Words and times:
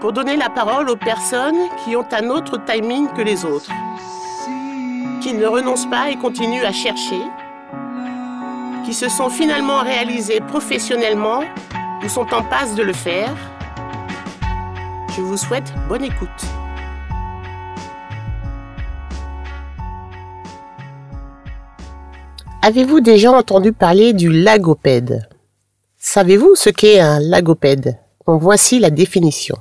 pour 0.00 0.12
donner 0.12 0.36
la 0.36 0.48
parole 0.48 0.88
aux 0.90 0.96
personnes 0.96 1.68
qui 1.84 1.96
ont 1.96 2.06
un 2.12 2.30
autre 2.30 2.58
timing 2.64 3.08
que 3.16 3.22
les 3.22 3.44
autres, 3.44 3.70
qui 5.20 5.32
ne 5.34 5.46
renoncent 5.46 5.90
pas 5.90 6.10
et 6.10 6.16
continuent 6.16 6.64
à 6.64 6.72
chercher, 6.72 7.20
qui 8.84 8.94
se 8.94 9.08
sont 9.08 9.28
finalement 9.28 9.80
réalisés 9.80 10.40
professionnellement 10.40 11.42
ou 12.04 12.08
sont 12.08 12.32
en 12.32 12.42
passe 12.42 12.74
de 12.74 12.82
le 12.82 12.92
faire. 12.92 13.34
Je 15.16 15.20
vous 15.20 15.36
souhaite 15.36 15.72
bonne 15.88 16.04
écoute. 16.04 16.28
Avez-vous 22.62 23.00
déjà 23.00 23.32
entendu 23.32 23.72
parler 23.72 24.12
du 24.12 24.30
lagopède? 24.30 25.28
Savez-vous 25.96 26.54
ce 26.54 26.70
qu'est 26.70 27.00
un 27.00 27.18
lagopède? 27.18 27.98
En 28.26 28.36
voici 28.36 28.78
la 28.78 28.90
définition. 28.90 29.56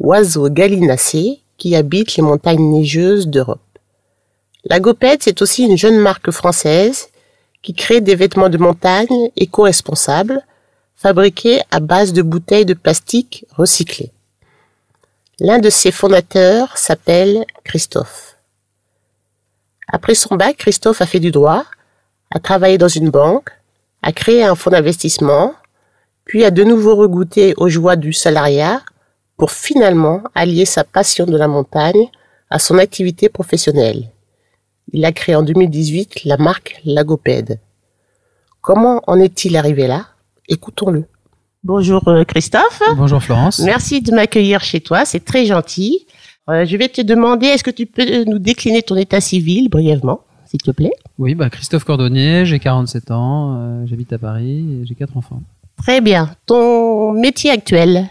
Oiseau 0.00 0.48
gallinacé 0.48 1.40
qui 1.56 1.76
habite 1.76 2.16
les 2.16 2.22
montagnes 2.22 2.70
neigeuses 2.70 3.28
d'Europe. 3.28 3.60
Lagopède, 4.64 5.22
c'est 5.22 5.40
aussi 5.40 5.64
une 5.64 5.76
jeune 5.76 5.98
marque 5.98 6.30
française 6.30 7.08
qui 7.62 7.74
crée 7.74 8.00
des 8.00 8.16
vêtements 8.16 8.48
de 8.48 8.58
montagne 8.58 9.30
éco-responsables 9.36 10.42
fabriqués 10.96 11.60
à 11.70 11.80
base 11.80 12.12
de 12.12 12.22
bouteilles 12.22 12.64
de 12.64 12.74
plastique 12.74 13.46
recyclées. 13.50 14.10
L'un 15.38 15.58
de 15.58 15.70
ses 15.70 15.92
fondateurs 15.92 16.76
s'appelle 16.76 17.44
Christophe. 17.62 18.36
Après 19.88 20.14
son 20.14 20.34
bac, 20.34 20.56
Christophe 20.56 21.02
a 21.02 21.06
fait 21.06 21.20
du 21.20 21.30
droit, 21.30 21.64
a 22.30 22.40
travaillé 22.40 22.78
dans 22.78 22.88
une 22.88 23.10
banque, 23.10 23.50
a 24.02 24.12
créé 24.12 24.42
un 24.42 24.54
fonds 24.54 24.70
d'investissement, 24.70 25.54
puis 26.24 26.44
a 26.44 26.50
de 26.50 26.64
nouveau 26.64 26.96
regoûté 26.96 27.54
aux 27.58 27.68
joies 27.68 27.96
du 27.96 28.12
salariat 28.12 28.82
pour 29.36 29.50
finalement 29.50 30.22
allier 30.34 30.64
sa 30.64 30.84
passion 30.84 31.26
de 31.26 31.36
la 31.36 31.48
montagne 31.48 32.08
à 32.50 32.58
son 32.58 32.78
activité 32.78 33.28
professionnelle. 33.28 34.10
Il 34.92 35.04
a 35.04 35.12
créé 35.12 35.34
en 35.34 35.42
2018 35.42 36.24
la 36.24 36.36
marque 36.36 36.80
Lagopède. 36.84 37.58
Comment 38.60 39.02
en 39.06 39.18
est-il 39.18 39.56
arrivé 39.56 39.86
là? 39.86 40.06
Écoutons-le. 40.48 41.06
Bonjour 41.64 42.06
euh, 42.08 42.24
Christophe. 42.24 42.82
Bonjour 42.96 43.22
Florence. 43.22 43.58
Merci 43.60 44.02
de 44.02 44.12
m'accueillir 44.12 44.60
chez 44.60 44.80
toi, 44.80 45.04
c'est 45.04 45.24
très 45.24 45.46
gentil. 45.46 46.06
Euh, 46.50 46.66
je 46.66 46.76
vais 46.76 46.88
te 46.88 47.00
demander, 47.00 47.46
est-ce 47.46 47.64
que 47.64 47.70
tu 47.70 47.86
peux 47.86 48.24
nous 48.24 48.38
décliner 48.38 48.82
ton 48.82 48.96
état 48.96 49.20
civil 49.20 49.70
brièvement, 49.70 50.20
s'il 50.44 50.60
te 50.60 50.70
plaît? 50.70 50.92
Oui, 51.18 51.34
bah 51.34 51.48
Christophe 51.48 51.84
Cordonnier, 51.84 52.44
j'ai 52.44 52.58
47 52.58 53.10
ans, 53.10 53.56
euh, 53.56 53.86
j'habite 53.86 54.12
à 54.12 54.18
Paris 54.18 54.82
et 54.82 54.86
j'ai 54.86 54.94
quatre 54.94 55.16
enfants. 55.16 55.40
Très 55.78 56.02
bien. 56.02 56.30
Ton 56.46 57.12
métier 57.12 57.50
actuel? 57.50 58.08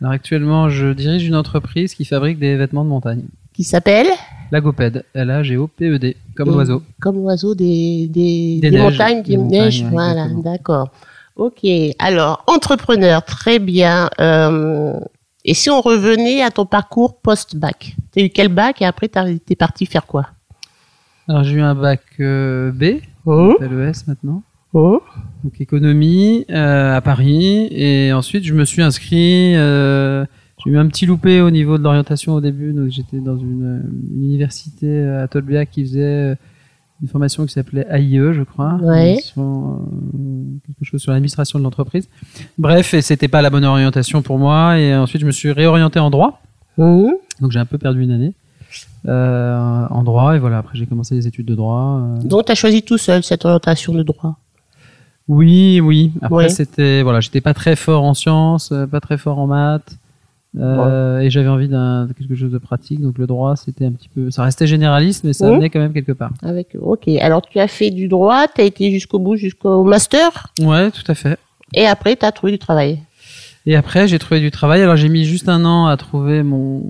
Alors 0.00 0.12
actuellement, 0.12 0.68
je 0.70 0.92
dirige 0.92 1.26
une 1.26 1.34
entreprise 1.36 1.94
qui 1.94 2.04
fabrique 2.04 2.38
des 2.38 2.56
vêtements 2.56 2.84
de 2.84 2.88
montagne. 2.88 3.22
Qui 3.52 3.64
s'appelle 3.64 4.06
Lagopède, 4.52 5.04
L-A-G-O-P-E-D, 5.14 6.10
E 6.10 6.34
comme 6.36 6.48
Et- 6.48 6.52
l'oiseau. 6.52 6.82
Comme 7.00 7.16
l'oiseau 7.16 7.54
des, 7.54 8.08
des, 8.08 8.58
Des 8.60 8.70
des 8.70 8.70
neiges, 8.70 8.92
montagnes, 8.92 9.22
des 9.22 9.30
des 9.30 9.36
montagnes, 9.36 9.60
neiges. 9.62 9.84
Voilà, 9.90 10.28
d'accord. 10.42 10.90
Ok. 11.36 11.60
Alors, 11.98 12.42
entrepreneur, 12.46 13.22
très 13.24 13.58
bien. 13.58 14.08
Euh, 14.20 14.98
et 15.44 15.54
si 15.54 15.70
on 15.70 15.80
revenait 15.80 16.42
à 16.42 16.50
ton 16.50 16.66
parcours 16.66 17.18
post-bac 17.20 17.96
T'as 18.12 18.22
eu 18.22 18.28
quel 18.30 18.48
bac 18.48 18.82
et 18.82 18.84
après 18.86 19.08
t'es 19.08 19.54
parti 19.56 19.86
faire 19.86 20.06
quoi? 20.06 20.26
Alors 21.28 21.44
j'ai 21.44 21.54
eu 21.56 21.60
un 21.62 21.74
bac 21.76 22.00
euh, 22.18 22.72
B, 22.72 23.00
Hum, 23.26 23.54
LES 23.60 23.92
maintenant, 24.08 24.42
hum. 24.74 24.98
donc 25.44 25.60
économie 25.60 26.44
euh, 26.50 26.96
à 26.96 27.00
Paris. 27.00 27.68
Et 27.70 28.12
ensuite, 28.12 28.44
je 28.44 28.54
me 28.54 28.64
suis 28.64 28.82
inscrit. 28.82 29.56
euh, 29.56 30.24
j'ai 30.64 30.70
eu 30.72 30.78
un 30.78 30.86
petit 30.88 31.06
loupé 31.06 31.40
au 31.40 31.50
niveau 31.50 31.78
de 31.78 31.82
l'orientation 31.82 32.34
au 32.34 32.40
début. 32.40 32.72
Donc 32.72 32.88
j'étais 32.90 33.18
dans 33.18 33.36
une, 33.38 33.64
euh, 33.64 33.90
une 34.16 34.24
université 34.24 35.02
à 35.06 35.26
Tolbiac 35.28 35.70
qui 35.70 35.82
faisait 35.84 36.02
euh, 36.02 36.34
une 37.02 37.08
formation 37.08 37.46
qui 37.46 37.52
s'appelait 37.54 37.86
AIE, 37.90 38.18
je 38.34 38.42
crois, 38.42 38.74
Ouais. 38.82 39.16
sur, 39.22 39.40
euh, 39.40 39.76
quelque 40.66 40.84
chose 40.84 41.00
sur 41.00 41.12
l'administration 41.12 41.58
de 41.58 41.64
l'entreprise. 41.64 42.08
Bref, 42.58 42.92
et 42.92 43.00
c'était 43.00 43.26
pas 43.28 43.40
la 43.40 43.48
bonne 43.48 43.64
orientation 43.64 44.20
pour 44.20 44.38
moi. 44.38 44.78
Et 44.78 44.94
ensuite, 44.94 45.22
je 45.22 45.26
me 45.26 45.32
suis 45.32 45.50
réorienté 45.50 45.98
en 45.98 46.10
droit. 46.10 46.42
Hum. 46.76 47.10
Donc 47.40 47.52
j'ai 47.52 47.58
un 47.58 47.64
peu 47.64 47.78
perdu 47.78 48.02
une 48.02 48.10
année 48.10 48.34
euh, 49.08 49.86
en 49.88 50.02
droit. 50.02 50.36
Et 50.36 50.38
voilà, 50.38 50.58
après 50.58 50.76
j'ai 50.78 50.84
commencé 50.86 51.14
les 51.14 51.26
études 51.26 51.46
de 51.46 51.54
droit. 51.54 52.02
euh. 52.02 52.18
Donc, 52.22 52.44
tu 52.44 52.52
as 52.52 52.54
choisi 52.54 52.82
tout 52.82 52.98
seul 52.98 53.22
cette 53.22 53.46
orientation 53.46 53.94
de 53.94 54.02
droit? 54.02 54.36
Oui, 55.30 55.80
oui. 55.80 56.10
Après, 56.22 56.48
c'était 56.48 57.02
voilà, 57.02 57.20
j'étais 57.20 57.40
pas 57.40 57.54
très 57.54 57.76
fort 57.76 58.02
en 58.04 58.14
sciences, 58.14 58.72
euh, 58.72 58.86
pas 58.86 59.00
très 59.00 59.16
fort 59.16 59.38
en 59.38 59.46
maths, 59.46 59.96
euh, 60.58 61.20
et 61.20 61.30
j'avais 61.30 61.46
envie 61.48 61.68
d'un 61.68 62.08
quelque 62.18 62.34
chose 62.34 62.50
de 62.50 62.58
pratique. 62.58 63.00
Donc 63.00 63.16
le 63.16 63.28
droit, 63.28 63.54
c'était 63.54 63.84
un 63.86 63.92
petit 63.92 64.08
peu, 64.08 64.32
ça 64.32 64.42
restait 64.42 64.66
généraliste, 64.66 65.22
mais 65.22 65.32
ça 65.32 65.46
Mhm. 65.46 65.52
amenait 65.52 65.70
quand 65.70 65.78
même 65.78 65.92
quelque 65.92 66.10
part. 66.12 66.32
avec... 66.42 66.76
Ok. 66.80 67.06
Alors, 67.20 67.42
tu 67.42 67.60
as 67.60 67.68
fait 67.68 67.90
du 67.90 68.08
droit, 68.08 68.46
tu 68.48 68.60
as 68.60 68.64
été 68.64 68.90
jusqu'au 68.90 69.20
bout, 69.20 69.36
jusqu'au 69.36 69.84
master, 69.84 70.48
Ouais, 70.60 70.90
tout 70.90 71.04
à 71.06 71.14
fait. 71.14 71.38
et 71.74 71.86
après, 71.86 72.16
tu 72.16 72.24
as 72.26 72.32
trouvé 72.32 72.50
du 72.52 72.58
travail? 72.58 72.98
Et 73.66 73.76
après, 73.76 74.08
j'ai 74.08 74.18
trouvé 74.18 74.40
du 74.40 74.50
travail. 74.50 74.80
Alors 74.82 74.96
j'ai 74.96 75.10
mis 75.10 75.24
juste 75.24 75.48
un 75.48 75.64
an 75.66 75.86
à 75.86 75.96
trouver 75.96 76.42
mon 76.42 76.80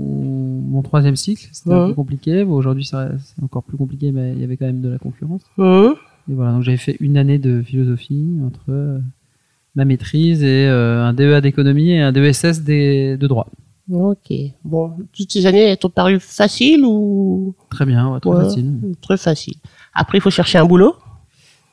mon 0.72 0.82
troisième 0.82 1.16
cycle. 1.16 1.48
C'était 1.52 1.72
un 1.74 1.88
peu 1.88 1.94
compliqué. 1.94 2.44
Bon, 2.44 2.54
aujourd'hui, 2.54 2.84
c'est 2.84 2.96
encore 3.42 3.64
plus 3.64 3.76
compliqué, 3.76 4.12
mais 4.12 4.32
il 4.34 4.40
y 4.40 4.44
avait 4.44 4.56
quand 4.56 4.66
même 4.66 4.80
de 4.80 4.88
la 4.88 4.98
concurrence. 4.98 5.42
Hum. 5.58 5.94
Et 6.30 6.34
voilà, 6.34 6.52
donc 6.52 6.62
j'avais 6.62 6.76
fait 6.76 6.96
une 7.00 7.16
année 7.16 7.38
de 7.38 7.62
philosophie 7.62 8.26
entre 8.46 8.60
euh, 8.70 8.98
ma 9.74 9.84
maîtrise 9.84 10.42
et 10.42 10.66
euh, 10.68 11.02
un 11.04 11.12
DEA 11.12 11.40
d'économie 11.40 11.90
et 11.92 12.00
un 12.00 12.12
DESS 12.12 12.60
des- 12.62 13.16
de 13.16 13.26
droit. 13.26 13.48
Ok. 13.90 14.32
Bon, 14.64 14.92
toutes 15.12 15.32
ces 15.32 15.46
années, 15.46 15.62
elles 15.62 15.76
t'ont 15.78 15.90
paru 15.90 16.20
faciles 16.20 16.84
ou? 16.84 17.54
Très 17.70 17.84
bien, 17.86 18.12
ouais, 18.12 18.20
très 18.20 18.30
Ouais. 18.30 18.44
facile. 18.44 18.72
très 19.00 19.16
faciles 19.16 19.54
Après, 19.94 20.18
il 20.18 20.20
faut 20.20 20.30
chercher 20.30 20.58
un 20.58 20.64
boulot? 20.64 20.94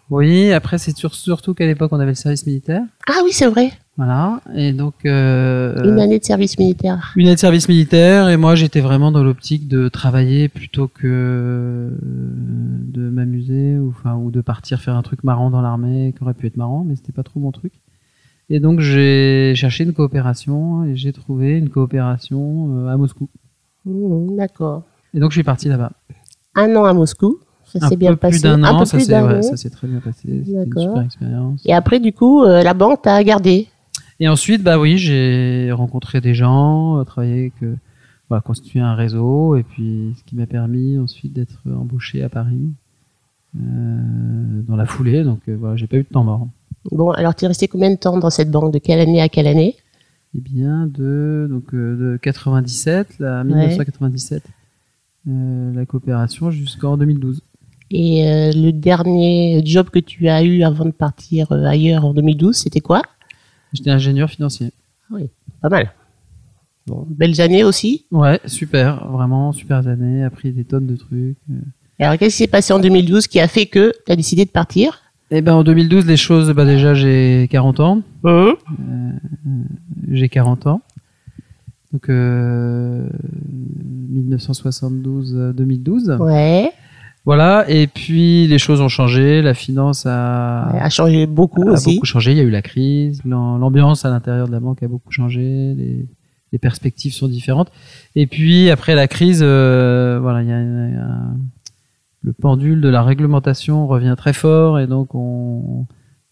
Oui, 0.09 0.51
après 0.54 0.77
c'est 0.77 0.95
sur- 0.95 1.13
surtout 1.13 1.53
qu'à 1.53 1.65
l'époque 1.65 1.92
on 1.92 2.00
avait 2.00 2.12
le 2.12 2.15
service 2.15 2.45
militaire, 2.48 2.81
Ah 3.07 3.19
oui, 3.25 3.31
c'est 3.33 3.45
vrai. 3.48 3.71
Voilà, 3.98 4.42
et 4.56 4.74
donc 4.74 4.94
euh, 5.06 5.84
Une 5.84 6.00
année 6.00 6.20
de 6.20 6.24
service 6.24 6.60
militaire. 6.60 7.14
une 7.16 7.26
année 7.26 7.34
de 7.36 7.40
service 7.40 7.68
militaire 7.68 8.30
et 8.30 8.38
moi 8.38 8.54
j'étais 8.54 8.80
vraiment 8.80 9.12
dans 9.12 9.24
l'optique 9.24 9.68
de 9.68 9.90
travailler 9.90 10.50
plutôt 10.50 10.88
que 10.88 11.02
euh, 11.08 11.90
de 12.02 13.10
m'amuser 13.10 13.78
ou 13.80 13.90
enfin 13.90 14.16
ou 14.16 14.30
de 14.30 14.42
partir 14.42 14.80
faire 14.82 14.96
un 14.96 15.02
truc 15.02 15.24
marrant 15.24 15.50
dans 15.50 15.62
l'armée 15.62 16.14
qui 16.16 16.24
aurait 16.24 16.36
pu 16.36 16.46
être 16.46 16.58
marrant, 16.58 16.84
mais 16.88 16.96
c'était 16.96 17.12
pas 17.12 17.24
trop 17.24 17.40
mon 17.40 17.52
truc. 17.52 17.74
Et 18.50 18.60
donc 18.60 18.80
j'ai 18.82 19.54
cherché 19.56 19.84
une 19.84 19.94
coopération 19.94 20.84
et 20.86 20.96
j'ai 20.96 21.12
trouvé 21.12 21.58
une 21.58 21.70
coopération 21.70 22.70
euh, 22.78 22.90
à 22.90 22.98
Moscou. 22.98 23.30
Mmh, 23.86 24.36
D'accord. 24.38 24.84
Et 25.16 25.20
donc 25.20 25.32
je 25.32 25.38
suis 25.38 25.44
parti 25.44 25.70
là-bas. 25.70 25.92
Un 26.56 26.76
an 26.76 26.86
à 26.86 26.94
Moscou. 26.94 27.40
Ça 27.66 27.90
s'est 27.90 27.98
bien 27.98 28.16
passé. 28.16 28.40
plus 28.40 28.44
d'un 28.44 28.64
un 28.64 28.76
an, 28.76 28.80
peu 28.80 28.86
ça 28.86 28.96
plus 28.98 29.06
s'est 29.08 29.12
d'un 29.12 29.28
ouais, 29.28 29.38
an. 29.40 29.42
ça 29.42 29.58
s'est 29.58 29.70
très 29.70 29.88
bien 29.88 30.00
passé. 30.00 30.20
C'était 30.46 30.52
une 30.52 30.64
D'accord. 30.66 30.84
super 30.84 31.02
expérience. 31.02 31.62
Et 31.66 31.74
après, 31.74 32.00
du 32.00 32.14
coup, 32.14 32.44
euh, 32.44 32.64
la 32.64 32.74
banque 32.74 33.02
t'a 33.02 33.22
gardé. 33.26 33.68
Et 34.19 34.28
ensuite, 34.28 34.64
bah 34.64 34.80
oui, 34.80 34.98
j'ai 34.98 35.72
rencontré 35.72 36.22
des 36.22 36.34
gens, 36.34 37.00
euh, 37.00 37.04
travaillé 37.04 37.52
constitué 38.44 38.80
un 38.80 38.96
réseau, 38.96 39.56
et 39.56 39.64
puis 39.64 40.14
ce 40.18 40.24
qui 40.24 40.36
m'a 40.36 40.46
permis 40.46 40.98
ensuite 40.98 41.34
d'être 41.34 41.62
embauché 41.66 42.24
à 42.24 42.30
Paris 42.30 42.69
euh, 43.56 44.62
dans 44.68 44.75
la 44.75 44.86
foulée. 44.86 45.24
Donc 45.24 45.42
euh, 45.48 45.56
voilà, 45.58 45.75
j'ai 45.75 45.88
pas 45.88 45.98
eu 45.98 46.04
de 46.04 46.08
temps 46.08 46.24
mort. 46.24 46.48
Bon, 46.92 47.12
alors 47.12 47.36
tu 47.36 47.46
es 47.46 47.48
resté 47.48 47.68
combien 47.68 47.90
de 47.90 47.96
temps 47.98 48.18
dans 48.18 48.30
cette 48.30 48.52
banque? 48.52 48.74
De 48.74 48.80
quelle 48.80 49.00
année 49.00 49.22
à 49.22 49.30
quelle 49.30 49.48
année? 49.48 49.75
Eh 50.36 50.42
bien 50.42 50.88
de 50.88 51.48
donc 51.50 51.74
euh, 51.74 52.13
de 52.13 52.18
97, 52.18 53.20
la 53.20 53.44
1997, 53.44 54.44
euh, 55.28 55.74
la 55.74 55.86
coopération 55.86 56.52
jusqu'en 56.52 56.98
2012. 56.98 57.42
Et 57.90 58.28
euh, 58.28 58.52
le 58.54 58.72
dernier 58.72 59.62
job 59.66 59.90
que 59.90 60.00
tu 60.00 60.28
as 60.28 60.44
eu 60.44 60.63
avant 60.63 60.86
de 60.86 60.92
partir 60.92 61.52
ailleurs 61.54 62.06
en 62.06 62.13
2012, 62.13 62.56
c'était 62.56 62.81
quoi? 62.81 63.02
J'étais 63.74 63.92
ingénieur 63.92 64.30
financier. 64.30 64.72
Oui, 65.12 65.30
pas 65.62 65.69
mal. 65.69 65.92
Bon, 66.88 67.06
belles 67.10 67.40
années 67.42 67.64
aussi. 67.64 68.06
Ouais, 68.12 68.40
super, 68.46 69.08
vraiment 69.12 69.52
super 69.52 69.86
années, 69.88 70.24
appris 70.24 70.52
des 70.52 70.64
tonnes 70.64 70.88
de 70.88 70.96
trucs. 70.96 71.38
euh. 71.52 71.56
Et 72.00 72.04
alors, 72.06 72.18
qu'est-ce 72.18 72.38
qui 72.38 72.44
s'est 72.44 72.48
passé 72.48 72.74
en 72.74 72.80
2012 72.80 73.28
qui 73.28 73.40
a 73.40 73.48
fait 73.48 73.66
que 73.66 73.92
tu 74.06 74.12
as 74.12 74.16
décidé 74.16 74.46
de 74.46 74.52
partir? 74.52 75.02
Eh 75.31 75.42
ben 75.42 75.54
en 75.56 75.64
2012, 75.64 76.06
les 76.06 76.16
choses, 76.16 76.52
bah 76.52 76.64
déjà 76.64 76.94
j'ai 76.94 77.48
40 77.52 77.80
ans, 77.81 78.02
Hum, 78.24 78.56
j'ai 80.12 80.30
40 80.30 80.68
ans. 80.68 80.81
Donc 81.92 82.08
euh, 82.10 83.10
1972-2012. 84.13 86.18
Ouais, 86.22 86.72
Voilà, 87.27 87.65
et 87.69 87.88
puis 87.88 88.47
les 88.47 88.57
choses 88.57 88.79
ont 88.79 88.88
changé, 88.88 89.41
la 89.41 89.53
finance 89.53 90.06
a, 90.06 90.62
a 90.69 90.89
changé 90.89 91.25
beaucoup 91.27 91.68
a 91.68 91.74
aussi. 91.74 91.95
beaucoup 91.95 92.06
changé, 92.06 92.31
il 92.31 92.38
y 92.38 92.39
a 92.39 92.44
eu 92.44 92.50
la 92.50 92.62
crise, 92.62 93.21
l'am- 93.25 93.59
l'ambiance 93.59 94.06
à 94.06 94.09
l'intérieur 94.09 94.47
de 94.47 94.53
la 94.53 94.62
banque 94.62 94.81
a 94.81 94.88
beaucoup 94.88 95.12
changé, 95.12 95.41
les, 95.75 96.06
les 96.53 96.57
perspectives 96.57 97.12
sont 97.13 97.27
différentes. 97.27 97.69
Et 98.15 98.27
puis 98.27 98.69
après 98.69 98.95
la 98.95 99.09
crise, 99.09 99.41
euh, 99.44 100.19
voilà, 100.21 100.41
il 100.41 100.47
y 100.47 100.53
a, 100.53 100.62
il 100.62 100.94
y 100.94 100.97
a- 100.97 101.33
le 102.21 102.31
pendule 102.31 102.79
de 102.79 102.88
la 102.89 103.03
réglementation 103.03 103.88
revient 103.88 104.15
très 104.18 104.33
fort 104.33 104.79
et 104.79 104.88
donc 104.88 105.13
on, 105.13 105.85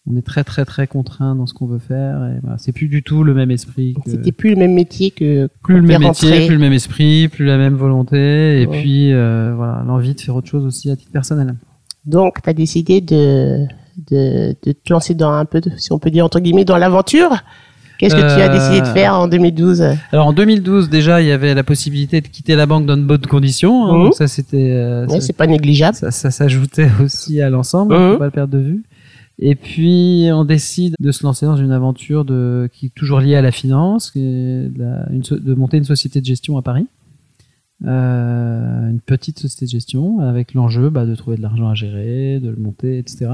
on 0.07 0.16
est 0.18 0.22
très 0.22 0.44
très 0.44 0.66
très 0.66 0.86
contraint 0.88 1.36
dans 1.36 1.46
ce 1.48 1.54
qu'on 1.54 1.66
veut 1.66 1.80
faire. 1.80 2.18
Et 2.25 2.40
voilà, 2.42 2.57
c'est 2.60 2.72
plus 2.72 2.88
du 2.88 3.02
tout 3.04 3.24
le 3.24 3.34
même 3.34 3.50
esprit. 3.52 3.96
Que, 4.06 4.12
C'était 4.12 4.31
plus 4.31 4.52
le 4.52 4.56
même 4.57 4.74
métier 4.74 5.12
que 5.12 5.48
plus 5.63 5.75
le 5.75 5.81
même 5.81 6.02
métier, 6.02 6.30
rentré. 6.30 6.46
plus 6.48 6.56
le 6.56 6.62
même 6.62 6.74
esprit, 6.74 7.28
plus 7.28 7.46
la 7.46 7.57
même 7.57 7.75
volonté, 7.75 8.62
et 8.62 8.68
Ouais. 8.68 8.80
puis 8.81 9.12
euh, 9.13 9.54
voilà 9.56 9.84
l'envie 9.88 10.13
de 10.13 10.22
faire 10.22 10.36
autre 10.36 10.48
chose 10.48 10.66
aussi 10.66 10.90
à 10.92 10.96
titre 10.96 11.12
personnel. 11.12 11.56
Donc, 12.06 12.42
tu 12.44 12.50
as 12.50 12.54
décidé 12.54 13.02
de, 13.02 13.66
de, 14.12 14.56
de 14.63 14.72
te 14.74 14.94
lancer 14.94 15.16
dans 15.16 15.31
un 15.31 15.46
peu, 15.46 15.60
de, 15.60 15.72
si 15.78 15.92
on 15.92 15.98
peut 15.98 16.12
dire 16.12 16.24
entre 16.25 16.40
guillemets, 16.40 16.66
dans 16.66 16.78
l'aventure. 16.78 17.44
Qu'est-ce 17.98 18.13
que 18.13 18.19
tu 18.19 18.25
as 18.25 18.50
Euh, 18.50 18.54
décidé 18.54 18.81
de 18.81 18.88
faire 18.94 19.16
en 19.16 19.28
2012 19.30 19.81
Alors 20.12 20.28
en 20.28 20.34
2012 20.34 20.90
déjà, 20.90 21.22
il 21.22 21.28
y 21.28 21.31
avait 21.31 21.54
la 21.56 21.63
possibilité 21.63 22.19
de 22.19 22.28
quitter 22.28 22.56
la 22.57 22.66
banque 22.66 22.86
dans 22.86 22.98
de 22.98 23.02
bonnes 23.04 23.25
conditions. 23.25 23.86
hein, 23.88 23.98
Mhm. 23.98 24.04
donc 24.04 24.13
ça 24.16 24.28
c'était 24.28 24.72
euh, 24.75 25.07
Ouais, 25.07 25.22
C'est 25.22 25.31
pas 25.34 25.48
négligeable. 25.48 25.96
ça, 25.96 26.12
ça 26.12 26.30
s'ajoutait 26.30 26.90
aussi 27.02 27.42
à 27.42 27.50
l'ensemble, 27.50 27.96
Mhm. 27.98 28.12
faut 28.12 28.18
pas 28.19 28.25
le 28.25 28.31
perdre 28.31 28.54
de 28.54 28.60
vue. 28.63 28.84
Et 29.40 29.56
puis 29.56 30.30
on 30.32 30.46
décide 30.46 30.96
de 31.00 31.12
se 31.12 31.24
lancer 31.24 31.46
dans 31.46 31.58
une 31.58 31.72
aventure 31.72 32.24
de 32.24 32.70
qui 32.72 32.86
est 32.88 32.96
toujours 32.96 33.20
liée 33.20 33.36
à 33.36 33.42
la 33.42 33.52
finance, 33.52 34.14
de, 34.16 34.72
la- 34.78 35.08
une 35.12 35.24
so- 35.24 35.38
de 35.40 35.54
monter 35.54 35.78
une 35.78 35.84
société 35.84 36.22
de 36.22 36.26
gestion 36.26 36.58
à 36.58 36.62
Paris. 36.62 36.88
Euh, 37.86 38.90
une 38.90 39.02
petite 39.02 39.38
société 39.40 39.66
de 39.66 39.72
gestion 39.72 40.20
avec 40.20 40.54
l'enjeu 40.54 40.90
bah, 40.90 41.06
de 41.06 41.14
trouver 41.16 41.36
de 41.36 41.42
l'argent 41.42 41.68
à 41.70 41.76
gérer, 41.76 42.40
de 42.40 42.50
le 42.50 42.56
monter, 42.56 42.98
etc. 42.98 43.32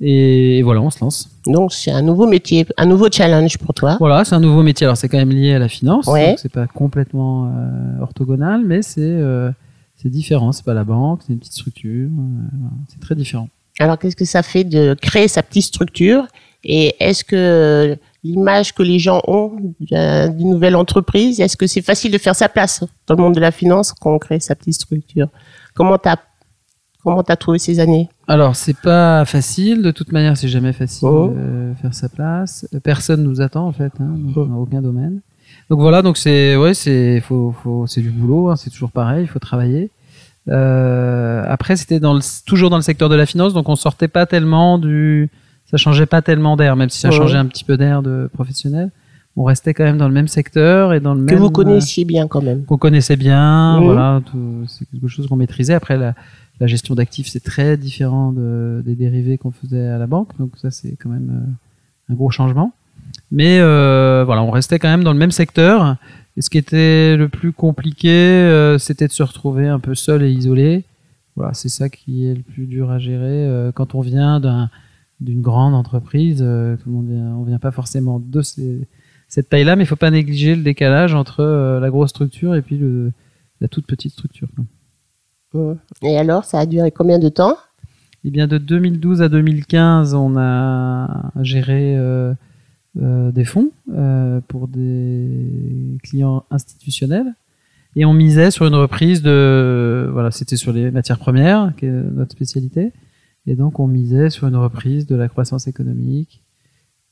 Et 0.00 0.62
voilà, 0.62 0.80
on 0.82 0.90
se 0.90 1.00
lance. 1.00 1.30
Donc, 1.46 1.72
c'est 1.72 1.90
un 1.90 2.02
nouveau 2.02 2.26
métier, 2.28 2.66
un 2.76 2.86
nouveau 2.86 3.08
challenge 3.10 3.58
pour 3.58 3.74
toi. 3.74 3.96
Voilà, 3.98 4.24
c'est 4.24 4.34
un 4.34 4.40
nouveau 4.40 4.62
métier. 4.62 4.84
Alors 4.84 4.96
c'est 4.96 5.08
quand 5.08 5.16
même 5.18 5.30
lié 5.30 5.54
à 5.54 5.58
la 5.58 5.68
finance, 5.68 6.06
Ouais. 6.06 6.28
donc 6.30 6.38
c'est 6.38 6.52
pas 6.52 6.66
complètement 6.68 7.46
euh, 7.56 8.00
orthogonal, 8.02 8.62
mais 8.64 8.82
c'est 8.82 9.00
euh, 9.00 9.50
c'est 9.96 10.10
différent. 10.10 10.52
C'est 10.52 10.64
pas 10.64 10.74
la 10.74 10.84
banque, 10.84 11.22
c'est 11.26 11.32
une 11.32 11.38
petite 11.40 11.54
structure. 11.54 12.10
euh, 12.10 12.68
c'est 12.88 13.00
très 13.00 13.14
différent. 13.16 13.48
Alors, 13.78 13.98
qu'est-ce 13.98 14.16
que 14.16 14.24
ça 14.24 14.42
fait 14.42 14.64
de 14.64 14.94
créer 15.00 15.28
sa 15.28 15.42
petite 15.42 15.64
structure 15.64 16.26
Et 16.64 16.94
est-ce 17.00 17.24
que 17.24 17.96
l'image 18.24 18.74
que 18.74 18.82
les 18.82 18.98
gens 18.98 19.22
ont 19.28 19.52
d'un- 19.90 20.28
d'une 20.28 20.50
nouvelle 20.50 20.74
entreprise, 20.76 21.40
est-ce 21.40 21.56
que 21.56 21.66
c'est 21.68 21.82
facile 21.82 22.10
de 22.10 22.18
faire 22.18 22.34
sa 22.34 22.48
place 22.48 22.82
dans 23.06 23.14
le 23.14 23.22
monde 23.22 23.34
de 23.34 23.40
la 23.40 23.52
finance 23.52 23.92
quand 23.92 24.12
on 24.12 24.18
crée 24.18 24.40
sa 24.40 24.54
petite 24.56 24.74
structure? 24.74 25.28
Comment 25.74 25.98
t'as 25.98 26.16
comment 27.04 27.22
t'as 27.22 27.36
trouvé 27.36 27.58
ces 27.60 27.78
années? 27.78 28.08
Alors 28.26 28.56
c'est 28.56 28.76
pas 28.76 29.24
facile. 29.24 29.82
De 29.82 29.92
toute 29.92 30.10
manière, 30.12 30.36
c'est 30.36 30.48
jamais 30.48 30.72
facile 30.72 31.06
Oh. 31.08 31.32
de 31.34 31.72
faire 31.80 31.94
sa 31.94 32.08
place. 32.08 32.66
Personne 32.82 33.22
nous 33.22 33.40
attend 33.40 33.66
en 33.66 33.72
fait, 33.72 33.92
hein, 34.00 34.14
donc, 34.18 34.32
Oh. 34.36 34.44
dans 34.44 34.56
aucun 34.56 34.82
domaine. 34.82 35.20
Donc 35.70 35.80
voilà, 35.80 36.02
donc 36.02 36.16
c'est 36.18 36.56
ouais, 36.56 36.74
c'est 36.74 37.20
faut, 37.20 37.52
faut 37.62 37.86
c'est 37.86 38.00
du 38.02 38.10
boulot. 38.10 38.50
hein, 38.50 38.56
c'est 38.56 38.68
toujours 38.70 38.90
pareil. 38.90 39.22
Il 39.22 39.28
faut 39.28 39.38
travailler. 39.38 39.90
Euh, 40.48 41.44
après, 41.46 41.76
c'était 41.76 42.00
dans 42.00 42.14
le, 42.14 42.20
toujours 42.46 42.70
dans 42.70 42.76
le 42.76 42.82
secteur 42.82 43.08
de 43.08 43.14
la 43.14 43.26
finance, 43.26 43.52
donc 43.54 43.68
on 43.68 43.76
sortait 43.76 44.08
pas 44.08 44.26
tellement 44.26 44.78
du, 44.78 45.30
ça 45.70 45.76
changeait 45.76 46.06
pas 46.06 46.22
tellement 46.22 46.56
d'air, 46.56 46.76
même 46.76 46.88
si 46.90 46.98
ça 47.00 47.08
Ouais. 47.10 47.16
changeait 47.16 47.36
un 47.36 47.46
petit 47.46 47.64
peu 47.64 47.76
d'air 47.76 48.02
de 48.02 48.30
professionnel. 48.32 48.90
On 49.36 49.44
restait 49.44 49.72
quand 49.72 49.84
même 49.84 49.98
dans 49.98 50.08
le 50.08 50.14
même 50.14 50.26
secteur 50.26 50.92
et 50.94 50.98
dans 51.00 51.14
le 51.14 51.24
que 51.24 51.32
même 51.34 51.38
vous 51.38 51.50
connaissiez 51.50 52.04
bien 52.04 52.26
quand 52.26 52.42
même 52.42 52.64
qu'on 52.64 52.76
connaissait 52.78 53.14
bien. 53.16 53.78
Mhm. 53.78 53.84
Voilà, 53.84 54.20
c'est 54.66 54.84
quelque 54.90 55.06
chose 55.06 55.28
qu'on 55.28 55.36
maîtrisait. 55.36 55.74
Après, 55.74 55.96
la, 55.96 56.14
la 56.60 56.66
gestion 56.66 56.96
d'actifs, 56.96 57.28
c'est 57.28 57.44
très 57.44 57.76
différent 57.76 58.32
de, 58.32 58.82
des 58.84 58.96
dérivés 58.96 59.38
qu'on 59.38 59.52
faisait 59.52 59.86
à 59.86 59.98
la 59.98 60.08
banque. 60.08 60.30
Donc 60.40 60.52
ça, 60.56 60.72
c'est 60.72 60.96
quand 61.00 61.08
même 61.10 61.30
euh, 62.10 62.12
un 62.12 62.16
gros 62.16 62.30
changement. 62.30 62.72
Mais 63.30 63.58
euh, 63.60 64.24
voilà, 64.26 64.42
on 64.42 64.50
restait 64.50 64.80
quand 64.80 64.88
même 64.88 65.04
dans 65.04 65.12
le 65.12 65.18
même 65.18 65.30
secteur. 65.30 65.96
Et 66.38 66.40
ce 66.40 66.50
qui 66.50 66.58
était 66.58 67.16
le 67.16 67.28
plus 67.28 67.52
compliqué, 67.52 68.08
euh, 68.10 68.78
c'était 68.78 69.08
de 69.08 69.12
se 69.12 69.24
retrouver 69.24 69.66
un 69.66 69.80
peu 69.80 69.96
seul 69.96 70.22
et 70.22 70.30
isolé. 70.30 70.84
Voilà, 71.34 71.52
c'est 71.52 71.68
ça 71.68 71.88
qui 71.88 72.26
est 72.28 72.34
le 72.36 72.42
plus 72.42 72.66
dur 72.66 72.92
à 72.92 73.00
gérer 73.00 73.44
euh, 73.48 73.72
quand 73.72 73.96
on 73.96 74.00
vient 74.00 74.38
d'un- 74.38 74.70
d'une 75.20 75.42
grande 75.42 75.74
entreprise. 75.74 76.38
euh, 76.40 76.76
tout 76.76 76.88
le 76.90 76.94
monde 76.94 77.08
vient, 77.10 77.34
on 77.34 77.42
vient 77.42 77.58
pas 77.58 77.72
forcément 77.72 78.20
de 78.24 78.40
ces, 78.40 78.86
cette 79.26 79.48
taille-là, 79.48 79.74
mais 79.74 79.82
il 79.82 79.86
faut 79.88 79.96
pas 79.96 80.12
négliger 80.12 80.54
le 80.54 80.62
décalage 80.62 81.12
entre 81.12 81.40
euh, 81.40 81.80
la 81.80 81.90
grosse 81.90 82.10
structure 82.10 82.54
et 82.54 82.62
puis 82.62 82.78
le, 82.78 83.10
la 83.60 83.66
toute 83.66 83.86
petite 83.88 84.12
structure. 84.12 84.46
quoi. 85.50 85.76
Et 86.02 86.16
alors, 86.16 86.44
ça 86.44 86.60
a 86.60 86.66
duré 86.66 86.92
combien 86.92 87.18
de 87.18 87.28
temps? 87.28 87.56
Eh 88.24 88.30
bien, 88.30 88.46
de 88.46 88.58
2012 88.58 89.22
à 89.22 89.28
2015, 89.28 90.14
on 90.14 90.36
a 90.36 91.32
géré 91.40 91.96
euh, 92.96 93.28
euh, 93.28 93.32
des 93.32 93.44
fonds 93.44 93.70
euh, 93.92 94.40
pour 94.48 94.68
des 94.68 95.98
clients 96.02 96.44
institutionnels 96.50 97.34
et 97.96 98.04
on 98.04 98.12
misait 98.12 98.50
sur 98.50 98.66
une 98.66 98.74
reprise 98.74 99.22
de 99.22 100.08
voilà, 100.12 100.30
c'était 100.30 100.56
sur 100.56 100.72
les 100.72 100.90
matières 100.90 101.18
premières, 101.18 101.72
qui 101.76 101.86
est 101.86 101.90
notre 101.90 102.32
spécialité, 102.32 102.92
et 103.46 103.54
donc 103.54 103.80
on 103.80 103.86
misait 103.86 104.30
sur 104.30 104.46
une 104.46 104.56
reprise 104.56 105.06
de 105.06 105.16
la 105.16 105.28
croissance 105.28 105.66
économique 105.66 106.42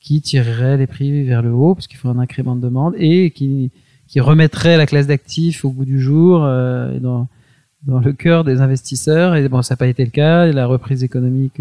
qui 0.01 0.21
tirerait 0.21 0.77
les 0.77 0.87
prix 0.87 1.25
vers 1.25 1.43
le 1.43 1.51
haut 1.51 1.75
parce 1.75 1.87
qu'il 1.87 1.99
faut 1.99 2.09
un 2.09 2.19
incrément 2.19 2.55
de 2.57 2.61
demande 2.61 2.95
et 2.99 3.31
qui 3.31 3.73
qui 4.07 4.21
remettrait 4.21 4.77
la 4.77 4.87
classe 4.87 5.09
d'actifs 5.09 5.65
au 5.65 5.71
goût 5.71 5.85
du 5.85 6.01
jour 6.01 6.45
euh, 6.45 6.99
dans 7.01 7.29
dans 7.85 8.01
le 8.01 8.13
cœur 8.13 8.45
des 8.45 8.61
investisseurs. 8.61 9.37
Et 9.37 9.49
bon, 9.49 9.63
ça 9.63 9.75
n'a 9.75 9.77
pas 9.77 9.87
été 9.87 10.05
le 10.05 10.11
cas. 10.11 10.47
La 10.47 10.67
reprise 10.67 11.05
économique, 11.05 11.61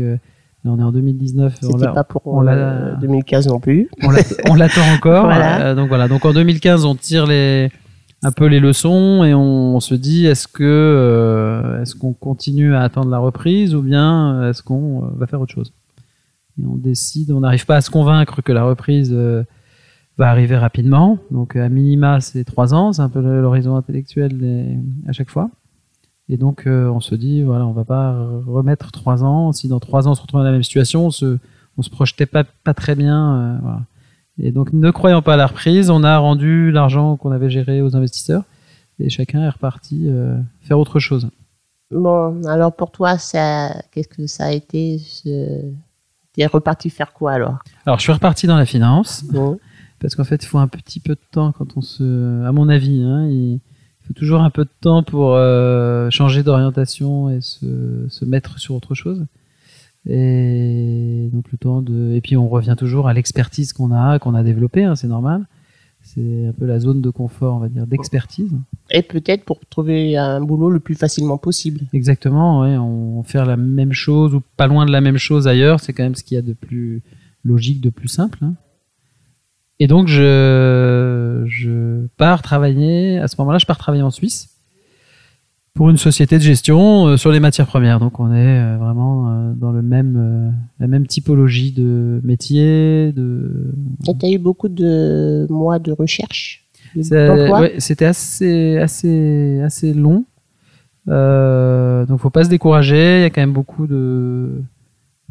on 0.69 0.79
est 0.79 0.83
en 0.83 0.91
2019. 0.91 1.57
on 1.71 1.77
l'a- 1.77 1.91
pas 1.91 2.03
pour 2.03 2.25
on 2.27 2.41
l'a- 2.41 2.53
euh, 2.53 2.95
2015 3.01 3.47
non 3.47 3.59
plus. 3.59 3.89
on 4.03 4.09
l'att- 4.11 4.41
on 4.49 4.55
l'attend 4.55 4.81
encore. 4.95 5.25
Voilà. 5.25 5.67
Euh, 5.67 5.75
donc 5.75 5.87
voilà. 5.87 6.07
Donc 6.07 6.25
en 6.25 6.33
2015, 6.33 6.85
on 6.85 6.95
tire 6.95 7.25
les 7.27 7.69
un 8.23 8.31
peu 8.31 8.45
les 8.47 8.59
leçons 8.59 9.23
et 9.23 9.33
on, 9.35 9.75
on 9.75 9.79
se 9.79 9.93
dit 9.93 10.25
est-ce 10.25 10.47
que 10.47 10.63
euh, 10.63 11.81
est-ce 11.81 11.93
qu'on 11.95 12.13
continue 12.13 12.73
à 12.73 12.81
attendre 12.81 13.09
la 13.11 13.19
reprise 13.19 13.75
ou 13.75 13.81
bien 13.81 14.49
est-ce 14.49 14.63
qu'on 14.63 15.03
euh, 15.03 15.07
va 15.17 15.27
faire 15.27 15.39
autre 15.41 15.53
chose? 15.53 15.73
Et 16.59 16.65
on 16.65 16.75
décide. 16.75 17.31
On 17.31 17.41
n'arrive 17.41 17.65
pas 17.65 17.75
à 17.75 17.81
se 17.81 17.91
convaincre 17.91 18.41
que 18.41 18.51
la 18.53 18.63
reprise 18.63 19.13
va 20.17 20.29
arriver 20.29 20.55
rapidement. 20.55 21.17
Donc 21.29 21.55
à 21.57 21.67
minima, 21.67 22.21
c'est 22.21 22.45
trois 22.45 22.73
ans. 22.73 22.93
C'est 22.93 23.01
un 23.01 23.09
peu 23.09 23.19
l'horizon 23.21 23.75
intellectuel 23.75 24.37
des- 24.37 24.77
à 25.07 25.11
chaque 25.11 25.29
fois. 25.29 25.49
Et 26.27 26.37
donc 26.37 26.65
euh, 26.65 26.89
on 26.89 26.99
se 26.99 27.15
dit 27.15 27.43
voilà, 27.43 27.65
on 27.67 27.71
va 27.73 27.85
pas 27.85 28.13
remettre 28.47 28.91
trois 28.91 29.23
ans. 29.23 29.51
Si 29.51 29.67
dans 29.67 29.79
trois 29.79 30.07
ans 30.07 30.11
on 30.11 30.15
se 30.15 30.21
retrouve 30.21 30.39
dans 30.41 30.45
la 30.45 30.51
même 30.51 30.63
situation, 30.63 31.05
on 31.07 31.11
se 31.11 31.37
on 31.77 31.81
se 31.81 31.89
projetait 31.89 32.25
pas 32.25 32.43
pas 32.63 32.73
très 32.73 32.95
bien. 32.95 33.35
euh, 33.35 33.57
voilà. 33.61 33.81
Et 34.37 34.51
donc, 34.51 34.73
ne 34.73 34.91
croyant 34.91 35.21
pas 35.21 35.35
à 35.35 35.37
la 35.37 35.47
reprise, 35.47 35.89
on 35.89 36.03
a 36.03 36.17
rendu 36.17 36.69
l'argent 36.69 37.15
qu'on 37.15 37.31
avait 37.31 37.49
géré 37.49 37.81
aux 37.81 37.95
investisseurs 37.95 38.43
et 38.99 39.09
chacun 39.09 39.41
est 39.41 39.49
reparti 39.49 40.09
euh, 40.09 40.37
faire 40.59 40.77
autre 40.77 40.99
chose. 40.99 41.29
Bon, 41.89 42.43
alors 42.45 42.73
pour 42.75 42.91
toi, 42.91 43.17
ça, 43.17 43.81
qu'est-ce 43.91 44.09
que 44.09 44.27
ça 44.27 44.47
a 44.47 44.51
été 44.51 44.97
ce... 44.99 45.61
T'es 46.33 46.45
reparti 46.47 46.89
faire 46.89 47.13
quoi 47.13 47.31
alors? 47.31 47.59
Alors, 47.85 47.97
je 47.97 48.03
suis 48.03 48.11
reparti 48.11 48.45
dans 48.45 48.57
la 48.57 48.65
finance 48.65 49.23
Bon. 49.23 49.57
parce 50.01 50.15
qu'en 50.15 50.25
fait, 50.25 50.43
il 50.43 50.47
faut 50.47 50.57
un 50.57 50.67
petit 50.67 50.99
peu 50.99 51.13
de 51.15 51.21
temps 51.31 51.53
quand 51.53 51.77
on 51.77 51.81
se, 51.81 52.43
à 52.43 52.51
mon 52.51 52.67
avis, 52.67 53.03
hein, 53.03 53.29
faut 54.07 54.13
toujours 54.13 54.41
un 54.41 54.49
peu 54.49 54.63
de 54.63 54.69
temps 54.81 55.03
pour 55.03 55.33
euh, 55.35 56.09
changer 56.09 56.43
d'orientation 56.43 57.29
et 57.29 57.41
se, 57.41 58.05
se 58.09 58.25
mettre 58.25 58.59
sur 58.59 58.75
autre 58.75 58.93
chose. 58.95 59.25
Et 60.07 61.29
donc 61.33 61.51
le 61.51 61.57
temps 61.57 61.81
de, 61.81 62.13
et 62.13 62.21
puis 62.21 62.37
on 62.37 62.47
revient 62.47 62.75
toujours 62.77 63.07
à 63.07 63.13
l'expertise 63.13 63.73
qu'on 63.73 63.91
a, 63.91 64.19
qu'on 64.19 64.35
a 64.35 64.43
développée, 64.43 64.83
hein, 64.83 64.95
c'est 64.95 65.07
normal. 65.07 65.45
C'est 66.03 66.45
un 66.45 66.51
peu 66.51 66.67
la 66.67 66.79
zone 66.79 67.01
de 67.01 67.09
confort, 67.09 67.55
on 67.55 67.59
va 67.59 67.67
dire, 67.67 67.87
d'expertise. 67.87 68.51
Et 68.91 69.01
peut-être 69.01 69.43
pour 69.43 69.59
trouver 69.67 70.15
un 70.15 70.39
boulot 70.39 70.69
le 70.69 70.79
plus 70.79 70.93
facilement 70.93 71.39
possible. 71.39 71.81
Exactement, 71.93 72.61
ouais, 72.61 72.77
on 72.77 73.23
faire 73.23 73.47
la 73.47 73.57
même 73.57 73.91
chose 73.91 74.35
ou 74.35 74.43
pas 74.55 74.67
loin 74.67 74.85
de 74.85 74.91
la 74.91 75.01
même 75.01 75.17
chose 75.17 75.47
ailleurs, 75.47 75.79
c'est 75.79 75.93
quand 75.93 76.03
même 76.03 76.13
ce 76.13 76.23
qu'il 76.23 76.35
y 76.35 76.37
a 76.37 76.43
de 76.43 76.53
plus 76.53 77.01
logique, 77.43 77.81
de 77.81 77.89
plus 77.89 78.07
simple. 78.07 78.37
hein. 78.43 78.53
Et 79.79 79.87
donc 79.87 80.07
je, 80.07 81.43
je 81.47 82.07
pars 82.17 82.41
travailler, 82.41 83.17
à 83.19 83.27
ce 83.27 83.35
moment-là, 83.39 83.57
je 83.57 83.65
pars 83.65 83.77
travailler 83.77 84.03
en 84.03 84.11
Suisse 84.11 84.49
pour 85.73 85.89
une 85.89 85.97
société 85.97 86.37
de 86.37 86.43
gestion 86.43 87.07
euh, 87.07 87.17
sur 87.17 87.31
les 87.31 87.41
matières 87.41 87.67
premières. 87.67 87.99
Donc 87.99 88.19
on 88.19 88.33
est 88.33 88.59
euh, 88.59 88.77
vraiment 88.77 89.29
euh, 89.29 89.53
dans 89.53 89.71
le 89.71 89.81
même, 89.81 90.55
la 90.79 90.87
même 90.87 91.05
typologie 91.05 91.73
de 91.73 92.21
métier. 92.23 93.11
De... 93.11 93.73
Et 94.07 94.17
tu 94.17 94.25
as 94.25 94.29
eu 94.31 94.37
beaucoup 94.37 94.69
de 94.69 95.45
mois 95.49 95.79
de 95.79 95.91
recherche 95.91 96.65
C'était 97.79 98.05
assez, 98.05 98.77
assez, 98.77 99.61
assez 99.61 99.93
long. 99.93 100.25
Euh, 101.07 102.05
donc 102.05 102.19
faut 102.19 102.29
pas 102.29 102.45
se 102.45 102.49
décourager, 102.49 103.19
il 103.19 103.21
y 103.21 103.25
a 103.25 103.29
quand 103.29 103.41
même 103.41 103.53
beaucoup 103.53 103.85
de 103.85 104.63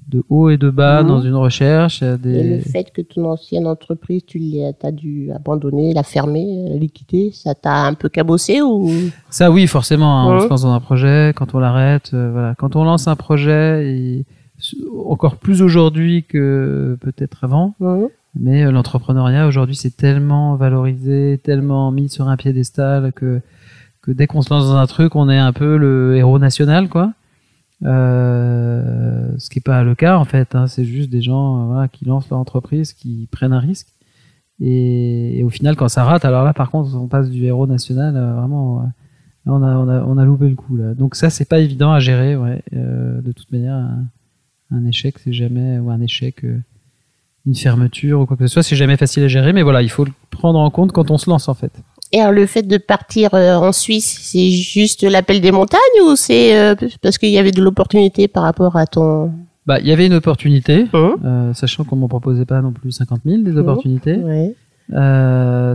de 0.09 0.23
haut 0.29 0.51
et 0.51 0.57
de 0.57 0.71
bas 0.71 1.03
mhm. 1.03 1.09
dans 1.09 1.21
une 1.21 1.35
recherche. 1.35 2.03
Des... 2.03 2.35
Et 2.35 2.57
le 2.57 2.61
fait 2.61 2.91
que 2.93 3.03
ton 3.03 3.25
ancienne 3.25 3.67
entreprise, 3.67 4.23
tu 4.27 4.41
as 4.83 4.93
dû 4.93 5.31
abandonner, 5.33 5.95
la 5.95 6.03
fermer, 6.03 6.69
la 6.69 6.77
liquider, 6.77 7.31
ça 7.33 7.55
t'a 7.55 7.87
un 7.87 7.95
peu 7.95 8.09
cabossé 8.09 8.61
ou? 8.63 8.91
Ça 9.31 9.51
oui, 9.51 9.67
forcément. 9.67 10.21
Hein, 10.21 10.37
On 10.37 10.41
se 10.41 10.49
lance 10.49 10.63
dans 10.63 10.73
un 10.73 10.81
projet, 10.81 11.33
quand 11.35 11.55
on 11.55 11.59
l'arrête, 11.59 12.11
euh, 12.15 12.31
voilà. 12.33 12.55
Quand 12.57 12.77
on 12.77 12.85
lance 12.85 13.09
un 13.09 13.17
projet, 13.17 13.87
et 13.87 14.25
encore 15.07 15.37
plus 15.37 15.63
aujourd'hui 15.63 16.25
que 16.25 16.97
peut-être 17.01 17.45
avant. 17.45 17.75
Mais 18.37 18.65
euh, 18.65 18.73
l'entrepreneuriat 18.73 19.47
aujourd'hui, 19.47 19.77
c'est 19.77 19.97
tellement 19.97 20.57
valorisé, 20.57 21.41
tellement 21.43 21.91
mis 21.93 22.09
sur 22.09 22.29
un 22.29 22.37
piédestal 22.37 23.13
que 23.13 23.41
que 24.03 24.11
dès 24.11 24.27
qu'on 24.27 24.43
se 24.43 24.51
lance 24.51 24.69
dans 24.69 24.77
un 24.77 24.87
truc, 24.87 25.17
on 25.17 25.31
est 25.31 25.39
un 25.39 25.55
peu 25.55 25.79
le 25.79 26.17
héros 26.17 26.39
national, 26.39 26.91
quoi. 26.91 27.13
Euh, 27.83 29.35
ce 29.39 29.51
qui 29.51 29.59
n'est 29.59 29.63
pas 29.63 29.83
le 29.83 29.95
cas 29.95 30.17
en 30.17 30.25
fait, 30.25 30.55
hein, 30.55 30.67
c'est 30.67 30.85
juste 30.85 31.11
des 31.11 31.21
gens 31.21 31.63
euh, 31.63 31.67
voilà, 31.67 31.89
qui 31.89 32.05
lancent 32.05 32.31
leur 32.31 32.39
entreprise, 32.39 32.93
qui 32.93 33.29
prennent 33.31 33.53
un 33.53 33.61
risque. 33.61 33.89
Et, 34.61 35.43
au 35.45 35.51
final, 35.51 35.75
quand 35.75 35.89
ça 35.89 36.05
rate, 36.05 36.25
alors 36.25 36.45
là 36.45 36.53
par 36.53 36.71
contre, 36.71 36.95
on 36.97 37.09
passe 37.09 37.29
du 37.29 37.45
héros 37.45 37.67
national, 37.67 38.17
euh, 38.17 38.35
vraiment, 38.35 38.89
on, 39.47 39.63
a, 39.63 39.77
on, 39.77 39.89
a, 39.89 40.05
on, 40.05 40.17
a, 40.17 40.25
loupé 40.25 40.49
le 40.49 40.55
coup. 40.55 40.77
Là. 40.77 40.95
Donc 40.95 41.17
ça, 41.17 41.29
c'est 41.29 41.49
pas 41.49 41.59
évident 41.59 41.93
à 41.93 41.99
gérer. 41.99 42.37
Ouais. 42.37 42.63
de 42.73 43.33
toute 43.33 43.51
manière, 43.51 43.91
un, 44.71 44.87
échec, 44.87 45.19
c'est 45.19 45.33
jamais, 45.33 45.79
ou 45.79 45.91
un 45.91 46.01
échec, 46.01 46.47
une 47.45 47.55
fermeture 47.55 48.21
ou 48.21 48.27
quoi 48.27 48.37
que 48.37 48.47
ce 48.47 48.53
soit, 48.53 48.63
c'est 48.63 48.77
jamais 48.77 48.97
facile 48.97 49.25
à 49.25 49.29
gérer. 49.29 49.53
Mais 49.53 49.63
voilà, 49.63 49.83
il 49.83 49.91
faut 49.91 50.05
le 50.05 50.13
prendre 50.31 50.59
en 50.59 50.71
compte 50.71 50.93
quand 50.93 51.11
on 51.11 51.19
se 51.19 51.29
lance 51.29 51.49
en 51.49 51.55
fait. 51.55 51.73
Le 52.17 52.47
fait 52.47 52.63
de 52.63 52.77
partir 52.77 53.35
euh, 53.35 53.57
en 53.57 53.73
Suisse, 53.73 54.19
c'est 54.23 54.51
juste 54.51 55.03
l'appel 55.03 55.41
des 55.41 55.51
montagnes 55.51 55.81
ou 56.07 56.15
c'est 56.15 56.57
euh, 56.57 56.75
parce 57.03 57.19
qu'il 57.19 57.31
y 57.31 57.39
avait 57.39 57.51
de 57.51 57.61
l'opportunité 57.61 58.29
par 58.29 58.45
rapport 58.45 58.77
à 58.77 58.87
ton... 58.87 59.33
Bah, 59.67 59.81
il 59.81 59.87
y 59.87 59.93
avait 59.93 60.07
une 60.07 60.15
opportunité, 60.15 60.87
hein 60.93 61.17
euh, 61.25 61.55
sachant 61.55 61.85
qu'on 61.85 61.97
m'en 61.97 62.09
proposait 62.09 62.45
pas 62.45 62.61
non 62.61 62.71
plus 62.71 62.93
50 62.93 63.23
000 63.25 63.43
des 63.43 63.53
hein 63.53 63.57
opportunités. 63.57 64.17
Ouais. 64.17 64.55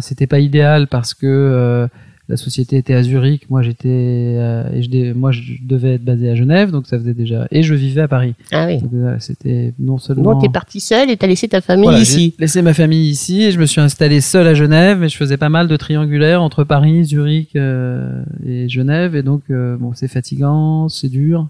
C'était 0.01 0.27
pas 0.27 0.39
idéal 0.39 0.87
parce 0.87 1.13
que 1.13 1.89
la 2.29 2.37
société 2.37 2.77
était 2.77 2.93
à 2.93 3.01
Zurich, 3.01 3.49
moi 3.49 3.63
j'étais 3.63 3.87
euh, 3.89 4.71
et 4.71 4.83
je, 4.83 5.13
moi 5.13 5.31
je 5.31 5.53
devais 5.61 5.95
être 5.95 6.05
basé 6.05 6.29
à 6.29 6.35
Genève, 6.35 6.69
donc 6.69 6.85
ça 6.85 6.99
faisait 6.99 7.15
déjà 7.15 7.47
et 7.49 7.63
je 7.63 7.73
vivais 7.73 8.01
à 8.01 8.07
Paris. 8.07 8.35
Ah 8.51 8.67
oui. 8.67 8.79
C'était 9.17 9.73
non 9.79 9.97
seulement. 9.97 10.33
Donc 10.33 10.43
t'es 10.43 10.49
parti 10.49 10.79
seul 10.79 11.09
et 11.09 11.17
t'as 11.17 11.25
laissé 11.25 11.47
ta 11.47 11.59
famille 11.59 11.99
ici. 11.99 12.35
Laissé 12.37 12.61
ma 12.61 12.75
famille 12.75 13.09
ici 13.09 13.41
et 13.41 13.51
je 13.51 13.59
me 13.59 13.65
suis 13.65 13.81
installé 13.81 14.21
seul 14.21 14.45
à 14.45 14.53
Genève, 14.53 14.99
mais 14.99 15.09
je 15.09 15.17
faisais 15.17 15.37
pas 15.37 15.49
mal 15.49 15.67
de 15.67 15.75
triangulaires 15.75 16.43
entre 16.43 16.63
Paris, 16.63 17.03
Zurich 17.05 17.55
euh, 17.55 18.23
et 18.45 18.69
Genève 18.69 19.15
et 19.15 19.23
donc 19.23 19.41
euh, 19.49 19.75
bon 19.77 19.93
c'est 19.95 20.07
fatigant, 20.07 20.87
c'est 20.87 21.09
dur. 21.09 21.47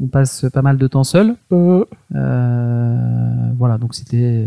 On 0.00 0.06
passe 0.06 0.46
pas 0.52 0.62
mal 0.62 0.78
de 0.78 0.86
temps 0.86 1.02
seul. 1.02 1.34
Voilà 1.50 1.88
donc 3.80 3.94
c'était 3.94 4.46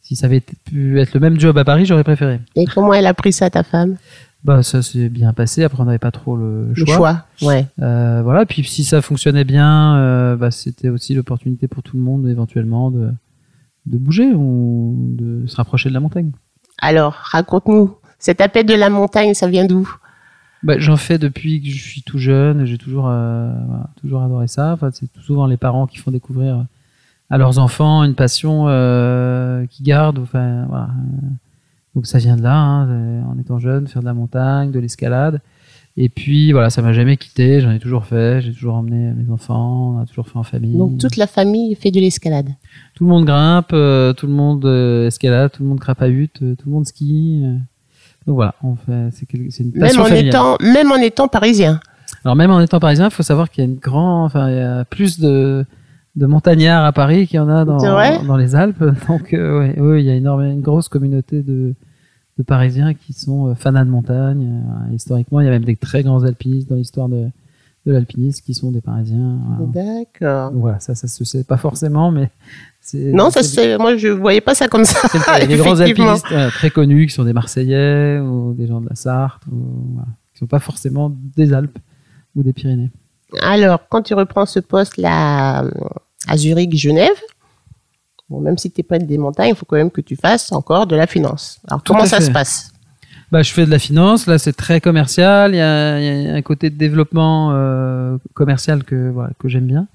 si 0.00 0.16
ça 0.16 0.24
avait 0.24 0.40
pu 0.40 0.98
être 0.98 1.12
le 1.12 1.20
même 1.20 1.38
job 1.38 1.58
à 1.58 1.64
Paris, 1.66 1.84
j'aurais 1.84 2.04
préféré. 2.04 2.40
Et 2.56 2.64
comment 2.64 2.94
elle 2.94 3.06
a 3.06 3.12
pris 3.12 3.30
ça, 3.34 3.50
ta 3.50 3.62
femme? 3.62 3.96
Bah 4.44 4.62
ça 4.62 4.82
s'est 4.82 5.08
bien 5.08 5.32
passé. 5.32 5.64
Après 5.64 5.80
on 5.82 5.86
n'avait 5.86 5.98
pas 5.98 6.10
trop 6.10 6.36
le 6.36 6.72
choix. 6.74 6.86
Le 6.86 6.92
choix, 6.92 7.24
ouais. 7.42 7.66
Euh, 7.80 8.22
voilà. 8.22 8.46
Puis 8.46 8.64
si 8.64 8.84
ça 8.84 9.02
fonctionnait 9.02 9.44
bien, 9.44 9.96
euh, 9.96 10.36
bah, 10.36 10.50
c'était 10.50 10.88
aussi 10.88 11.14
l'opportunité 11.14 11.68
pour 11.68 11.82
tout 11.82 11.96
le 11.96 12.02
monde 12.02 12.28
éventuellement 12.28 12.90
de 12.90 13.10
de 13.86 13.96
bouger 13.96 14.34
ou 14.34 15.14
de 15.18 15.46
se 15.46 15.56
rapprocher 15.56 15.88
de 15.88 15.94
la 15.94 16.00
montagne. 16.00 16.30
Alors 16.80 17.14
raconte-nous 17.14 17.96
cet 18.18 18.40
appel 18.40 18.66
de 18.66 18.74
la 18.74 18.90
montagne, 18.90 19.32
ça 19.34 19.48
vient 19.48 19.64
d'où? 19.64 19.88
Bah, 20.62 20.78
j'en 20.78 20.96
fais 20.96 21.18
depuis 21.18 21.62
que 21.62 21.70
je 21.70 21.80
suis 21.80 22.02
tout 22.02 22.18
jeune. 22.18 22.64
J'ai 22.64 22.78
toujours 22.78 23.06
euh, 23.08 23.52
toujours 24.00 24.22
adoré 24.22 24.48
ça. 24.48 24.72
Enfin, 24.72 24.90
c'est 24.92 25.08
souvent 25.20 25.46
les 25.46 25.56
parents 25.56 25.86
qui 25.86 25.98
font 25.98 26.10
découvrir 26.10 26.66
à 27.30 27.38
leurs 27.38 27.58
enfants 27.58 28.04
une 28.04 28.14
passion 28.14 28.64
qu'ils 29.70 29.84
gardent. 29.84 30.18
Enfin 30.18 30.66
voilà 30.68 30.90
donc 31.98 32.06
ça 32.06 32.18
vient 32.18 32.36
de 32.36 32.42
là, 32.44 32.54
hein, 32.54 33.24
en 33.28 33.36
étant 33.40 33.58
jeune, 33.58 33.88
faire 33.88 34.02
de 34.02 34.06
la 34.06 34.14
montagne, 34.14 34.70
de 34.70 34.78
l'escalade. 34.78 35.40
Et 35.96 36.08
puis 36.08 36.52
voilà, 36.52 36.70
ça 36.70 36.80
m'a 36.80 36.92
jamais 36.92 37.16
quitté, 37.16 37.60
j'en 37.60 37.72
ai 37.72 37.80
toujours 37.80 38.04
fait, 38.04 38.40
j'ai 38.40 38.52
toujours 38.52 38.76
emmené 38.76 39.12
mes 39.14 39.32
enfants, 39.32 39.96
on 39.96 40.00
a 40.00 40.06
toujours 40.06 40.28
fait 40.28 40.38
en 40.38 40.44
famille. 40.44 40.76
Donc 40.76 40.98
toute 40.98 41.16
la 41.16 41.26
famille 41.26 41.74
fait 41.74 41.90
de 41.90 41.98
l'escalade. 41.98 42.50
Tout 42.94 43.02
le 43.02 43.10
monde 43.10 43.24
grimpe, 43.24 43.70
euh, 43.72 44.12
tout 44.12 44.28
le 44.28 44.32
monde 44.32 44.64
euh, 44.64 45.08
escalade, 45.08 45.50
tout 45.50 45.64
le 45.64 45.68
monde 45.70 45.80
crapahute, 45.80 46.40
euh, 46.40 46.54
tout 46.54 46.68
le 46.68 46.72
monde 46.72 46.86
skie. 46.86 47.42
donc 48.28 48.36
voilà, 48.36 48.54
on 48.62 48.76
fait, 48.76 49.08
c'est, 49.10 49.60
une 49.60 49.72
passion 49.72 50.04
même 50.04 50.12
en 50.12 50.14
étant, 50.14 50.56
même 50.60 50.92
en 50.92 50.98
étant 50.98 51.26
parisien. 51.26 51.80
Alors 52.24 52.36
même 52.36 52.52
en 52.52 52.60
étant 52.60 52.78
parisien, 52.78 53.06
il 53.06 53.10
faut 53.10 53.24
savoir 53.24 53.50
qu'il 53.50 53.64
y 53.64 53.66
a 53.66 53.68
une 53.68 53.78
grande, 53.78 54.26
enfin 54.26 54.48
il 54.50 54.56
y 54.56 54.60
a 54.60 54.84
plus 54.84 55.18
de 55.18 55.66
de 56.14 56.26
montagnards 56.26 56.84
à 56.84 56.92
Paris 56.92 57.26
qu'il 57.26 57.36
y 57.36 57.40
en 57.40 57.48
a 57.48 57.64
dans, 57.64 57.78
dans 58.24 58.36
les 58.36 58.54
Alpes. 58.54 58.84
Donc 59.08 59.30
oui, 59.32 60.00
il 60.00 60.06
y 60.06 60.10
a 60.10 60.14
énormément, 60.14 60.52
une 60.52 60.60
grosse 60.60 60.88
communauté 60.88 61.42
de 61.42 61.74
de 62.38 62.42
Parisiens 62.44 62.94
qui 62.94 63.12
sont 63.12 63.48
euh, 63.48 63.54
fans 63.54 63.72
de 63.72 63.82
montagne. 63.84 64.62
Euh, 64.64 64.94
historiquement, 64.94 65.40
il 65.40 65.44
y 65.44 65.48
a 65.48 65.50
même 65.50 65.64
des 65.64 65.76
très 65.76 66.02
grands 66.02 66.22
alpinistes 66.22 66.68
dans 66.68 66.76
l'histoire 66.76 67.08
de, 67.08 67.26
de 67.84 67.92
l'alpinisme 67.92 68.44
qui 68.44 68.54
sont 68.54 68.70
des 68.70 68.80
Parisiens. 68.80 69.38
D'accord. 69.60 70.52
Voilà, 70.54 70.78
ça, 70.80 70.94
ça 70.94 71.08
se 71.08 71.24
sait 71.24 71.44
pas 71.44 71.56
forcément, 71.56 72.10
mais. 72.10 72.30
Non, 72.94 73.30
ça 73.30 73.42
c'est. 73.42 73.76
Moi, 73.76 73.96
je 73.96 74.08
voyais 74.08 74.40
pas 74.40 74.54
ça 74.54 74.68
comme 74.68 74.84
ça. 74.84 75.00
Il 75.36 75.40
y 75.40 75.42
a 75.42 75.46
des 75.46 75.56
grands 75.56 75.78
alpinistes 75.80 76.26
très 76.52 76.70
connus 76.70 77.06
qui 77.06 77.12
sont 77.12 77.24
des 77.24 77.34
Marseillais 77.34 78.18
ou 78.20 78.54
des 78.54 78.66
gens 78.66 78.80
de 78.80 78.88
la 78.88 78.94
Sarthe, 78.94 79.42
ou, 79.52 79.92
voilà, 79.92 80.08
qui 80.32 80.38
sont 80.38 80.46
pas 80.46 80.60
forcément 80.60 81.14
des 81.36 81.52
Alpes 81.52 81.78
ou 82.34 82.42
des 82.42 82.54
Pyrénées. 82.54 82.90
Alors, 83.42 83.80
quand 83.90 84.02
tu 84.02 84.14
reprends 84.14 84.46
ce 84.46 84.60
poste 84.60 84.96
là 84.96 85.64
à 86.28 86.36
Zurich, 86.38 86.74
Genève, 86.74 87.20
Bon, 88.28 88.40
même 88.40 88.58
si 88.58 88.70
tu 88.70 88.80
n'es 88.80 88.84
pas 88.84 88.98
des 88.98 89.18
montagnes, 89.18 89.50
il 89.50 89.56
faut 89.56 89.64
quand 89.64 89.76
même 89.76 89.90
que 89.90 90.02
tu 90.02 90.16
fasses 90.16 90.52
encore 90.52 90.86
de 90.86 90.96
la 90.96 91.06
finance. 91.06 91.60
Alors, 91.66 91.82
comment 91.82 92.04
ça 92.04 92.20
se 92.20 92.30
passe? 92.30 92.72
Bah, 93.30 93.42
je 93.42 93.52
fais 93.52 93.66
de 93.66 93.70
la 93.70 93.78
finance. 93.78 94.26
Là, 94.26 94.38
c'est 94.38 94.54
très 94.54 94.80
commercial. 94.80 95.54
Il 95.54 95.58
y, 95.58 95.60
a, 95.60 96.34
un 96.34 96.42
côté 96.42 96.70
de 96.70 96.76
développement 96.76 97.50
euh, 97.52 98.16
commercial 98.34 98.84
que 98.84 99.10
voilà, 99.10 99.30
que 99.38 99.48
j'aime 99.48 99.66
bien. 99.66 99.86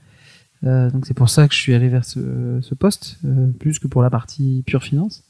Euh, 0.66 0.90
donc 0.92 1.06
c'est 1.06 1.14
pour 1.14 1.30
ça 1.30 1.48
que 1.48 1.54
je 1.54 1.60
suis 1.60 1.74
allé 1.74 1.90
vers 1.90 2.06
ce, 2.06 2.60
ce 2.62 2.74
poste, 2.74 3.18
euh, 3.26 3.48
plus 3.60 3.80
que 3.80 3.88
pour 3.88 4.02
la 4.02 4.10
partie 4.10 4.64
pure 4.66 4.84
finance. 4.84 5.24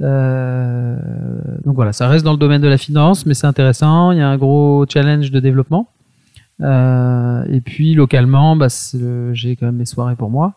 Donc 0.00 1.74
voilà, 1.76 1.92
ça 1.92 2.08
reste 2.08 2.24
dans 2.24 2.32
le 2.32 2.38
domaine 2.38 2.62
de 2.62 2.68
la 2.68 2.78
finance, 2.78 3.26
mais 3.26 3.34
c'est 3.34 3.46
intéressant. 3.46 4.10
Il 4.10 4.18
y 4.18 4.22
a 4.22 4.28
un 4.28 4.36
gros 4.36 4.86
challenge 4.88 5.30
de 5.30 5.40
développement. 5.40 5.88
Et 6.60 7.60
puis 7.64 7.94
localement, 7.94 8.56
bah, 8.56 8.68
j'ai 9.32 9.56
quand 9.56 9.66
même 9.66 9.76
mes 9.76 9.86
soirées 9.86 10.16
pour 10.16 10.30
moi. 10.30 10.54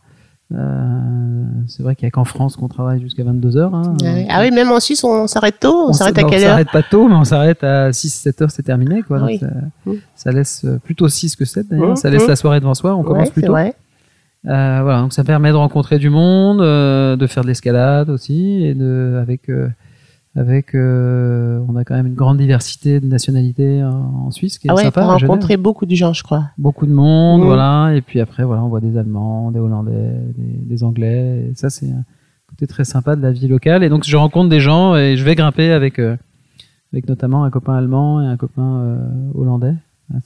Euh, 0.54 1.44
c'est 1.68 1.84
vrai 1.84 1.96
qu'il 1.96 2.06
n'y 2.06 2.08
a 2.08 2.12
qu'en 2.12 2.24
France 2.24 2.56
qu'on 2.56 2.70
travaille 2.70 3.02
jusqu'à 3.02 3.24
22 3.24 3.58
heures. 3.58 3.76
Hein. 3.76 3.96
Ah 4.30 4.42
oui, 4.42 4.52
même 4.52 4.72
en 4.72 4.80
Suisse, 4.80 5.04
on 5.04 5.28
s'arrête 5.28 5.60
tôt. 5.60 5.90
On, 5.90 5.94
s'arrête 5.94 6.18
à 6.18 6.24
quelle 6.24 6.44
heure? 6.44 6.50
On 6.50 6.52
s'arrête 6.52 6.72
pas 6.72 6.84
tôt, 6.84 7.08
mais 7.10 7.16
on 7.16 7.26
s'arrête 7.26 7.64
à 7.64 7.90
6-7 7.90 8.44
heures, 8.44 8.52
c'est 8.52 8.64
terminé. 8.64 9.02
Quoi. 9.04 9.20
Donc, 9.20 9.42
mmh. 9.86 9.92
ça, 10.16 10.32
laisse 10.32 10.64
euh, 10.64 10.80
plutôt 10.80 11.10
6 11.10 11.36
que 11.36 11.44
7 11.44 11.68
d'ailleurs. 11.68 11.92
Mmh, 11.92 11.96
ça 11.98 12.10
laisse 12.10 12.26
mmh. 12.26 12.30
la 12.30 12.36
soirée 12.38 12.60
devant 12.62 12.76
soi, 12.76 12.96
on 12.96 13.04
commence 13.04 13.30
plus 13.30 13.42
tôt. 13.44 13.52
Vrai. 13.52 13.76
Euh, 14.46 14.80
voilà, 14.82 15.02
donc 15.02 15.14
ça 15.14 15.24
permet 15.24 15.50
de 15.50 15.56
rencontrer 15.56 16.00
du 16.00 16.10
monde, 16.10 16.62
euh, 16.62 17.16
de 17.18 17.28
faire 17.28 17.44
de 17.44 17.48
l'escalade 17.48 18.10
aussi, 18.10 18.64
et 18.66 18.74
de, 18.74 19.20
avec 19.22 19.50
euh, 19.50 19.68
avec 20.38 20.76
euh, 20.76 21.60
on 21.68 21.76
a 21.76 21.84
quand 21.84 21.96
même 21.96 22.06
une 22.06 22.14
grande 22.14 22.38
diversité 22.38 23.00
de 23.00 23.08
nationalités 23.08 23.84
en, 23.84 24.30
Suisse 24.30 24.60
qui 24.60 24.68
est 24.68 24.72
ah 24.72 24.76
ouais, 24.76 24.84
sympa. 24.84 25.04
On 25.04 25.10
a 25.10 25.18
rencontré 25.18 25.58
beaucoup 25.58 25.88
de 25.88 25.96
gens, 25.96 26.14
je 26.14 26.22
crois. 26.22 26.50
Beaucoup 26.60 26.86
de 26.86 26.92
monde, 26.92 27.42
mmh. 27.42 27.46
voilà. 27.46 27.96
Et 27.96 28.02
puis 28.02 28.20
après, 28.20 28.44
voilà, 28.44 28.64
on 28.64 28.68
voit 28.68 28.80
des 28.80 28.98
Allemands, 28.98 29.52
des 29.52 29.60
Hollandais, 29.60 30.14
des, 30.38 30.84
Anglais. 30.84 31.50
Et 31.50 31.56
ça, 31.56 31.72
c'est 31.72 31.90
un 31.90 32.04
côté 32.48 32.68
très 32.68 32.84
sympa 32.84 33.16
de 33.16 33.22
la 33.22 33.32
vie 33.32 33.48
locale. 33.48 33.84
Et 33.84 33.90
donc, 33.90 34.04
je 34.06 34.16
rencontre 34.16 34.50
des 34.50 34.60
gens 34.60 34.96
et 34.96 35.18
je 35.18 35.24
vais 35.24 35.34
grimper 35.34 35.72
avec 35.72 35.98
euh, 35.98 36.16
avec 36.94 37.10
notamment 37.10 37.44
un 37.44 37.50
copain 37.50 37.74
allemand 37.74 38.22
et 38.22 38.28
un 38.28 38.38
copain 38.38 38.82
euh, 38.82 39.10
hollandais. 39.34 39.74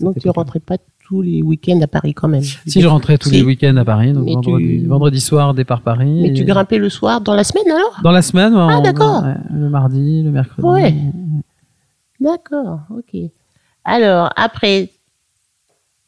Donc, 0.02 0.20
tu 0.20 0.30
rentrais 0.30 0.60
pas 0.60 0.78
tous 1.08 1.22
les 1.22 1.42
week-ends 1.42 1.80
à 1.82 1.88
Paris 1.88 2.14
quand 2.14 2.28
même. 2.28 2.44
Si, 2.66 2.82
je 2.82 2.88
rentrais 2.88 3.18
tous 3.18 3.30
les 3.32 3.44
week-ends 3.44 3.76
à 3.78 3.86
Paris, 3.86 4.14
donc 4.14 4.28
vendredi, 4.28 4.86
vendredi, 4.86 5.20
soir, 5.22 5.54
départ 5.54 5.82
Paris. 5.82 6.20
Mais 6.22 6.34
tu 6.34 6.44
grimpais 6.46 6.78
le 6.78 6.90
soir 6.90 7.22
dans 7.22 7.34
la 7.34 7.44
semaine 7.44 7.70
alors? 7.70 8.00
Dans 8.04 8.12
la 8.12 8.22
semaine, 8.22 8.54
Ah 8.56 8.82
d'accord. 8.82 9.24
le 9.54 9.70
mardi, 9.70 10.24
le 10.24 10.32
mercredi. 10.32 10.68
Ouais. 10.68 10.96
D'accord, 12.20 12.82
ok. 12.90 13.20
Alors, 13.84 14.32
après, 14.36 14.92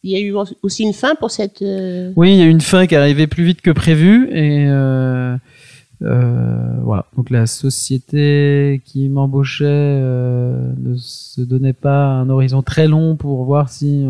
il 0.04 0.12
y 0.12 0.16
a 0.16 0.20
eu 0.20 0.36
aussi 0.62 0.84
une 0.84 0.94
fin 0.94 1.16
pour 1.16 1.32
cette. 1.32 1.62
Euh, 1.62 2.12
oui, 2.16 2.34
il 2.34 2.38
y 2.38 2.42
a 2.42 2.46
eu 2.46 2.50
une 2.50 2.62
fin 2.62 2.86
qui 2.86 2.94
est 2.94 2.98
arrivée 2.98 3.26
plus 3.28 3.44
vite 3.44 3.62
que 3.62 3.72
prévu 3.72 4.30
et. 4.32 4.66
Euh, 4.68 5.38
Euh, 6.02 6.82
voilà. 6.84 7.06
Donc 7.16 7.30
la 7.30 7.48
société 7.48 8.82
qui 8.84 9.08
m'embauchait 9.08 9.64
ne 9.66 10.96
se 10.98 11.40
donnait 11.40 11.72
pas 11.72 12.08
un 12.08 12.30
horizon 12.30 12.62
très 12.62 12.90
long 12.90 13.16
pour 13.16 13.46
voir 13.46 13.70
si 13.70 14.06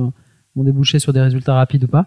euh, 0.58 0.60
on 0.62 0.64
débouchait 0.64 1.00
sur 1.00 1.14
des 1.14 1.22
résultats 1.22 1.54
rapides 1.56 1.84
ou 1.86 1.88
pas. 1.88 2.06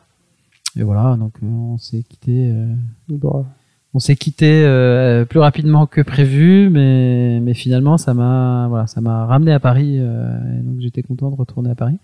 Et 0.79 0.83
voilà, 0.83 1.17
donc 1.17 1.33
euh, 1.43 1.47
on 1.47 1.79
s'est 1.79 2.03
quitté. 2.09 2.51
euh, 2.53 2.67
Bon. 3.09 3.47
on 3.95 3.99
s'est 3.99 4.17
quitté 4.17 4.63
euh, 4.65 5.25
plus 5.25 5.41
rapidement 5.41 5.87
que 5.87 6.01
prévu, 6.03 6.69
mais, 6.71 7.41
mais 7.41 7.55
finalement 7.55 7.97
ça 7.97 8.13
m'a 8.15 8.67
voilà, 8.69 8.87
ça 8.87 9.01
m'a 9.01 9.25
ramené 9.27 9.53
à 9.53 9.61
Paris, 9.61 9.97
et 9.97 10.63
donc 10.63 10.81
j'étais 10.81 11.03
content 11.03 11.31
de 11.31 11.37
retourner 11.37 11.71
à 11.71 11.75
Paris. 11.75 11.97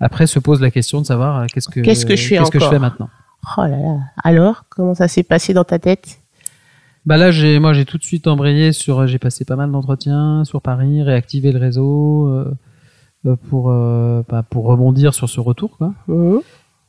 Après 0.00 0.26
se 0.26 0.38
pose 0.38 0.60
la 0.60 0.70
question 0.70 1.00
de 1.00 1.06
savoir 1.06 1.46
qu'est-ce 1.46 1.68
que 1.68 1.80
Qu'est-ce 1.80 2.04
que 2.04 2.16
je 2.16 2.26
fais 2.26 2.36
qu'est-ce 2.36 2.50
que 2.50 2.58
je 2.58 2.64
encore 2.64 2.74
fais 2.74 2.78
maintenant. 2.80 3.08
Oh 3.56 3.62
là 3.62 3.68
là. 3.78 3.98
Alors, 4.22 4.64
comment 4.68 4.94
ça 4.94 5.06
s'est 5.08 5.22
passé 5.22 5.54
dans 5.54 5.64
ta 5.64 5.78
tête? 5.78 6.18
Bah 7.06 7.16
là 7.16 7.30
j'ai 7.30 7.58
moi 7.58 7.72
j'ai 7.74 7.84
tout 7.84 7.96
de 7.98 8.02
suite 8.02 8.26
embrayé 8.26 8.72
sur 8.72 9.06
j'ai 9.06 9.18
passé 9.18 9.44
pas 9.44 9.56
mal 9.56 9.70
d'entretiens 9.70 10.44
sur 10.44 10.60
Paris, 10.62 11.02
réactivé 11.02 11.52
le 11.52 11.58
réseau 11.58 12.26
euh, 12.28 12.52
pour 13.48 13.70
euh, 13.70 14.22
bah, 14.28 14.42
pour 14.48 14.64
rebondir 14.66 15.14
sur 15.14 15.28
ce 15.28 15.40
retour 15.40 15.76
quoi. 15.78 15.92
Mhm. 16.08 16.40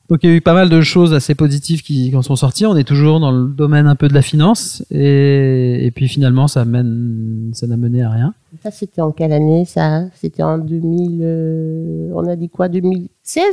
Donc 0.07 0.19
il 0.21 0.29
y 0.29 0.33
a 0.33 0.35
eu 0.35 0.41
pas 0.41 0.53
mal 0.53 0.69
de 0.69 0.81
choses 0.81 1.13
assez 1.15 1.33
positives 1.33 1.81
qui, 1.81 2.11
qui 2.11 2.15
en 2.15 2.21
sont 2.21 2.35
sorties. 2.35 2.67
On 2.67 2.75
est 2.75 2.83
toujours 2.83 3.19
dans 3.19 3.31
le 3.31 3.47
domaine 3.47 3.87
un 3.87 3.95
peu 3.95 4.07
de 4.07 4.13
la 4.13 4.21
finance 4.21 4.85
et, 4.91 5.83
et 5.83 5.89
puis 5.89 6.07
finalement 6.07 6.47
ça 6.47 6.63
mène, 6.63 7.49
ça 7.53 7.65
n'a 7.65 7.75
mené 7.75 8.03
à 8.03 8.11
rien. 8.11 8.33
Ça, 8.63 8.71
c'était 8.71 9.01
en 9.01 9.11
quelle 9.11 9.33
année, 9.33 9.65
ça 9.65 10.05
C'était 10.15 10.43
en 10.43 10.57
2000... 10.57 11.19
euh, 11.21 12.11
on 12.13 12.25
a 12.27 12.35
dit 12.35 12.49
quoi? 12.49 12.69
2016 12.69 13.43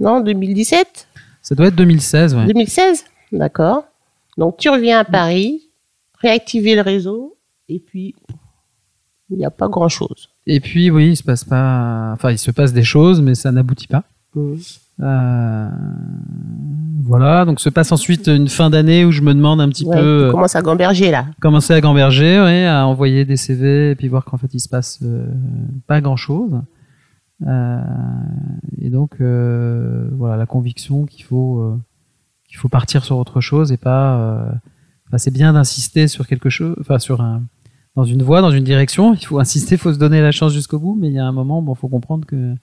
Non, 0.00 0.20
2017 0.20 1.08
Ça 1.42 1.54
doit 1.54 1.66
être 1.66 1.76
2016, 1.76 2.34
ouais. 2.34 2.46
2016 2.46 3.04
D'accord. 3.32 3.84
Donc, 4.36 4.56
tu 4.56 4.68
reviens 4.68 4.98
à 4.98 5.04
Paris, 5.04 5.70
réactiver 6.20 6.74
le 6.74 6.80
réseau, 6.82 7.36
et 7.68 7.78
puis, 7.78 8.14
il 9.30 9.38
n'y 9.38 9.44
a 9.44 9.50
pas 9.50 9.68
grand-chose. 9.68 10.30
Et 10.46 10.60
puis 10.60 10.90
oui, 10.90 11.10
il 11.10 11.16
se 11.16 11.22
passe 11.22 11.44
pas, 11.44 12.10
enfin 12.12 12.30
il 12.30 12.38
se 12.38 12.50
passe 12.50 12.72
des 12.72 12.82
choses, 12.84 13.20
mais 13.22 13.34
ça 13.34 13.50
n'aboutit 13.52 13.86
pas. 13.88 14.04
Mhm. 14.34 14.58
Euh, 15.00 15.68
voilà, 17.02 17.44
donc 17.44 17.60
se 17.60 17.68
passe 17.68 17.90
ensuite 17.92 18.26
une 18.28 18.48
fin 18.48 18.70
d'année 18.70 19.04
où 19.04 19.10
je 19.10 19.22
me 19.22 19.34
demande 19.34 19.60
un 19.60 19.68
petit 19.68 19.84
Ouais, 19.84 19.96
peu 19.96 20.02
tu 20.02 20.06
euh, 20.26 20.30
commences 20.30 20.54
à 20.56 20.62
gamberger, 20.62 21.10
là. 21.10 21.26
commencer 21.40 21.72
à 21.74 21.80
gamberger, 21.80 22.40
ouais, 22.40 22.66
à 22.66 22.86
envoyer 22.86 23.24
des 23.24 23.36
CV 23.36 23.90
et 23.90 23.94
puis 23.96 24.08
voir 24.08 24.24
qu'en 24.24 24.36
fait 24.38 24.52
il 24.54 24.60
se 24.60 24.68
passe 24.68 25.00
euh, 25.02 25.26
pas 25.86 26.00
grand 26.00 26.16
chose. 26.16 26.60
et 28.80 28.90
donc 28.90 29.16
euh, 29.20 30.08
voilà 30.12 30.36
la 30.36 30.46
conviction 30.46 31.06
qu'il 31.06 31.24
faut 31.24 31.58
euh, 31.60 31.76
qu'il 32.48 32.56
faut 32.58 32.68
partir 32.68 33.04
sur 33.04 33.18
autre 33.18 33.40
chose 33.40 33.72
et 33.72 33.76
pas. 33.76 34.18
euh, 34.18 34.50
enfin, 35.08 35.18
c'est 35.18 35.32
bien 35.32 35.52
d'insister 35.52 36.08
sur 36.08 36.26
quelque 36.26 36.50
chose, 36.50 36.76
enfin 36.80 36.98
sur 36.98 37.20
un 37.20 37.42
dans 37.96 38.04
une 38.04 38.22
voie, 38.22 38.40
dans 38.40 38.50
une 38.50 38.64
direction. 38.64 39.14
Il 39.14 39.24
faut 39.24 39.38
insister, 39.38 39.76
il 39.76 39.78
faut 39.78 39.92
se 39.92 39.98
donner 39.98 40.20
la 40.20 40.32
chance 40.32 40.52
jusqu'au 40.52 40.78
bout, 40.78 40.96
mais 40.98 41.08
il 41.08 41.14
y 41.14 41.18
a 41.18 41.24
un 41.24 41.32
moment, 41.32 41.62
bon, 41.62 41.74
faut 41.74 41.88
comprendre 41.88 42.26
que 42.26 42.54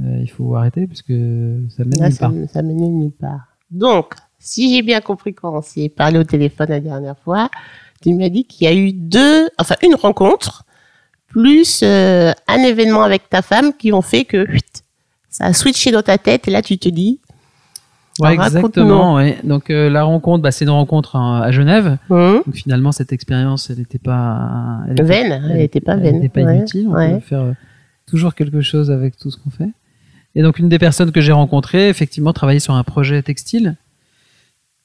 euh, 0.00 0.18
il 0.20 0.28
faut 0.30 0.54
arrêter 0.56 0.86
parce 0.86 1.02
que 1.02 1.64
ça 1.70 1.84
mène 1.84 1.98
Là, 2.00 2.08
nulle 2.08 2.14
ça, 2.16 2.28
part. 2.28 2.32
ça 2.52 2.62
menait 2.62 2.88
nulle 2.88 3.12
part. 3.12 3.40
Donc, 3.70 4.14
si 4.38 4.74
j'ai 4.74 4.82
bien 4.82 5.00
compris 5.00 5.34
quand 5.34 5.56
on 5.56 5.62
s'est 5.62 5.88
parlé 5.88 6.18
au 6.18 6.24
téléphone 6.24 6.68
la 6.68 6.80
dernière 6.80 7.18
fois, 7.18 7.50
tu 8.02 8.12
m'as 8.14 8.28
dit 8.28 8.44
qu'il 8.44 8.66
y 8.66 8.70
a 8.70 8.74
eu 8.74 8.92
deux, 8.92 9.48
enfin 9.58 9.76
une 9.82 9.94
rencontre, 9.94 10.64
plus 11.28 11.80
euh, 11.82 12.32
un 12.48 12.58
événement 12.58 13.02
avec 13.02 13.30
ta 13.30 13.40
femme 13.40 13.72
qui 13.72 13.92
ont 13.92 14.02
fait 14.02 14.24
que 14.24 14.46
ça 15.30 15.46
a 15.46 15.52
switché 15.54 15.90
dans 15.90 16.02
ta 16.02 16.18
tête 16.18 16.46
et 16.46 16.50
là 16.50 16.60
tu 16.60 16.76
te 16.76 16.90
dis, 16.90 17.20
Ouais, 18.20 18.28
Alors, 18.30 18.44
exactement. 18.46 19.14
Ouais. 19.14 19.38
Donc 19.42 19.70
euh, 19.70 19.88
la 19.88 20.02
rencontre, 20.04 20.42
bah, 20.42 20.50
c'est 20.50 20.64
une 20.66 20.70
rencontre 20.70 21.16
hein, 21.16 21.40
à 21.40 21.50
Genève. 21.50 21.96
hum, 22.10 22.42
Donc 22.44 22.54
finalement, 22.54 22.92
cette 22.92 23.12
expérience, 23.12 23.70
elle 23.70 23.78
n'était 23.78 23.98
pas 23.98 24.80
elle 24.86 24.92
était- 24.92 25.02
vaine, 25.02 25.42
elle 25.50 25.56
n'était 25.58 25.80
pas 25.80 25.92
elle 25.94 26.00
vaine. 26.02 26.14
n'était 26.16 26.28
pas 26.28 26.42
Ouais, 26.42 26.56
inutile. 26.58 26.88
On 26.88 26.92
ouais. 26.92 27.14
peut 27.14 27.20
faire 27.20 27.40
euh, 27.40 27.52
toujours 28.06 28.34
quelque 28.34 28.60
chose 28.60 28.90
avec 28.90 29.16
tout 29.16 29.30
ce 29.30 29.36
qu'on 29.38 29.50
fait. 29.50 29.70
Et 30.34 30.42
donc 30.42 30.58
une 30.58 30.68
des 30.68 30.78
personnes 30.78 31.10
que 31.12 31.20
j'ai 31.20 31.32
rencontrées, 31.32 31.88
effectivement, 31.88 32.32
travaillait 32.32 32.60
sur 32.60 32.74
un 32.74 32.84
projet 32.84 33.22
textile 33.22 33.76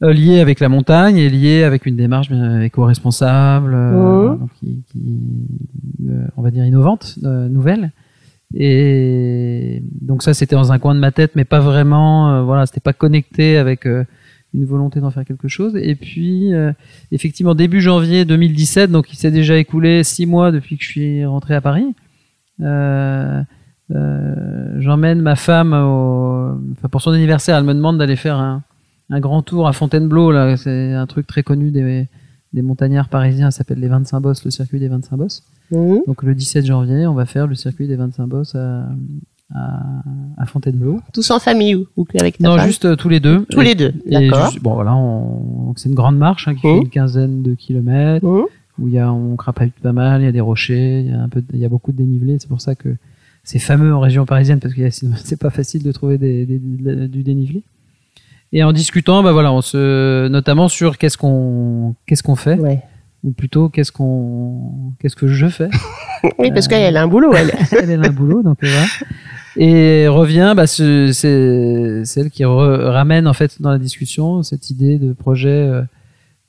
euh, 0.03 0.13
lié 0.13 0.39
avec 0.39 0.59
la 0.59 0.69
montagne 0.69 1.17
et 1.17 1.29
lié 1.29 1.63
avec 1.63 1.85
une 1.85 1.95
démarche 1.97 2.29
éco-responsable, 2.61 3.71
donc 4.39 4.49
qui, 4.59 4.83
qui, 4.91 5.19
euh, 6.07 6.27
on 6.37 6.41
va 6.41 6.51
dire 6.51 6.65
innovante, 6.65 7.15
euh, 7.23 7.49
nouvelle. 7.49 7.91
Et 8.53 9.83
donc 10.01 10.23
ça, 10.23 10.33
c'était 10.33 10.55
dans 10.55 10.71
un 10.71 10.79
coin 10.79 10.95
de 10.95 10.99
ma 10.99 11.11
tête, 11.11 11.31
mais 11.35 11.45
pas 11.45 11.59
vraiment. 11.59 12.31
euh, 12.33 12.43
voilà, 12.43 12.65
c'était 12.65 12.79
pas 12.79 12.93
connecté 12.93 13.57
avec 13.57 13.85
euh, 13.85 14.05
une 14.53 14.65
volonté 14.65 14.99
d'en 15.01 15.11
faire 15.11 15.25
quelque 15.25 15.47
chose. 15.47 15.75
Et 15.75 15.95
puis, 15.95 16.53
euh, 16.53 16.71
effectivement, 17.11 17.55
début 17.55 17.81
janvier 17.81 18.25
2017, 18.25 18.91
donc 18.91 19.11
il 19.11 19.17
s'est 19.17 19.31
déjà 19.31 19.57
écoulé 19.57 20.03
six 20.03 20.25
mois 20.25 20.51
depuis 20.51 20.77
que 20.77 20.83
je 20.83 20.89
suis 20.89 21.25
rentré 21.25 21.55
à 21.55 21.61
Paris. 21.61 21.93
J'emmène 24.79 25.21
ma 25.21 25.35
femme 25.35 25.73
au, 25.73 26.57
enfin, 26.73 26.87
pour 26.89 27.01
son 27.01 27.11
anniversaire. 27.11 27.57
Elle 27.57 27.65
me 27.65 27.73
demande 27.73 27.97
d'aller 27.97 28.15
faire 28.15 28.37
un, 28.37 28.63
un 29.09 29.19
grand 29.19 29.41
tour 29.41 29.67
à 29.67 29.73
Fontainebleau. 29.73 30.31
Là, 30.31 30.55
c'est 30.57 30.93
un 30.93 31.05
truc 31.05 31.27
très 31.27 31.43
connu 31.43 31.71
des, 31.71 32.07
des 32.53 32.61
montagnards 32.61 33.09
parisiens. 33.09 33.51
Ça 33.51 33.59
s'appelle 33.59 33.79
les 33.79 33.87
25 33.87 34.19
bosses, 34.21 34.45
le 34.45 34.51
circuit 34.51 34.79
des 34.79 34.87
25 34.87 35.17
bosses. 35.17 35.43
Hum, 35.71 36.01
Donc 36.07 36.23
le 36.23 36.33
17 36.35 36.65
janvier, 36.65 37.07
on 37.07 37.13
va 37.13 37.25
faire 37.25 37.47
le 37.47 37.55
circuit 37.55 37.87
des 37.87 37.95
25 37.95 38.25
bosses 38.27 38.55
à, 38.55 38.87
à, 39.53 39.79
à 40.37 40.45
Fontainebleau. 40.45 40.99
Tous 41.13 41.29
en 41.31 41.39
famille 41.39 41.75
ou, 41.75 41.87
ou 41.97 42.05
avec 42.19 42.37
ta 42.37 42.47
Non, 42.47 42.55
femme 42.57 42.67
juste 42.67 42.85
euh, 42.85 42.95
tous 42.95 43.09
les 43.09 43.19
deux. 43.19 43.45
Tous 43.49 43.61
les 43.61 43.75
deux, 43.75 43.93
d'accord. 44.05 44.53
bon, 44.61 44.73
voilà, 44.75 44.95
on- 44.95 45.73
c'est 45.75 45.89
une 45.89 45.95
grande 45.95 46.17
marche 46.17 46.47
hein, 46.47 46.55
qui 46.55 46.61
fait 46.61 46.73
Mhm. 46.73 46.81
une 46.83 46.89
quinzaine 46.89 47.41
de 47.43 47.53
kilomètres 47.53 48.25
Hum, 48.25 48.45
où 48.79 48.87
il 48.87 48.93
y 48.93 48.99
a, 48.99 49.11
on 49.11 49.35
crapahute 49.35 49.73
pas 49.81 49.91
mal, 49.93 50.21
il 50.21 50.25
y 50.25 50.27
a 50.27 50.31
des 50.31 50.39
rochers, 50.41 51.01
il 51.01 51.07
y 51.09 51.13
a 51.13 51.21
un 51.21 51.29
peu, 51.29 51.41
de- 51.41 51.47
il 51.53 51.59
y 51.59 51.65
a 51.65 51.69
beaucoup 51.69 51.91
de 51.91 51.97
dénivelé. 51.97 52.37
C'est 52.39 52.47
pour 52.49 52.61
ça 52.61 52.75
que 52.75 52.95
c'est 53.43 53.59
fameux 53.59 53.93
en 53.95 53.99
région 53.99 54.25
parisienne 54.25 54.59
parce 54.59 54.73
que 54.73 54.89
sinon, 54.89 55.11
c'est 55.23 55.39
pas 55.39 55.49
facile 55.49 55.83
de 55.83 55.91
trouver 55.91 56.17
des, 56.17 56.45
des- 56.45 56.59
de- 56.59 57.07
du 57.07 57.23
dénivelé. 57.23 57.63
Et 58.53 58.63
en 58.63 58.71
discutant, 58.71 59.23
bah 59.23 59.33
voilà, 59.33 59.51
on 59.51 59.61
se, 59.61 60.29
notamment 60.29 60.69
sur 60.69 60.97
qu'est-ce 60.97 61.17
qu'on, 61.17 61.95
qu'est-ce 62.05 62.23
qu'on 62.23 62.35
fait, 62.37 62.57
ouais. 62.59 62.81
Ou 63.23 63.31
plutôt 63.31 63.69
qu'est-ce 63.69 63.91
qu'on, 63.91 64.93
qu'est-ce 64.99 65.15
que 65.15 65.27
je 65.27 65.47
fais. 65.47 65.69
Oui, 66.39 66.49
parce 66.51 66.67
qu'elle 66.67 66.97
a 66.97 67.03
un 67.03 67.07
boulot, 67.07 67.31
elle. 67.35 67.51
elle 67.79 67.91
est 67.91 68.07
un 68.07 68.11
boulot, 68.11 68.41
donc 68.41 68.57
voilà. 68.61 68.85
Et 69.55 70.07
revient, 70.07 70.53
bah, 70.55 70.65
ce- 70.65 71.11
c'est 71.13 72.05
celle 72.05 72.31
qui 72.31 72.43
ramène 72.43 73.27
en 73.27 73.33
fait 73.33 73.61
dans 73.61 73.69
la 73.69 73.77
discussion 73.77 74.41
cette 74.41 74.71
idée 74.71 74.97
de 74.97 75.13
projet, 75.13 75.49
euh, 75.49 75.83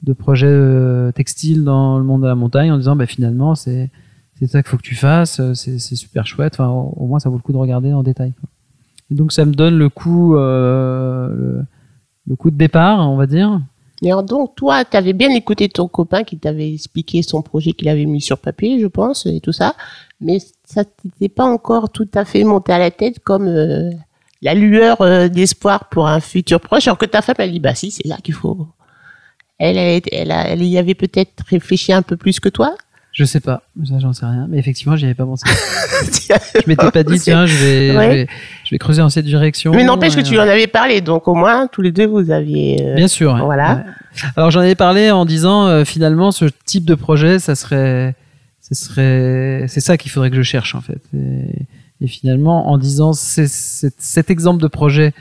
de 0.03 0.13
projet 0.15 0.47
euh, 0.49 1.13
textile 1.13 1.65
dans 1.65 1.99
le 1.99 2.05
monde 2.05 2.23
de 2.23 2.27
la 2.29 2.35
montagne, 2.35 2.73
en 2.73 2.79
disant 2.79 2.97
bah, 2.97 3.07
finalement 3.07 3.55
c'est 3.55 3.91
c'est 4.39 4.47
ça 4.47 4.63
qu'il 4.63 4.71
faut 4.71 4.77
que 4.79 4.83
tu 4.83 4.95
fasses, 4.95 5.39
euh, 5.41 5.53
c'est 5.53 5.79
c'est 5.79 5.97
super 5.97 6.27
chouette. 6.27 6.55
Enfin, 6.59 6.69
au, 6.71 6.95
au 6.97 7.07
moins 7.07 7.19
ça 7.19 7.29
vaut 7.29 7.37
le 7.37 7.43
coup 7.43 7.53
de 7.53 7.59
regarder 7.59 7.93
en 7.93 8.03
détail. 8.03 8.33
quoi. 8.41 8.49
Et 9.11 9.15
donc 9.15 9.33
ça 9.33 9.45
me 9.45 9.53
donne 9.53 9.77
le 9.77 9.91
coup, 9.91 10.35
euh, 10.37 11.29
le, 11.29 11.65
le 12.27 12.37
coup 12.37 12.51
de 12.51 12.57
départ, 12.57 13.01
on 13.11 13.17
va 13.17 13.27
dire. 13.27 13.61
Et 14.03 14.11
donc, 14.11 14.55
toi, 14.55 14.85
tu 14.85 14.97
avais 14.97 15.13
bien 15.13 15.31
écouté 15.31 15.69
ton 15.69 15.89
copain 15.89 16.23
qui 16.23 16.39
t'avait 16.39 16.73
expliqué 16.73 17.23
son 17.23 17.43
projet 17.43 17.73
qu'il 17.73 17.89
avait 17.89 18.05
mis 18.05 18.21
sur 18.21 18.39
papier, 18.39 18.79
je 18.81 18.87
pense, 18.87 19.27
et 19.27 19.41
tout 19.41 19.53
ça, 19.53 19.75
mais 20.21 20.39
ça 20.65 20.85
t'était 20.85 21.29
pas 21.29 21.45
encore 21.45 21.91
tout 21.91 22.09
à 22.15 22.25
fait 22.25 22.45
monté 22.45 22.73
à 22.73 22.79
la 22.79 22.93
tête 22.93 23.19
comme 23.19 23.49
euh, 23.49 23.91
la 24.41 24.55
lueur 24.55 25.01
euh, 25.01 25.29
d'espoir 25.29 25.89
pour 25.89 26.07
un 26.07 26.21
futur 26.21 26.61
proche, 26.61 26.87
alors 26.87 26.99
que 26.99 27.07
ta 27.07 27.23
femme, 27.23 27.37
elle 27.39 27.53
dit, 27.53 27.61
bah 27.61 27.75
si, 27.75 27.91
c'est 27.91 28.07
là 28.07 28.19
qu'il 28.23 28.35
faut. 28.35 28.69
Elle, 29.59 29.77
elle, 29.77 30.03
elle, 30.13 30.31
elle 30.31 30.63
y 30.63 30.79
avait 30.79 30.95
peut-être 30.95 31.43
réfléchi 31.49 31.93
un 31.93 32.03
peu 32.03 32.17
plus 32.17 32.39
que 32.39 32.49
toi. 32.49 32.77
Je 33.19 33.25
sais 33.25 33.41
pas, 33.41 33.63
ça 33.85 33.99
j'en 33.99 34.13
sais 34.13 34.25
rien, 34.27 34.47
mais 34.49 34.59
effectivement 34.59 34.95
j'y 34.95 35.05
avais 35.07 35.15
pas 35.15 35.25
pensé. 35.27 35.45
Je 36.55 36.69
m'étais 36.69 36.91
pas 36.93 37.03
dit 37.03 37.19
tiens 37.19 37.47
je 37.47 37.57
vais, 37.57 37.97
Ouais. 37.97 38.05
je 38.05 38.11
vais 38.13 38.27
je 38.65 38.71
vais 38.71 38.79
creuser 38.79 39.01
dans 39.03 39.09
cette 39.09 39.25
direction. 39.25 39.73
Mais 39.73 39.83
n'empêche 39.83 40.15
que 40.15 40.21
tu 40.21 40.39
en 40.39 40.43
avais 40.43 40.69
parlé, 40.69 41.01
donc 41.01 41.27
au 41.27 41.35
moins, 41.35 41.67
tous 41.67 41.83
les 41.83 41.91
deux, 41.91 42.07
vous 42.07 42.31
aviez... 42.31 42.81
euh, 42.81 42.95
Bien 42.95 43.09
sûr. 43.09 43.37
Voilà. 43.45 43.75
Ouais. 43.75 43.83
Alors 44.37 44.51
j'en 44.53 44.61
avais 44.61 44.77
parlé 44.77 45.11
en 45.11 45.25
disant 45.25 45.67
euh, 45.67 45.85
finalement 45.85 46.31
ce 46.31 46.45
type 46.65 46.85
de 46.85 46.95
projet, 46.95 47.41
ça 47.41 47.55
serait, 47.57 48.15
ce 48.61 48.75
serait, 48.77 49.65
c'est 49.69 49.81
ça 49.81 49.97
qu'il 49.97 50.11
faudrait 50.13 50.31
que 50.31 50.37
je 50.37 50.43
cherche 50.43 50.75
en 50.77 50.81
fait. 50.81 51.01
Et, 51.17 51.67
et 52.01 52.07
finalement 52.07 52.69
en 52.71 52.79
disant 52.79 53.15
c'est, 53.15 53.49
c'est- 53.49 53.95
cet 53.99 54.31
exemple 54.31 54.63
de 54.63 54.69
projet 54.69 55.13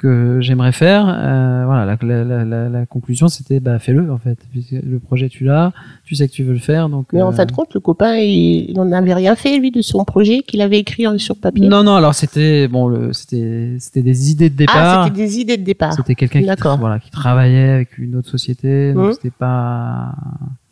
que 0.00 0.38
j'aimerais 0.40 0.72
faire, 0.72 1.06
euh, 1.08 1.64
voilà, 1.66 1.84
la, 1.84 2.24
la, 2.24 2.44
la, 2.44 2.68
la- 2.68 2.86
conclusion 2.86 3.28
c'était 3.28 3.60
bah 3.60 3.78
fais-le 3.78 4.10
en 4.10 4.18
fait. 4.18 4.38
Puisque 4.50 4.72
le 4.72 4.98
projet 4.98 5.28
tu 5.28 5.44
l'as, 5.44 5.72
tu 6.04 6.14
sais 6.14 6.26
que 6.26 6.32
tu 6.32 6.42
veux 6.42 6.54
le 6.54 6.58
faire 6.58 6.88
donc. 6.88 7.08
Mais 7.12 7.20
en 7.22 7.28
euh, 7.28 7.32
fin 7.32 7.44
de 7.44 7.52
compte, 7.52 7.74
le 7.74 7.80
copain, 7.80 8.14
il 8.16 8.72
n'en 8.74 8.90
avait 8.92 9.14
rien 9.14 9.36
fait, 9.36 9.58
lui, 9.58 9.70
de 9.70 9.82
son 9.82 10.04
projet 10.04 10.40
qu'il 10.40 10.60
avait 10.62 10.78
écrit 10.78 11.04
sur 11.18 11.36
papier. 11.36 11.68
Non 11.68 11.82
non 11.82 11.94
alors 11.96 12.14
c'était 12.14 12.66
bon 12.68 13.12
c'était 13.12 13.76
c'était 13.78 14.02
des 14.02 14.30
idées 14.30 14.48
de 14.50 14.54
ah, 14.54 14.58
départ. 14.58 15.04
c'était 15.04 15.16
des 15.26 15.38
idées 15.38 15.56
de 15.58 15.64
départ. 15.64 15.92
C'était 15.92 16.14
quelqu'un 16.14 16.40
qui, 16.40 16.78
voilà, 16.78 16.98
qui 16.98 17.10
travaillait 17.10 17.70
avec 17.70 17.98
une 17.98 18.16
autre 18.16 18.28
société, 18.30 18.92
donc 18.94 19.06
Mhm. 19.08 19.12
c'était 19.14 19.30
pas. 19.30 20.14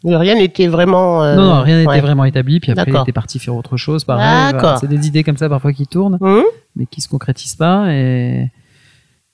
Rien 0.05 0.37
n'était 0.37 0.69
vraiment. 0.69 1.23
euh, 1.25 1.35
non, 1.37 1.43
non, 1.57 1.63
rien 1.63 1.79
n'était 1.79 1.89
ouais. 1.91 2.01
vraiment 2.01 2.25
établi. 2.25 2.61
Puis 2.61 2.71
après, 2.73 2.91
il 2.91 2.97
était 3.03 3.13
parti 3.13 3.39
faire 3.39 3.57
autre 3.57 3.77
chose. 3.77 4.05
Pareil. 4.05 4.53
Voilà. 4.59 4.77
C'est 4.81 4.87
des 4.89 5.07
idées 5.07 5.25
comme 5.25 5.37
ça 5.37 5.49
parfois 5.49 5.73
qui 5.73 5.87
tournent, 5.87 6.19
Hum, 6.21 6.43
mais 6.77 6.87
qui 6.87 7.01
se 7.01 7.09
concrétisent 7.09 7.57
pas. 7.57 7.93
Et, 7.93 8.49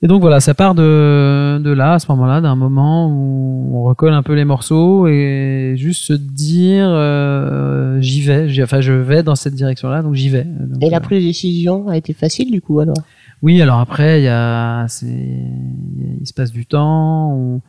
Et 0.01 0.07
donc 0.07 0.21
voilà, 0.21 0.39
ça 0.39 0.53
part 0.53 0.75
de, 0.75 1.57
de 1.63 1.71
là, 1.71 1.93
à 1.93 1.99
ce 1.99 2.11
moment-là, 2.11 2.41
d'un 2.41 2.55
moment 2.55 3.07
où 3.09 3.71
on 3.77 3.83
recolle 3.83 4.13
un 4.13 4.23
peu 4.23 4.33
les 4.33 4.45
morceaux 4.45 5.07
et 5.07 5.75
juste 5.77 6.01
se 6.03 6.13
dire 6.13 6.85
euh, 6.89 7.99
j'y 8.01 8.21
vais, 8.21 8.47
enfin 8.61 8.81
je 8.81 8.91
vais 8.91 9.23
dans 9.23 9.35
cette 9.35 9.55
direction-là, 9.55 10.01
donc 10.03 10.13
j'y 10.13 10.29
vais. 10.29 10.43
Donc, 10.43 10.83
Et 10.83 10.89
la 10.89 10.97
euh, 10.97 10.99
prise 10.99 11.21
de 11.23 11.27
décision 11.27 11.87
a 11.87 11.97
été 11.97 12.13
facile 12.13 12.51
du 12.51 12.61
coup 12.61 12.79
alors? 12.81 12.97
Oui, 13.41 13.61
alors 13.61 13.79
après, 13.79 14.21
il 14.21 14.25
y 14.25 14.27
a, 14.29 14.85
c'est, 14.89 15.07
il 15.07 16.25
se 16.27 16.33
passe 16.33 16.51
du 16.51 16.65
temps, 16.65 17.31
on- 17.33 17.61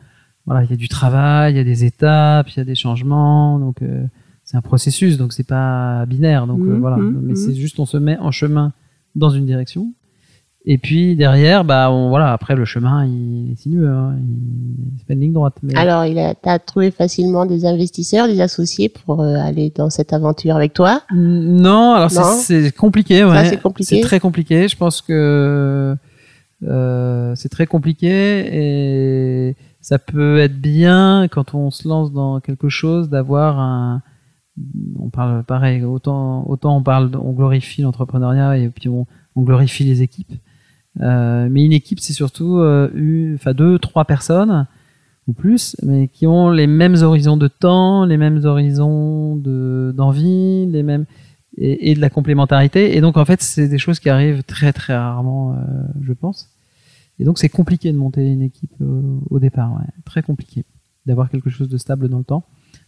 voilà, 0.45 0.63
il 0.63 0.69
y 0.69 0.73
a 0.73 0.77
du 0.77 0.87
travail, 0.87 1.53
il 1.53 1.57
y 1.57 1.59
a 1.59 1.63
des 1.63 1.83
étapes, 1.85 2.49
il 2.49 2.57
y 2.57 2.61
a 2.61 2.65
des 2.65 2.75
changements, 2.75 3.57
donc 3.59 3.81
euh, 3.81 4.03
c'est 4.43 4.55
un 4.57 4.61
processus, 4.61 5.17
donc 5.17 5.33
c'est 5.33 5.47
pas 5.47 6.05
binaire, 6.05 6.45
donc 6.47 6.59
euh, 6.59 6.73
Mhm, 6.73 6.79
voilà, 6.79 6.97
mhm, 6.97 7.19
mais 7.23 7.29
mhm. 7.31 7.35
c'est 7.35 7.55
juste 7.55 7.79
on 7.79 7.85
se 7.85 7.97
met 7.97 8.17
en 8.19 8.31
chemin 8.31 8.71
dans 9.15 9.29
une 9.29 9.45
direction, 9.45 9.91
et 10.69 10.77
puis 10.77 11.15
derrière, 11.15 11.63
bah, 11.63 11.89
on, 11.89 12.09
voilà, 12.09 12.33
après 12.33 12.53
le 12.53 12.65
chemin, 12.65 13.05
il 13.05 13.53
est 13.53 13.55
sinueux, 13.55 13.87
hein, 13.87 14.17
il, 14.19 14.97
c'est 14.97 15.07
pas 15.07 15.13
une 15.13 15.21
ligne 15.21 15.31
droite. 15.33 15.55
Mais... 15.63 15.73
Alors, 15.77 16.03
il 16.05 16.19
a, 16.19 16.35
t'as 16.35 16.59
trouvé 16.59 16.91
facilement 16.91 17.45
des 17.45 17.65
investisseurs, 17.65 18.27
des 18.27 18.41
associés 18.41 18.89
pour 18.89 19.21
euh, 19.21 19.35
aller 19.37 19.71
dans 19.73 19.89
cette 19.89 20.11
aventure 20.11 20.57
avec 20.57 20.73
toi? 20.73 21.03
Non, 21.15 21.93
alors 21.93 22.11
c'est- 22.11 22.19
Non 22.19 22.33
c'est 22.37 22.75
compliqué, 22.75 23.23
ouais. 23.23 23.45
c'est 23.45 23.61
compliqué 23.61 23.95
C'est 23.95 24.01
très 24.01 24.19
compliqué. 24.19 24.67
Je 24.67 24.75
pense 24.75 25.01
que 25.01 25.95
euh, 26.63 27.35
c'est 27.35 27.49
très 27.49 27.65
compliqué 27.65 28.09
et 28.51 29.55
ça 29.79 29.99
peut 29.99 30.37
être 30.39 30.59
bien 30.59 31.29
quand 31.31 31.53
on 31.53 31.71
se 31.71 31.87
lance 31.87 32.11
dans 32.11 32.41
quelque 32.41 32.67
chose 32.67 33.09
d'avoir 33.09 33.57
un. 33.59 34.01
On 34.99 35.09
parle 35.09 35.43
pareil, 35.43 35.83
autant 35.85 36.43
autant 36.49 36.75
on 36.75 36.81
parle, 36.83 37.11
on 37.23 37.31
glorifie 37.31 37.83
l'entrepreneuriat 37.83 38.57
et 38.57 38.69
puis 38.69 38.89
on, 38.89 39.05
on 39.35 39.43
glorifie 39.43 39.83
les 39.85 40.01
équipes. 40.01 40.33
Euh, 41.01 41.47
mais 41.49 41.63
une 41.63 41.73
équipe, 41.73 41.99
c'est 41.99 42.13
surtout 42.13 42.57
euh, 42.57 43.35
enfin 43.35 43.53
deux, 43.53 43.77
trois 43.79 44.05
personnes 44.05 44.67
ou 45.27 45.33
plus, 45.33 45.75
mais 45.83 46.07
qui 46.07 46.25
ont 46.25 46.49
les 46.49 46.67
mêmes 46.67 46.95
horizons 46.95 47.37
de 47.37 47.47
temps, 47.47 48.05
les 48.05 48.17
mêmes 48.17 48.45
horizons 48.45 49.35
de 49.35 49.93
d'envie, 49.95 50.65
les 50.67 50.83
mêmes 50.83 51.05
et, 51.57 51.91
et 51.91 51.95
de 51.95 51.99
la 51.99 52.09
complémentarité. 52.09 52.95
Et 52.95 53.01
donc 53.01 53.17
en 53.17 53.25
fait, 53.25 53.41
c'est 53.41 53.67
des 53.67 53.77
choses 53.77 53.99
qui 53.99 54.09
arrivent 54.09 54.43
très 54.43 54.73
très 54.73 54.95
rarement, 54.95 55.53
euh, 55.53 55.57
je 56.01 56.13
pense. 56.13 56.49
Et 57.19 57.25
donc 57.25 57.39
c'est 57.39 57.49
compliqué 57.49 57.91
de 57.91 57.97
monter 57.97 58.25
une 58.25 58.41
équipe 58.41 58.73
euh, 58.81 59.01
au 59.29 59.39
départ, 59.39 59.73
ouais. 59.73 59.87
très 60.05 60.21
compliqué 60.21 60.63
d'avoir 61.05 61.29
quelque 61.29 61.49
chose 61.49 61.69
de 61.69 61.77
stable 61.77 62.09
dans 62.09 62.19
le 62.19 62.23
temps. 62.23 62.43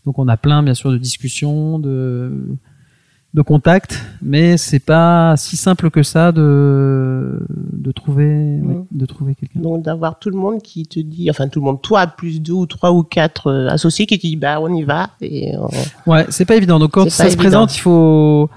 Donc 0.06 0.20
on 0.20 0.28
a 0.28 0.38
plein 0.38 0.64
bien 0.64 0.74
sûr 0.74 0.92
de 0.92 0.98
discussions, 0.98 1.80
de 1.80 2.56
de 3.36 3.42
contacts, 3.44 4.02
mais 4.24 4.58
c'est 4.58 4.80
pas 4.80 5.36
si 5.38 5.56
simple 5.56 5.92
que 5.92 6.02
ça 6.02 6.32
de 6.32 7.40
de 7.74 7.92
trouver 7.92 8.26
ouais, 8.26 8.74
Mhm. 8.76 8.86
de 8.92 9.06
trouver 9.06 9.36
quelqu'un. 9.36 9.60
Donc 9.60 9.84
d'avoir 9.84 10.18
tout 10.18 10.30
le 10.32 10.38
monde 10.38 10.62
qui 10.64 10.86
te 10.88 11.00
dit, 11.00 11.30
enfin 11.30 11.48
tout 11.48 11.60
le 11.60 11.66
monde, 11.66 11.80
toi 11.82 12.08
plus 12.08 12.42
deux 12.42 12.54
ou 12.54 12.66
trois 12.66 12.92
ou 12.92 13.04
quatre 13.04 13.48
euh, 13.48 13.68
associés 13.70 14.08
qui 14.08 14.18
te 14.18 14.26
dit 14.26 14.36
bah 14.36 14.60
on 14.60 14.74
y 14.74 14.84
va 14.84 15.12
et 15.22 15.54
on- 15.58 16.12
Ouais, 16.12 16.26
c'est 16.30 16.46
pas 16.46 16.56
évident. 16.56 16.80
Donc 16.80 16.92
quand 16.92 17.10
ça 17.10 17.24
se 17.24 17.28
évident. 17.28 17.40
présente, 17.42 17.76
il 17.76 17.80
faut 17.80 18.50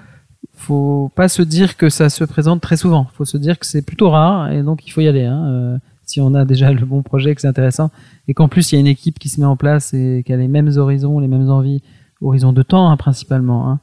faut 0.54 1.10
pas 1.16 1.28
se 1.28 1.42
dire 1.42 1.76
que 1.76 1.88
ça 1.90 2.08
se 2.08 2.24
présente 2.24 2.60
très 2.60 2.76
souvent. 2.76 3.06
Il 3.12 3.16
faut 3.16 3.24
se 3.24 3.36
dire 3.36 3.58
que 3.58 3.66
c'est 3.66 3.82
plutôt 3.82 4.10
rare 4.10 4.52
et 4.52 4.62
donc 4.62 4.86
il 4.86 4.90
faut 4.90 5.00
y 5.02 5.08
aller. 5.08 5.24
Hein. 5.24 5.44
Euh, 5.48 5.78
si 6.04 6.20
on 6.20 6.34
a 6.34 6.44
déjà 6.44 6.72
le 6.72 6.84
bon 6.84 7.02
projet, 7.02 7.34
que 7.34 7.40
c'est 7.40 7.48
intéressant 7.48 7.90
et 8.28 8.34
qu'en 8.34 8.48
plus 8.48 8.72
il 8.72 8.76
y 8.76 8.78
a 8.78 8.80
une 8.80 8.86
équipe 8.86 9.18
qui 9.18 9.28
se 9.28 9.38
met 9.40 9.46
en 9.46 9.56
place 9.56 9.92
et 9.94 10.22
qui 10.26 10.32
a 10.32 10.36
les 10.36 10.48
mêmes 10.48 10.70
horizons, 10.76 11.18
les 11.20 11.28
mêmes 11.28 11.48
envies, 11.50 11.82
horizons 12.22 12.52
de 12.52 12.62
temps 12.62 12.90
hein, 12.90 12.96
principalement. 12.96 13.68
Hein. 13.70 13.80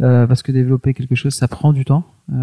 Euh, 0.00 0.26
parce 0.28 0.42
que 0.42 0.52
développer 0.52 0.94
quelque 0.94 1.14
chose, 1.16 1.34
ça 1.34 1.48
prend 1.48 1.72
du 1.72 1.84
temps. 1.84 2.04
Euh, 2.32 2.34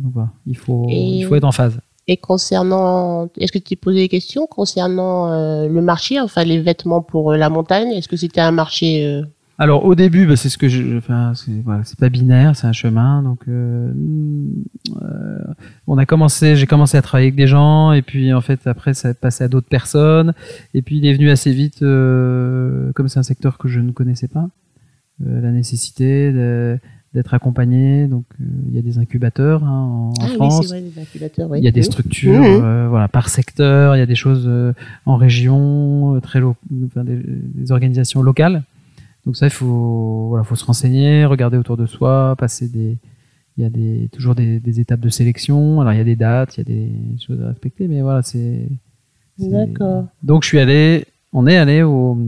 donc 0.00 0.12
voilà, 0.12 0.28
il 0.46 0.56
faut 0.56 0.86
Et- 0.90 1.18
il 1.20 1.24
faut 1.24 1.34
être 1.34 1.44
en 1.44 1.52
phase. 1.52 1.80
Et 2.06 2.18
concernant, 2.18 3.30
est-ce 3.38 3.50
que 3.50 3.56
tu 3.58 3.64
t'es 3.64 3.76
posé 3.76 4.00
des 4.00 4.08
questions 4.10 4.46
concernant 4.46 5.32
euh, 5.32 5.66
le 5.66 5.80
marché, 5.80 6.20
enfin 6.20 6.44
les 6.44 6.60
vêtements 6.60 7.00
pour 7.00 7.32
la 7.32 7.48
montagne? 7.48 7.88
Est-ce 7.92 8.08
que 8.08 8.16
c'était 8.16 8.42
un 8.42 8.50
marché 8.50 9.06
euh, 9.06 9.22
Alors 9.56 9.86
au 9.86 9.94
début, 9.94 10.26
bah, 10.26 10.36
c'est 10.36 10.50
ce 10.50 10.58
que 10.58 10.68
je, 10.68 10.98
enfin, 10.98 11.32
c'est 11.34 11.62
voilà, 11.64 11.82
pas 11.98 12.10
binaire, 12.10 12.54
c'est 12.56 12.66
un 12.66 12.72
chemin. 12.72 13.22
Donc, 13.22 13.40
euh, 13.48 13.90
euh, 15.02 15.38
on 15.86 15.96
a 15.96 16.04
commencé, 16.04 16.56
j'ai 16.56 16.66
commencé 16.66 16.98
à 16.98 17.02
travailler 17.02 17.28
avec 17.28 17.36
des 17.36 17.46
gens, 17.46 17.92
et 17.92 18.02
puis 18.02 18.34
en 18.34 18.40
fait 18.42 18.66
après 18.66 18.92
ça 18.92 19.10
est 19.10 19.18
passé 19.18 19.44
à 19.44 19.48
d'autres 19.48 19.68
personnes, 19.68 20.34
et 20.74 20.82
puis 20.82 20.98
il 20.98 21.06
est 21.06 21.14
venu 21.14 21.30
assez 21.30 21.52
vite, 21.52 21.80
euh, 21.82 22.92
comme 22.92 23.08
c'est 23.08 23.18
un 23.18 23.22
secteur 23.24 23.56
que 23.56 23.68
je 23.68 23.80
ne 23.80 23.92
connaissais 23.92 24.28
pas, 24.28 24.46
la 25.20 25.50
nécessité 25.52 26.32
d'être 27.14 27.32
accompagné. 27.34 28.06
Donc 28.08 28.24
euh, 28.40 28.44
il 28.68 28.74
y 28.74 28.78
a 28.78 28.82
des 28.82 28.98
incubateurs 28.98 29.62
hein, 29.64 29.70
en, 29.70 30.08
en 30.10 30.12
Ah 30.20 30.26
oui, 30.30 30.34
France. 30.34 30.62
c'est 30.66 30.68
vrai, 30.68 30.80
les 30.80 31.00
incubateurs, 31.00 31.50
oui. 31.50 31.58
Il 31.60 31.64
y 31.64 31.68
a 31.68 31.70
des 31.72 31.82
structures, 31.82 32.40
Mhm. 32.40 32.62
euh, 32.64 32.88
voilà, 32.88 33.06
par 33.08 33.28
secteur. 33.28 33.94
Il 33.96 34.00
y 34.00 34.02
a 34.02 34.06
des 34.06 34.16
choses 34.16 34.44
euh, 34.48 34.72
en 35.06 35.16
région, 35.16 36.18
très 36.20 36.40
enfin, 36.42 37.04
des, 37.04 37.20
des 37.24 37.70
organisations 37.72 38.20
locales. 38.22 38.64
Donc 39.26 39.36
ça, 39.36 39.46
il 39.46 39.50
faut, 39.52 40.26
voilà, 40.28 40.44
faut 40.44 40.56
se 40.56 40.64
renseigner, 40.64 41.24
regarder 41.24 41.56
autour 41.56 41.76
de 41.78 41.86
soi, 41.86 42.34
passer 42.36 42.68
des, 42.68 42.98
il 43.56 43.62
y 43.62 43.66
a 43.66 43.70
des, 43.70 44.08
toujours 44.12 44.34
des, 44.34 44.58
des 44.60 44.80
étapes 44.80 45.00
de 45.00 45.08
sélection. 45.08 45.80
Alors 45.80 45.92
il 45.92 45.96
y 45.98 46.00
a 46.00 46.04
des 46.04 46.16
dates, 46.16 46.56
il 46.56 46.60
y 46.60 46.60
a 46.62 46.64
des 46.64 46.90
choses 47.24 47.40
à 47.40 47.48
respecter, 47.48 47.86
mais 47.88 48.02
voilà, 48.02 48.22
c'est. 48.22 48.66
D'accord. 49.38 50.06
Donc 50.22 50.42
je 50.42 50.48
suis 50.48 50.58
allé, 50.58 51.06
on 51.32 51.46
est 51.46 51.56
allé 51.56 51.82
au 51.82 52.18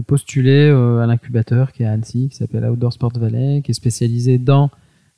postuler 0.00 0.68
euh, 0.68 0.98
à 1.00 1.06
l'incubateur 1.06 1.72
qui 1.72 1.82
est 1.82 1.86
à 1.86 1.92
Annecy, 1.92 2.28
qui 2.30 2.36
s'appelle 2.36 2.64
Outdoor 2.64 2.92
Sport 2.92 3.12
Valley, 3.18 3.62
qui 3.62 3.70
est 3.70 3.74
spécialisé 3.74 4.38
dans 4.38 4.70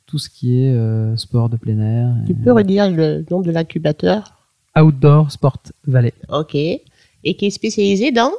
tout 0.05 0.17
ce 0.17 0.29
qui 0.29 0.61
est 0.61 0.73
euh, 0.73 1.15
sport 1.17 1.49
de 1.49 1.57
plein 1.57 1.79
air. 1.79 2.15
Tu 2.25 2.33
peux 2.33 2.51
redire 2.51 2.89
le 2.89 3.23
nom 3.29 3.41
de 3.41 3.51
l'incubateur? 3.51 4.33
Outdoor 4.75 5.31
Sport 5.31 5.61
Valley. 5.85 6.13
Ok. 6.29 6.55
Et 6.55 6.81
qui 7.23 7.45
est 7.45 7.49
spécialisé 7.51 8.11
dans? 8.11 8.31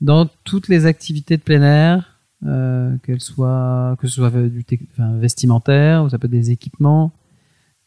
Dans 0.00 0.28
toutes 0.44 0.68
les 0.68 0.86
activités 0.86 1.36
de 1.36 1.42
plein 1.42 1.62
air, 1.62 2.18
euh, 2.44 2.96
qu'elles 3.04 3.20
soient, 3.20 3.96
que 4.00 4.08
ce 4.08 4.14
soit 4.16 4.30
du 4.30 4.64
enfin, 4.92 5.16
vestimentaire, 5.18 6.02
ou 6.02 6.08
ça 6.08 6.18
peut 6.18 6.26
être 6.26 6.32
des 6.32 6.50
équipements, 6.50 7.12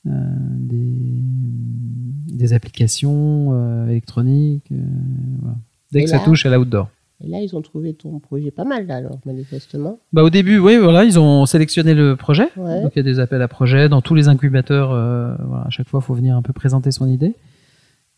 euh, 0.08 0.12
des, 0.12 0.93
des 2.34 2.54
applications 2.54 3.49
euh, 3.51 3.88
électroniques. 3.89 4.71
euh, 4.71 4.78
voilà. 5.41 5.58
Dès 5.91 5.99
Et 5.99 6.04
que 6.04 6.10
ça 6.10 6.19
touche 6.19 6.45
à 6.45 6.56
l'outdoor. 6.56 6.89
Et 7.23 7.28
là, 7.30 7.39
ils 7.39 7.56
ont 7.56 7.62
trouvé 7.62 7.93
ton 7.93 8.19
projet 8.19 8.51
pas 8.51 8.65
mal, 8.65 8.88
là, 8.88 8.97
alors, 8.97 9.19
manifestement. 9.25 9.99
Bah, 10.12 10.21
au 10.23 10.30
début, 10.30 10.58
oui, 10.60 10.75
voilà, 10.78 11.06
ils 11.06 11.17
ont 11.17 11.45
sélectionné 11.45 11.93
le 11.93 12.15
projet. 12.17 12.49
Ouais. 12.58 12.82
Donc 12.84 12.91
il 12.95 12.97
y 12.97 12.99
a 12.99 13.04
des 13.04 13.19
appels 13.19 13.41
à 13.41 13.47
projets 13.47 13.88
dans 13.88 14.01
tous 14.01 14.15
les 14.15 14.28
incubateurs. 14.28 14.91
euh, 14.91 15.34
voilà, 15.47 15.63
à 15.65 15.69
chaque 15.69 15.88
fois, 15.88 16.01
il 16.04 16.06
faut 16.06 16.13
venir 16.13 16.36
un 16.36 16.41
peu 16.41 16.51
présenter 16.54 16.91
son 16.91 17.08
idée. 17.08 17.36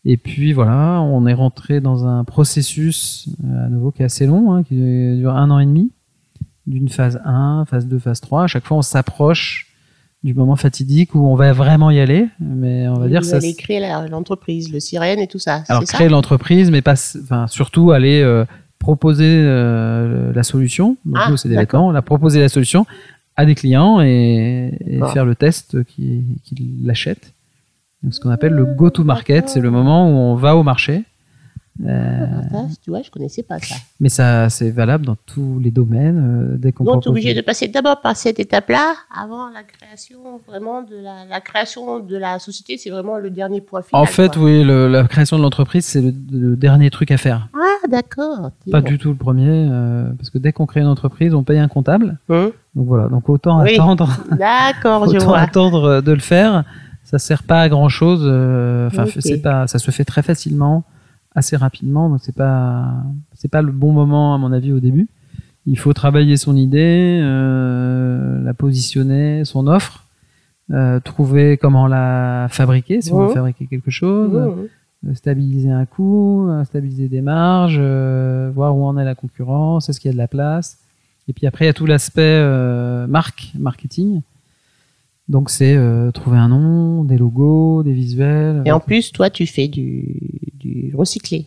Et 0.04 0.16
puis 0.16 0.52
voilà, 0.52 1.00
on 1.02 1.26
est 1.26 1.34
rentré 1.34 1.80
dans 1.80 2.06
un 2.06 2.24
processus 2.24 3.28
euh, 3.44 3.66
à 3.66 3.68
nouveau 3.68 3.90
qui 3.92 4.02
est 4.02 4.06
assez 4.06 4.26
long, 4.26 4.52
hein, 4.52 4.62
qui 4.64 4.74
dure 5.16 5.34
un 5.36 5.50
an 5.50 5.58
et 5.60 5.66
demi, 5.66 5.92
d'une 6.66 6.88
phase 6.88 7.20
1, 7.24 7.64
phase 7.68 7.86
2, 7.86 7.98
phase 7.98 8.20
3. 8.20 8.44
À 8.44 8.46
chaque 8.48 8.64
fois, 8.64 8.76
on 8.78 8.82
s'approche 8.82 9.66
du 10.24 10.34
moment 10.34 10.56
fatidique 10.56 11.14
où 11.14 11.20
on 11.26 11.36
va 11.36 11.52
vraiment 11.52 11.90
y 11.92 12.00
aller. 12.00 12.26
Mais 12.40 12.88
on 12.88 12.94
va 12.94 13.06
Et 13.06 13.10
dire 13.10 13.20
vous 13.20 13.28
ça. 13.28 13.36
allez 13.36 13.54
créer 13.54 13.80
l'entreprise, 14.10 14.72
le 14.72 14.80
sirène 14.80 15.20
et 15.20 15.28
tout 15.28 15.38
ça. 15.38 15.62
Alors 15.68 15.84
créer 15.84 16.08
l'entreprise, 16.08 16.70
mais 16.72 16.82
pas, 16.82 16.94
enfin 17.22 17.46
surtout 17.46 17.92
aller 17.92 18.20
euh, 18.22 18.44
proposer 18.78 19.42
euh, 19.44 20.32
la 20.32 20.42
solution. 20.42 20.96
Donc 21.04 21.16
Ah, 21.20 21.30
nous 21.30 21.36
c'est 21.36 21.48
des 21.48 21.56
vêtements, 21.56 21.90
la 21.92 22.02
proposer 22.02 22.40
la 22.40 22.48
solution 22.48 22.86
à 23.36 23.44
des 23.46 23.54
clients 23.54 24.00
et, 24.00 24.72
et 24.86 24.98
Ah. 25.02 25.08
faire 25.08 25.24
le 25.24 25.34
test 25.34 25.82
qui, 25.84 26.24
qui 26.44 26.74
l'achètent. 26.84 27.32
Ce 28.10 28.20
qu'on 28.20 28.30
appelle 28.30 28.52
le 28.52 28.64
go-to-market, 28.64 29.48
c'est 29.48 29.60
le 29.60 29.70
moment 29.70 30.08
où 30.08 30.14
on 30.14 30.34
va 30.36 30.56
au 30.56 30.62
marché. 30.62 31.02
Euh, 31.86 32.26
Ça, 32.50 32.64
tu 32.82 32.90
vois, 32.90 33.02
je 33.02 33.10
connaissais 33.10 33.44
pas 33.44 33.60
ça. 33.60 33.76
mais 34.00 34.08
ça 34.08 34.48
c'est 34.50 34.70
valable 34.70 35.06
dans 35.06 35.14
tous 35.26 35.60
les 35.60 35.70
domaines. 35.70 36.50
euh, 36.52 36.56
dès 36.58 36.72
qu'on 36.72 36.82
Donc, 36.82 37.02
tu 37.02 37.08
es 37.08 37.10
obligé 37.10 37.34
de 37.34 37.40
passer 37.40 37.68
d'abord 37.68 38.00
par 38.00 38.16
cette 38.16 38.40
étape-là, 38.40 38.94
avant 39.14 39.48
la 39.50 39.62
création, 39.62 40.40
vraiment, 40.48 40.82
de 40.82 40.96
la, 40.96 41.24
la 41.24 41.40
création 41.40 42.00
de 42.00 42.16
la 42.16 42.40
société, 42.40 42.78
c'est 42.78 42.90
vraiment 42.90 43.18
le 43.18 43.30
dernier 43.30 43.60
point 43.60 43.82
final. 43.82 44.02
En 44.02 44.06
fait, 44.06 44.34
quoi. 44.34 44.42
oui, 44.44 44.64
le- 44.64 44.88
la 44.88 45.04
création 45.04 45.38
de 45.38 45.42
l'entreprise 45.42 45.84
c'est 45.84 46.00
le, 46.00 46.12
le 46.32 46.56
dernier 46.56 46.90
truc 46.90 47.12
à 47.12 47.16
faire. 47.16 47.48
Ah, 47.54 47.86
d'accord. 47.88 48.50
Pas 48.72 48.80
du 48.80 48.98
tout 48.98 49.10
le 49.10 49.16
premier, 49.16 49.68
euh, 49.70 50.10
parce 50.18 50.30
que 50.30 50.38
dès 50.38 50.52
qu'on 50.52 50.66
crée 50.66 50.80
une 50.80 50.86
entreprise, 50.88 51.32
on 51.32 51.44
paye 51.44 51.60
un 51.60 51.68
comptable. 51.68 52.18
Hum, 52.28 52.50
Donc 52.74 52.86
voilà, 52.88 53.08
donc 53.08 53.28
autant 53.28 53.62
Oui. 53.62 53.74
attendre. 53.74 54.10
D'accord, 54.36 55.08
je 55.12 55.18
vois. 55.18 55.38
attendre 55.38 55.84
euh, 55.84 56.00
de 56.00 56.10
le 56.10 56.18
faire, 56.20 56.64
ça 57.04 57.20
sert 57.20 57.44
pas 57.44 57.60
à 57.60 57.68
grand 57.68 57.88
chose. 57.88 58.22
Enfin, 58.88 59.04
Ok. 59.04 59.12
c'est 59.20 59.38
pas, 59.38 59.68
ça 59.68 59.78
se 59.78 59.90
fait 59.92 60.04
très 60.04 60.22
facilement, 60.22 60.82
assez 61.34 61.56
rapidement. 61.56 62.08
Donc 62.08 62.20
c'est 62.22 62.34
pas, 62.34 63.02
c'est 63.34 63.48
pas 63.48 63.62
le 63.62 63.72
bon 63.72 63.92
moment 63.92 64.34
à 64.34 64.38
mon 64.38 64.52
avis 64.52 64.72
au 64.72 64.80
début. 64.80 65.08
Il 65.66 65.78
faut 65.78 65.92
travailler 65.92 66.38
son 66.38 66.56
idée, 66.56 67.20
euh, 67.22 68.42
la 68.42 68.54
positionner, 68.54 69.44
son 69.44 69.66
offre, 69.66 70.06
euh, 70.70 70.98
trouver 71.00 71.58
comment 71.58 71.86
la 71.86 72.46
fabriquer 72.50 73.02
si 73.02 73.12
on 73.12 73.26
veut 73.26 73.34
fabriquer 73.34 73.66
quelque 73.66 73.90
chose, 73.90 74.34
euh, 74.34 75.14
stabiliser 75.14 75.70
un 75.70 75.84
coût, 75.84 76.48
stabiliser 76.64 77.08
des 77.08 77.20
marges, 77.20 77.80
voir 78.54 78.76
où 78.76 78.86
en 78.86 78.96
est 78.96 79.04
la 79.04 79.14
concurrence, 79.14 79.90
est-ce 79.90 80.00
qu'il 80.00 80.08
y 80.08 80.12
a 80.12 80.14
de 80.14 80.18
la 80.18 80.28
place. 80.28 80.78
Et 81.28 81.34
puis 81.34 81.46
après, 81.46 81.66
il 81.66 81.68
y 81.68 81.70
a 81.70 81.74
tout 81.74 81.86
l'aspect 81.86 82.42
marque, 83.06 83.52
marketing. 83.58 84.22
Donc 85.28 85.50
c'est 85.50 85.76
trouver 86.14 86.38
un 86.38 86.48
nom, 86.48 87.04
des 87.04 87.18
logos, 87.18 87.82
des 87.82 87.92
visuels. 87.92 88.62
Et 88.64 88.72
en 88.72 88.80
plus, 88.80 89.12
toi, 89.12 89.28
tu 89.28 89.44
fais 89.44 89.68
du, 89.68 90.16
du 90.58 90.94
recyclé. 90.96 91.46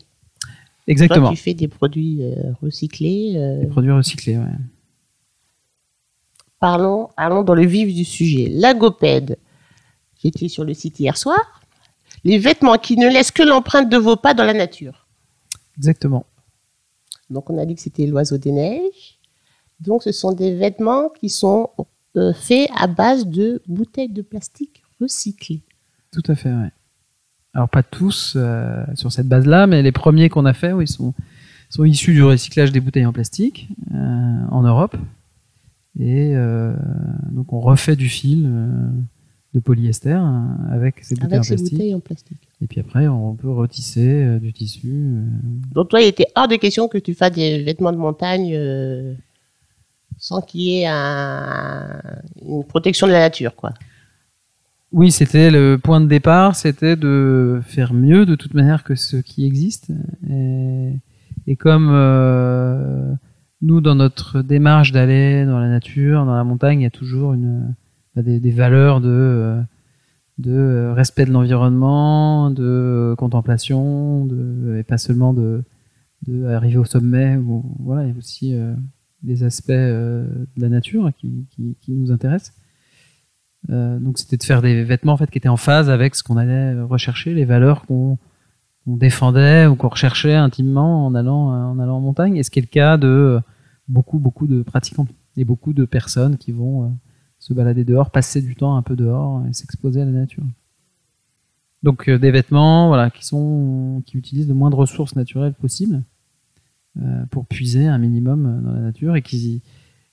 Exactement. 0.86 1.28
Toi, 1.28 1.36
tu 1.36 1.42
fais 1.42 1.54
des 1.54 1.68
produits 1.68 2.22
euh, 2.22 2.52
recyclés. 2.60 3.34
euh. 3.36 3.60
Des 3.60 3.66
produits 3.66 3.92
recyclés, 3.92 4.36
ouais. 4.38 4.44
Parlons, 6.58 7.08
allons 7.16 7.42
dans 7.42 7.54
le 7.54 7.66
vif 7.66 7.92
du 7.92 8.04
sujet. 8.04 8.48
Lagopède. 8.48 9.38
J'étais 10.22 10.48
sur 10.48 10.64
le 10.64 10.74
site 10.74 11.00
hier 11.00 11.16
soir. 11.16 11.62
Les 12.24 12.38
vêtements 12.38 12.78
qui 12.78 12.96
ne 12.96 13.08
laissent 13.08 13.32
que 13.32 13.42
l'empreinte 13.42 13.88
de 13.88 13.96
vos 13.96 14.16
pas 14.16 14.34
dans 14.34 14.44
la 14.44 14.54
nature. 14.54 15.06
Exactement. 15.76 16.26
Donc, 17.30 17.50
on 17.50 17.58
a 17.58 17.64
dit 17.64 17.74
que 17.74 17.80
c'était 17.80 18.06
l'oiseau 18.06 18.38
des 18.38 18.52
neiges. 18.52 19.18
Donc, 19.80 20.04
ce 20.04 20.12
sont 20.12 20.32
des 20.32 20.54
vêtements 20.54 21.08
qui 21.08 21.28
sont 21.28 21.70
euh, 22.16 22.32
faits 22.32 22.70
à 22.76 22.86
base 22.86 23.26
de 23.26 23.62
bouteilles 23.66 24.12
de 24.12 24.22
plastique 24.22 24.82
recyclées. 25.00 25.62
Tout 26.12 26.22
à 26.28 26.36
fait, 26.36 26.50
ouais. 26.52 26.70
Alors 27.54 27.68
pas 27.68 27.82
tous 27.82 28.34
euh, 28.36 28.82
sur 28.94 29.12
cette 29.12 29.28
base-là, 29.28 29.66
mais 29.66 29.82
les 29.82 29.92
premiers 29.92 30.28
qu'on 30.28 30.46
a 30.46 30.54
fait, 30.54 30.72
oui, 30.72 30.88
sont, 30.88 31.12
sont 31.68 31.84
issus 31.84 32.12
du 32.12 32.22
recyclage 32.22 32.72
des 32.72 32.80
bouteilles 32.80 33.06
en 33.06 33.12
plastique 33.12 33.68
euh, 33.94 33.96
en 34.50 34.62
Europe. 34.62 34.96
Et 35.98 36.32
euh, 36.34 36.72
donc 37.30 37.52
on 37.52 37.60
refait 37.60 37.96
du 37.96 38.08
fil 38.08 38.46
euh, 38.46 38.66
de 39.52 39.60
polyester 39.60 40.18
avec 40.70 41.04
ces 41.04 41.14
bouteilles 41.14 41.26
Avec 41.34 41.40
en 41.40 41.42
ces 41.42 41.54
plastique. 41.56 41.72
bouteilles 41.74 41.94
en 41.94 42.00
plastique. 42.00 42.38
Et 42.62 42.66
puis 42.66 42.80
après, 42.80 43.06
on 43.08 43.34
peut 43.34 43.50
retisser 43.50 44.22
euh, 44.22 44.38
du 44.38 44.52
tissu. 44.54 44.88
euh. 44.90 45.22
Donc, 45.74 45.90
toi, 45.90 46.00
il 46.00 46.06
était 46.06 46.28
hors 46.36 46.48
de 46.48 46.56
question 46.56 46.88
que 46.88 46.96
tu 46.96 47.12
fasses 47.12 47.32
des 47.32 47.62
vêtements 47.62 47.92
de 47.92 47.98
montagne 47.98 48.52
euh, 48.54 49.12
sans 50.16 50.40
qu'il 50.40 50.60
y 50.62 50.78
ait 50.80 50.86
un- 50.86 52.00
une 52.40 52.64
protection 52.64 53.06
de 53.08 53.12
la 53.12 53.18
nature, 53.18 53.54
quoi. 53.56 53.74
Oui, 54.92 55.10
c'était 55.10 55.50
le 55.50 55.78
point 55.82 56.02
de 56.02 56.06
départ, 56.06 56.54
c'était 56.54 56.96
de 56.96 57.60
faire 57.64 57.94
mieux 57.94 58.26
de 58.26 58.34
toute 58.34 58.52
manière 58.52 58.84
que 58.84 58.94
ce 58.94 59.16
qui 59.16 59.46
existe. 59.46 59.90
Et, 60.28 61.56
comme 61.56 61.88
euh, 61.90 63.14
nous, 63.62 63.80
dans 63.80 63.94
notre 63.94 64.42
démarche 64.42 64.92
d'aller 64.92 65.46
dans 65.46 65.58
la 65.58 65.70
nature, 65.70 66.26
dans 66.26 66.34
la 66.34 66.44
montagne, 66.44 66.80
il 66.80 66.82
y 66.82 66.86
a 66.86 66.90
toujours 66.90 67.32
une, 67.32 67.74
bah, 68.14 68.20
des, 68.20 68.50
valeurs 68.50 69.00
de, 69.00 69.08
euh, 69.08 69.62
de 70.36 70.92
respect 70.94 71.24
de 71.24 71.32
l'environnement, 71.32 72.50
de 72.50 73.14
contemplation, 73.16 74.26
de, 74.26 74.76
et 74.78 74.82
pas 74.82 74.98
seulement 74.98 75.32
de, 75.32 75.64
de 76.26 76.44
arriver 76.48 76.76
au 76.76 76.84
sommet. 76.84 77.38
Voilà, 77.78 78.04
il 78.04 78.10
y 78.10 78.14
a 78.14 78.18
aussi 78.18 78.54
euh, 78.54 78.74
des 79.22 79.42
aspects 79.42 79.70
de 79.72 80.46
la 80.58 80.68
nature 80.68 81.12
qui, 81.16 81.46
qui, 81.50 81.78
qui 81.80 81.92
nous 81.92 82.12
intéressent. 82.12 82.52
Euh, 83.70 83.98
donc 83.98 84.18
c'était 84.18 84.36
de 84.36 84.42
faire 84.42 84.60
des 84.60 84.82
vêtements 84.82 85.12
en 85.12 85.16
fait 85.16 85.30
qui 85.30 85.38
étaient 85.38 85.48
en 85.48 85.56
phase 85.56 85.88
avec 85.88 86.14
ce 86.14 86.22
qu'on 86.22 86.36
allait 86.36 86.80
rechercher, 86.82 87.32
les 87.34 87.44
valeurs 87.44 87.86
qu'on 87.86 88.18
défendait 88.86 89.66
ou 89.66 89.76
qu'on 89.76 89.88
recherchait 89.88 90.34
intimement 90.34 91.06
en 91.06 91.14
allant 91.14 91.52
euh, 91.52 91.64
en 91.64 91.78
allant 91.78 91.96
en 91.96 92.00
montagne. 92.00 92.36
Et 92.36 92.42
ce 92.42 92.50
qui 92.50 92.58
est 92.58 92.62
le 92.62 92.68
cas 92.68 92.96
de 92.96 93.06
euh, 93.06 93.40
beaucoup 93.88 94.18
beaucoup 94.18 94.46
de 94.46 94.62
pratiquants 94.62 95.06
et 95.36 95.44
beaucoup 95.44 95.72
de 95.72 95.84
personnes 95.84 96.36
qui 96.36 96.52
vont 96.52 96.92
se 97.38 97.54
balader 97.54 97.84
dehors, 97.84 98.10
passer 98.10 98.42
du 98.42 98.54
temps 98.54 98.76
un 98.76 98.82
peu 98.82 98.96
dehors 98.96 99.42
et 99.48 99.52
s'exposer 99.52 100.02
à 100.02 100.04
la 100.04 100.10
nature. 100.10 100.44
Donc 101.82 102.08
des 102.08 102.30
vêtements 102.30 102.88
voilà 102.88 103.10
qui 103.10 103.24
sont 103.24 104.02
qui 104.06 104.18
utilisent 104.18 104.48
le 104.48 104.54
moins 104.54 104.70
de 104.70 104.76
ressources 104.76 105.16
naturelles 105.16 105.54
possible 105.54 106.02
euh, 107.00 107.24
pour 107.30 107.46
puiser 107.46 107.86
un 107.86 107.96
minimum 107.96 108.60
dans 108.62 108.72
la 108.72 108.80
nature 108.80 109.16
et 109.16 109.22
qui 109.22 109.62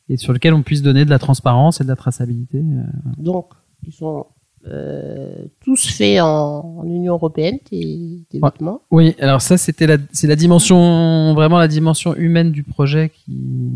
et 0.09 0.17
sur 0.17 0.33
lequel 0.33 0.53
on 0.53 0.63
puisse 0.63 0.81
donner 0.81 1.05
de 1.05 1.09
la 1.09 1.19
transparence 1.19 1.79
et 1.79 1.83
de 1.83 1.89
la 1.89 1.95
traçabilité. 1.95 2.57
euh, 2.57 2.83
Donc, 3.17 3.51
ils 3.85 3.93
sont 3.93 4.25
euh, 4.67 5.45
tous 5.61 5.87
faits 5.89 6.19
en, 6.21 6.79
en 6.79 6.83
Union 6.85 7.13
européenne, 7.13 7.59
tes, 7.59 8.25
tes 8.29 8.39
Ouais. 8.39 8.49
vêtements. 8.51 8.81
Oui, 8.91 9.15
alors 9.19 9.41
ça 9.41 9.57
c'était 9.57 9.87
la 9.87 9.97
c'est 10.11 10.27
la 10.27 10.35
dimension 10.35 11.33
vraiment 11.33 11.57
la 11.59 11.67
dimension 11.69 12.13
humaine 12.15 12.51
du 12.51 12.63
projet 12.63 13.09
qui 13.09 13.71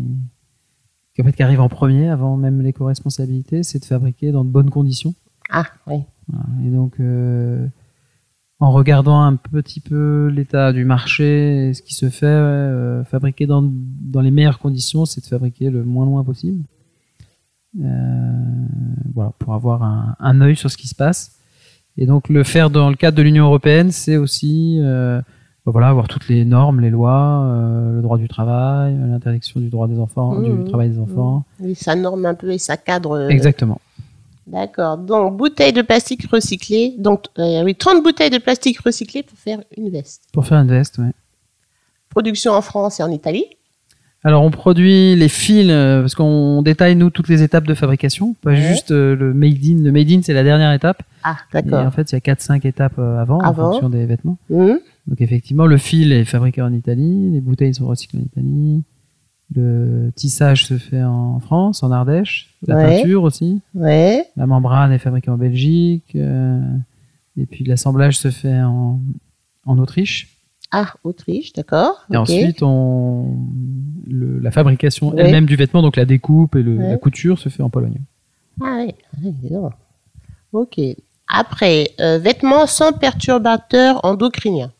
qui, 1.14 1.22
en 1.22 1.24
fait, 1.26 1.32
qui 1.32 1.42
arrive 1.44 1.60
en 1.60 1.68
premier 1.68 2.08
avant 2.08 2.36
même 2.36 2.60
l'éco-responsabilité, 2.60 3.62
c'est 3.62 3.78
de 3.78 3.84
fabriquer 3.84 4.32
dans 4.32 4.44
de 4.44 4.50
bonnes 4.50 4.70
conditions. 4.70 5.14
Ah, 5.48 5.64
oui. 5.86 6.00
Et 6.66 6.70
donc 6.70 6.94
euh, 7.00 7.66
en 8.64 8.70
regardant 8.70 9.20
un 9.20 9.36
petit 9.36 9.80
peu 9.80 10.28
l'état 10.34 10.72
du 10.72 10.86
marché 10.86 11.68
et 11.68 11.74
ce 11.74 11.82
qui 11.82 11.94
se 11.94 12.08
fait, 12.08 12.24
euh, 12.24 13.04
fabriquer 13.04 13.46
dans 13.46 13.62
dans 13.62 14.22
les 14.22 14.30
meilleures 14.30 14.58
conditions, 14.58 15.04
c'est 15.04 15.20
de 15.20 15.26
fabriquer 15.26 15.68
le 15.68 15.84
moins 15.84 16.06
loin 16.06 16.24
possible. 16.24 16.64
Euh, 17.78 17.86
voilà, 19.14 19.32
pour 19.38 19.52
avoir 19.52 19.82
un, 19.82 20.16
un 20.18 20.40
œil 20.40 20.56
sur 20.56 20.70
ce 20.70 20.78
qui 20.78 20.88
se 20.88 20.94
passe. 20.94 21.32
Et 21.98 22.06
donc 22.06 22.30
le 22.30 22.42
faire 22.42 22.70
dans 22.70 22.88
le 22.88 22.96
cadre 22.96 23.18
de 23.18 23.22
l'Union 23.22 23.44
européenne, 23.44 23.90
c'est 23.90 24.16
aussi 24.16 24.78
euh, 24.80 25.20
ben 25.66 25.72
voilà, 25.72 25.88
avoir 25.88 26.08
toutes 26.08 26.28
les 26.28 26.46
normes, 26.46 26.80
les 26.80 26.90
lois, 26.90 27.90
le 27.92 28.00
droit 28.00 28.16
du 28.16 28.28
travail, 28.28 28.96
l'interdiction 28.98 29.60
du 29.60 29.68
droit 29.68 29.88
des 29.88 29.98
enfants, 29.98 30.36
Mmh, 30.36 30.64
du 30.64 30.70
travail 30.70 30.88
des 30.88 30.98
enfants. 30.98 31.44
Oui, 31.60 31.74
ça 31.74 31.94
norme 31.96 32.24
un 32.24 32.34
peu 32.34 32.50
et 32.50 32.58
ça 32.58 32.78
cadre. 32.78 33.28
Exactement. 33.30 33.78
D'accord. 34.46 34.98
Donc, 34.98 35.36
bouteilles 35.36 35.72
de 35.72 35.82
plastique 35.82 36.26
recyclées. 36.30 36.94
Donc, 36.98 37.24
euh, 37.38 37.62
oui, 37.64 37.74
30 37.74 38.02
bouteilles 38.02 38.30
de 38.30 38.38
plastique 38.38 38.78
recyclées 38.80 39.22
pour 39.22 39.38
faire 39.38 39.60
une 39.76 39.88
veste. 39.90 40.24
Pour 40.32 40.46
faire 40.46 40.58
une 40.58 40.68
veste, 40.68 40.98
ouais. 40.98 41.12
Production 42.10 42.52
en 42.52 42.60
France 42.62 43.00
et 43.00 43.02
en 43.02 43.10
Italie. 43.10 43.46
Alors 44.26 44.42
on 44.42 44.50
produit 44.50 45.14
les 45.16 45.28
fils 45.28 45.66
euh, 45.68 46.00
parce 46.00 46.14
qu'on 46.14 46.62
détaille 46.62 46.96
nous 46.96 47.10
toutes 47.10 47.28
les 47.28 47.42
étapes 47.42 47.66
de 47.66 47.74
fabrication, 47.74 48.34
pas 48.40 48.50
Ouais. 48.52 48.56
juste 48.56 48.90
euh, 48.90 49.14
le 49.14 49.34
made 49.34 49.58
in. 49.62 49.82
Le 49.84 49.92
made 49.92 50.10
in 50.10 50.20
c'est 50.22 50.32
la 50.32 50.42
dernière 50.42 50.72
étape. 50.72 51.02
Ah, 51.24 51.36
Et 51.52 51.58
en 51.58 51.60
d'accord. 51.60 51.92
fait 51.92 52.10
il 52.10 52.14
y 52.14 52.16
a 52.16 52.20
4-5 52.34 52.66
étapes 52.66 52.98
euh, 52.98 53.18
avant, 53.20 53.38
Avant. 53.40 53.68
en 53.68 53.72
fonction 53.72 53.90
des 53.90 54.06
vêtements. 54.06 54.38
Hum, 54.50 54.78
Donc 55.08 55.20
effectivement 55.20 55.66
le 55.66 55.76
fil 55.76 56.10
est 56.10 56.24
fabriqué 56.24 56.62
en 56.62 56.72
Italie, 56.72 57.32
les 57.32 57.42
bouteilles 57.42 57.74
sont 57.74 57.86
recyclées 57.86 58.20
en 58.20 58.22
Italie, 58.22 58.82
le 59.54 60.10
tissage 60.16 60.66
se 60.66 60.78
fait 60.78 61.02
en 61.02 61.38
France, 61.40 61.82
en 61.82 61.90
Ardèche, 61.90 62.54
la 62.66 62.76
Ouais. 62.76 62.96
peinture 62.98 63.22
aussi, 63.24 63.60
Ouais. 63.74 64.26
la 64.36 64.46
membrane 64.46 64.92
est 64.92 64.98
fabriquée 64.98 65.30
en 65.30 65.36
Belgique, 65.36 66.12
euh, 66.16 66.60
et 67.36 67.46
puis 67.46 67.64
l'assemblage 67.64 68.16
se 68.18 68.30
fait 68.30 68.62
en, 68.62 69.00
en 69.66 69.78
Autriche. 69.78 70.30
Ah, 70.70 70.92
Autriche, 71.04 71.52
d'accord. 71.52 72.04
Et 72.12 72.16
ensuite, 72.16 72.62
on, 72.62 73.36
le- 74.08 74.38
la 74.40 74.50
fabrication 74.50 75.10
Ouais. 75.10 75.22
elle-même 75.22 75.46
du 75.46 75.56
vêtement, 75.56 75.82
donc 75.82 75.96
la 75.96 76.04
découpe 76.04 76.56
et 76.56 76.62
le- 76.62 76.78
la 76.78 76.96
couture, 76.96 77.38
se 77.38 77.48
fait 77.48 77.62
en 77.62 77.70
Pologne. 77.70 78.00
Ah 78.62 78.84
oui, 79.22 79.34
ah. 79.54 79.70
Ok. 80.52 80.80
Après, 81.28 81.90
euh, 82.00 82.18
vêtements 82.18 82.66
sans 82.66 82.92
perturbateurs 82.92 84.04
endocriniens. 84.04 84.72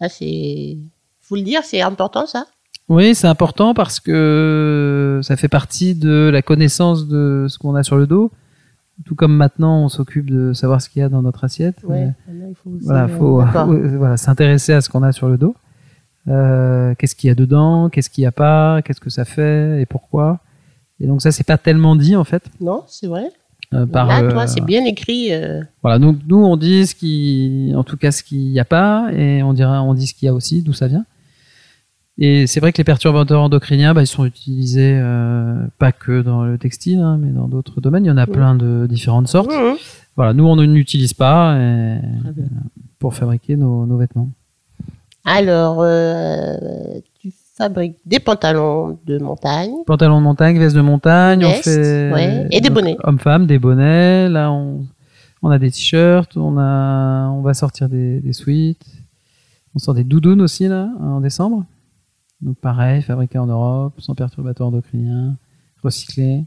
Ça, 0.00 0.08
c'est. 0.08 0.76
Faut 1.20 1.36
le 1.36 1.42
dire, 1.42 1.62
c'est 1.64 1.80
important, 1.80 2.26
ça 2.26 2.46
Oui, 2.88 3.14
c'est 3.14 3.26
important 3.26 3.74
parce 3.74 3.98
que 4.00 5.20
ça 5.22 5.36
fait 5.36 5.48
partie 5.48 5.94
de 5.94 6.30
la 6.32 6.40
connaissance 6.42 7.08
de 7.08 7.46
ce 7.48 7.58
qu'on 7.58 7.74
a 7.74 7.82
sur 7.82 7.96
le 7.96 8.06
dos. 8.06 8.30
Tout 9.04 9.14
comme 9.14 9.34
maintenant, 9.36 9.82
on 9.84 9.88
s'occupe 9.88 10.30
de 10.30 10.52
savoir 10.52 10.80
ce 10.80 10.88
qu'il 10.88 11.00
y 11.00 11.02
a 11.02 11.08
dans 11.08 11.20
notre 11.20 11.44
assiette. 11.44 11.76
Ouais. 11.84 12.12
Euh, 12.30 12.32
Là, 12.40 12.46
il 12.48 12.54
faut 12.54 12.70
voilà, 12.80 13.04
euh, 13.04 13.08
faut 13.08 13.40
euh, 13.42 13.96
voilà, 13.98 14.16
s'intéresser 14.16 14.72
à 14.72 14.80
ce 14.80 14.88
qu'on 14.88 15.02
a 15.02 15.12
sur 15.12 15.28
le 15.28 15.36
dos. 15.36 15.54
Euh, 16.28 16.94
qu'est-ce 16.98 17.14
qu'il 17.14 17.28
y 17.28 17.30
a 17.30 17.34
dedans, 17.34 17.88
qu'est-ce 17.90 18.08
qu'il 18.08 18.22
n'y 18.22 18.26
a 18.26 18.32
pas, 18.32 18.80
qu'est-ce 18.82 19.00
que 19.00 19.10
ça 19.10 19.24
fait 19.24 19.80
et 19.82 19.86
pourquoi. 19.86 20.40
Et 20.98 21.06
donc 21.06 21.20
ça, 21.22 21.30
c'est 21.30 21.44
pas 21.44 21.58
tellement 21.58 21.94
dit 21.96 22.16
en 22.16 22.24
fait. 22.24 22.44
Non, 22.60 22.84
c'est 22.88 23.06
vrai. 23.06 23.24
euh, 23.74 23.84
par, 23.84 24.06
Là, 24.06 24.22
euh, 24.22 24.30
toi, 24.30 24.46
c'est 24.46 24.64
bien 24.64 24.84
écrit. 24.86 25.32
euh, 25.32 25.60
Voilà, 25.82 25.98
nous, 25.98 26.16
nous 26.26 26.42
on 26.42 26.56
dit 26.56 26.86
ce 26.86 26.94
qui, 26.94 27.72
en 27.76 27.84
tout 27.84 27.96
cas 27.98 28.12
ce 28.12 28.22
qu'il 28.22 28.48
n'y 28.50 28.58
a 28.60 28.64
pas, 28.64 29.08
et 29.12 29.42
on 29.42 29.52
dira, 29.52 29.82
on 29.82 29.92
dit 29.92 30.06
ce 30.06 30.14
qu'il 30.14 30.26
y 30.26 30.28
a 30.28 30.34
aussi, 30.34 30.62
d'où 30.62 30.72
ça 30.72 30.86
vient. 30.88 31.04
Et 32.18 32.46
c'est 32.46 32.60
vrai 32.60 32.72
que 32.72 32.78
les 32.78 32.84
perturbateurs 32.84 33.42
endocriniens, 33.42 33.92
bah, 33.92 34.00
ils 34.02 34.06
sont 34.06 34.24
utilisés 34.24 34.94
euh, 34.96 35.66
pas 35.78 35.92
que 35.92 36.22
dans 36.22 36.44
le 36.44 36.56
textile, 36.56 37.00
hein, 37.00 37.18
mais 37.20 37.30
dans 37.30 37.46
d'autres 37.46 37.80
domaines. 37.82 38.04
Il 38.04 38.08
y 38.08 38.10
en 38.10 38.16
a 38.16 38.26
plein 38.26 38.54
de 38.54 38.86
différentes 38.88 39.28
sortes. 39.28 39.50
Voilà, 40.16 40.32
nous 40.32 40.44
on 40.46 40.56
ne 40.56 40.64
l'utilise 40.64 41.12
pas 41.12 41.56
et- 41.58 41.98
bien. 42.34 42.44
pour 42.98 43.14
fabriquer 43.14 43.56
nos, 43.56 43.84
nos 43.84 43.98
vêtements. 43.98 44.30
Alors, 45.26 45.78
euh, 45.80 46.56
tu 47.20 47.32
fabriques 47.58 47.96
des 48.06 48.18
pantalons 48.20 48.98
de 49.06 49.18
montagne. 49.18 49.72
Pantalons 49.86 50.18
de 50.20 50.24
montagne, 50.24 50.58
vestes 50.58 50.76
de 50.76 50.80
montagne, 50.80 51.44
on 51.44 51.48
Vestes, 51.50 51.64
fait 51.64 52.12
ouais, 52.14 52.46
et 52.50 52.60
des 52.62 52.68
donc, 52.68 52.76
bonnets. 52.76 52.96
Hommes-femmes, 53.02 53.46
des 53.46 53.58
bonnets. 53.58 54.28
Là, 54.30 54.50
on, 54.52 54.86
on 55.42 55.50
a 55.50 55.58
des 55.58 55.70
t-shirts, 55.70 56.36
on 56.38 56.56
a, 56.58 57.28
on 57.28 57.42
va 57.42 57.52
sortir 57.52 57.88
des, 57.90 58.20
des 58.20 58.32
sweats. 58.32 58.74
On 59.74 59.78
sort 59.78 59.92
des 59.94 60.04
doudounes 60.04 60.40
aussi 60.40 60.66
là 60.68 60.88
en 61.02 61.20
décembre. 61.20 61.64
Donc 62.42 62.56
pareil, 62.58 63.02
fabriqués 63.02 63.38
en 63.38 63.46
Europe, 63.46 63.94
sans 63.98 64.14
perturbateurs 64.14 64.66
endocriniens, 64.68 65.36
recyclés. 65.82 66.44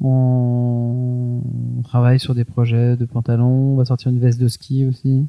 On, 0.00 1.40
on 1.78 1.82
travaille 1.82 2.20
sur 2.20 2.34
des 2.34 2.44
projets 2.44 2.96
de 2.96 3.04
pantalons. 3.04 3.72
On 3.72 3.76
va 3.76 3.84
sortir 3.84 4.10
une 4.10 4.18
veste 4.20 4.40
de 4.40 4.48
ski 4.48 4.84
aussi, 4.86 5.26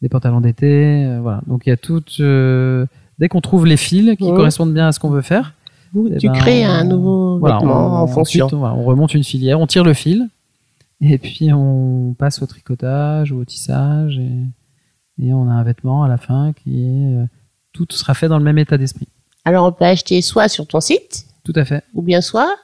des 0.00 0.08
pantalons 0.08 0.40
d'été. 0.40 1.04
euh, 1.04 1.20
voilà. 1.20 1.42
Donc 1.46 1.66
il 1.66 1.70
y 1.70 1.72
a 1.72 1.76
tout. 1.76 2.02
euh, 2.20 2.86
dès 3.18 3.28
qu'on 3.28 3.40
trouve 3.40 3.66
les 3.66 3.76
fils 3.76 4.16
qui 4.16 4.24
correspondent 4.36 4.72
bien 4.72 4.88
à 4.88 4.92
ce 4.92 5.00
qu'on 5.00 5.10
veut 5.10 5.20
faire, 5.22 5.54
eh 5.94 6.16
tu 6.18 6.28
ben, 6.28 6.32
crées 6.34 6.64
un 6.64 6.84
nouveau 6.84 7.38
voilà, 7.38 7.56
vêtement 7.56 7.86
on- 7.86 8.02
en 8.02 8.06
fonction. 8.06 8.44
ensuite, 8.46 8.54
on, 8.54 8.60
voilà, 8.60 8.74
on 8.76 8.84
remonte 8.84 9.12
une 9.14 9.24
filière, 9.24 9.60
on 9.60 9.66
tire 9.66 9.84
le 9.84 9.92
fil 9.92 10.28
Et 11.00 11.18
puis 11.18 11.52
on 11.52 12.14
passe 12.18 12.40
au 12.42 12.46
tricotage 12.46 13.32
ou 13.32 13.38
au 13.40 13.44
tissage 13.44 14.18
et, 14.18 14.44
et 15.26 15.34
on 15.34 15.48
a 15.48 15.52
un 15.52 15.62
vêtement 15.62 16.04
à 16.04 16.08
la 16.08 16.16
fin 16.16 16.52
qui 16.54 16.82
est 16.84 17.14
euh, 17.16 17.24
tout 17.72 17.86
sera 17.90 18.14
fait 18.14 18.28
dans 18.28 18.38
le 18.38 18.44
même 18.44 18.58
état 18.58 18.76
d'esprit. 18.78 19.08
Alors 19.44 19.66
on 19.66 19.72
peut 19.72 19.84
acheter 19.84 20.20
soit 20.22 20.48
sur 20.48 20.66
ton 20.66 20.80
site, 20.80 21.26
Tout 21.44 21.52
à 21.56 21.64
fait. 21.64 21.82
ou 21.94 22.02
bien 22.02 22.20
soit 22.20 22.54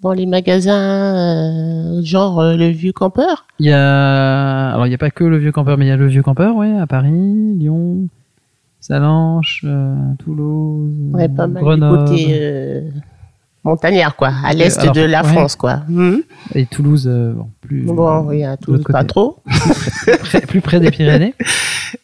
dans 0.00 0.12
les 0.12 0.26
magasins 0.26 1.96
euh, 1.98 2.02
genre 2.02 2.40
euh, 2.40 2.56
le 2.56 2.68
Vieux 2.68 2.92
Campeur. 2.92 3.46
Il 3.58 3.66
y 3.66 3.72
a 3.72 4.70
alors 4.70 4.86
il 4.86 4.90
n'y 4.90 4.94
a 4.94 4.98
pas 4.98 5.10
que 5.10 5.24
le 5.24 5.38
vieux 5.38 5.50
campeur, 5.52 5.76
mais 5.78 5.86
il 5.86 5.88
y 5.88 5.92
a 5.92 5.96
le 5.96 6.06
vieux 6.06 6.22
campeur, 6.22 6.54
ouais, 6.54 6.76
à 6.78 6.86
Paris, 6.86 7.54
Lyon, 7.56 8.06
Salanches, 8.80 9.62
euh, 9.64 9.94
Toulouse, 10.18 10.92
Ouais, 11.12 11.28
pas 11.28 11.46
mal 11.48 11.62
Grenoble 11.62 12.04
du 12.04 12.10
côté 12.10 12.82
montagnard, 13.68 14.16
quoi, 14.16 14.30
à 14.44 14.52
l'est 14.52 14.80
de 14.94 15.00
la 15.02 15.22
ouais. 15.22 15.28
France, 15.32 15.56
quoi. 15.56 15.82
Mhm. 15.88 16.22
et 16.54 16.66
Toulouse, 16.66 17.06
euh, 17.10 17.32
bon, 17.32 17.48
plus 17.60 17.82
Bon, 17.84 18.20
oui, 18.26 18.44
à 18.44 18.56
Toulouse, 18.56 18.84
pas 18.88 19.04
trop. 19.04 19.38
plus 20.48 20.60
près 20.60 20.80
des 20.80 20.90
Pyrénées. 20.90 21.34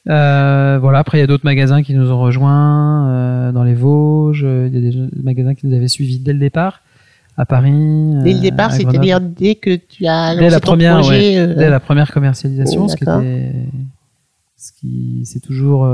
Euh, 0.08 0.78
voilà. 0.80 0.98
Après, 1.00 1.18
il 1.18 1.20
y 1.20 1.24
a 1.24 1.26
d'autres 1.26 1.44
magasins 1.44 1.82
qui 1.82 1.94
nous 1.94 2.10
ont 2.10 2.18
rejoints 2.20 3.08
euh, 3.10 3.52
dans 3.52 3.64
les 3.64 3.74
Vosges. 3.74 4.42
euh, 4.44 4.68
Il 4.72 4.74
y 4.74 4.88
a 4.88 4.90
des 4.90 5.22
magasins 5.22 5.54
qui 5.54 5.66
nous 5.66 5.74
avaient 5.76 5.88
suivis 5.88 6.18
dès 6.18 6.32
le 6.32 6.38
départ 6.38 6.80
à 7.36 7.44
Paris. 7.46 7.72
Dès 8.22 8.32
le 8.34 8.40
départ, 8.40 8.72
c'est-à-dire 8.72 9.20
dès 9.20 9.56
que 9.56 9.74
tu 9.76 10.06
as 10.06 10.34
Dès 10.34 10.42
lancé 10.42 10.50
la 10.54 10.60
ton 10.60 10.66
première, 10.72 11.00
projet. 11.00 11.46
dès 11.54 11.68
la 11.68 11.80
première 11.80 12.12
commercialisation, 12.12 12.86
ce 12.88 12.96
qui 12.96 13.04
était, 13.04 13.52
ce 14.56 14.72
qui, 14.72 15.22
c'est 15.24 15.40
toujours, 15.40 15.84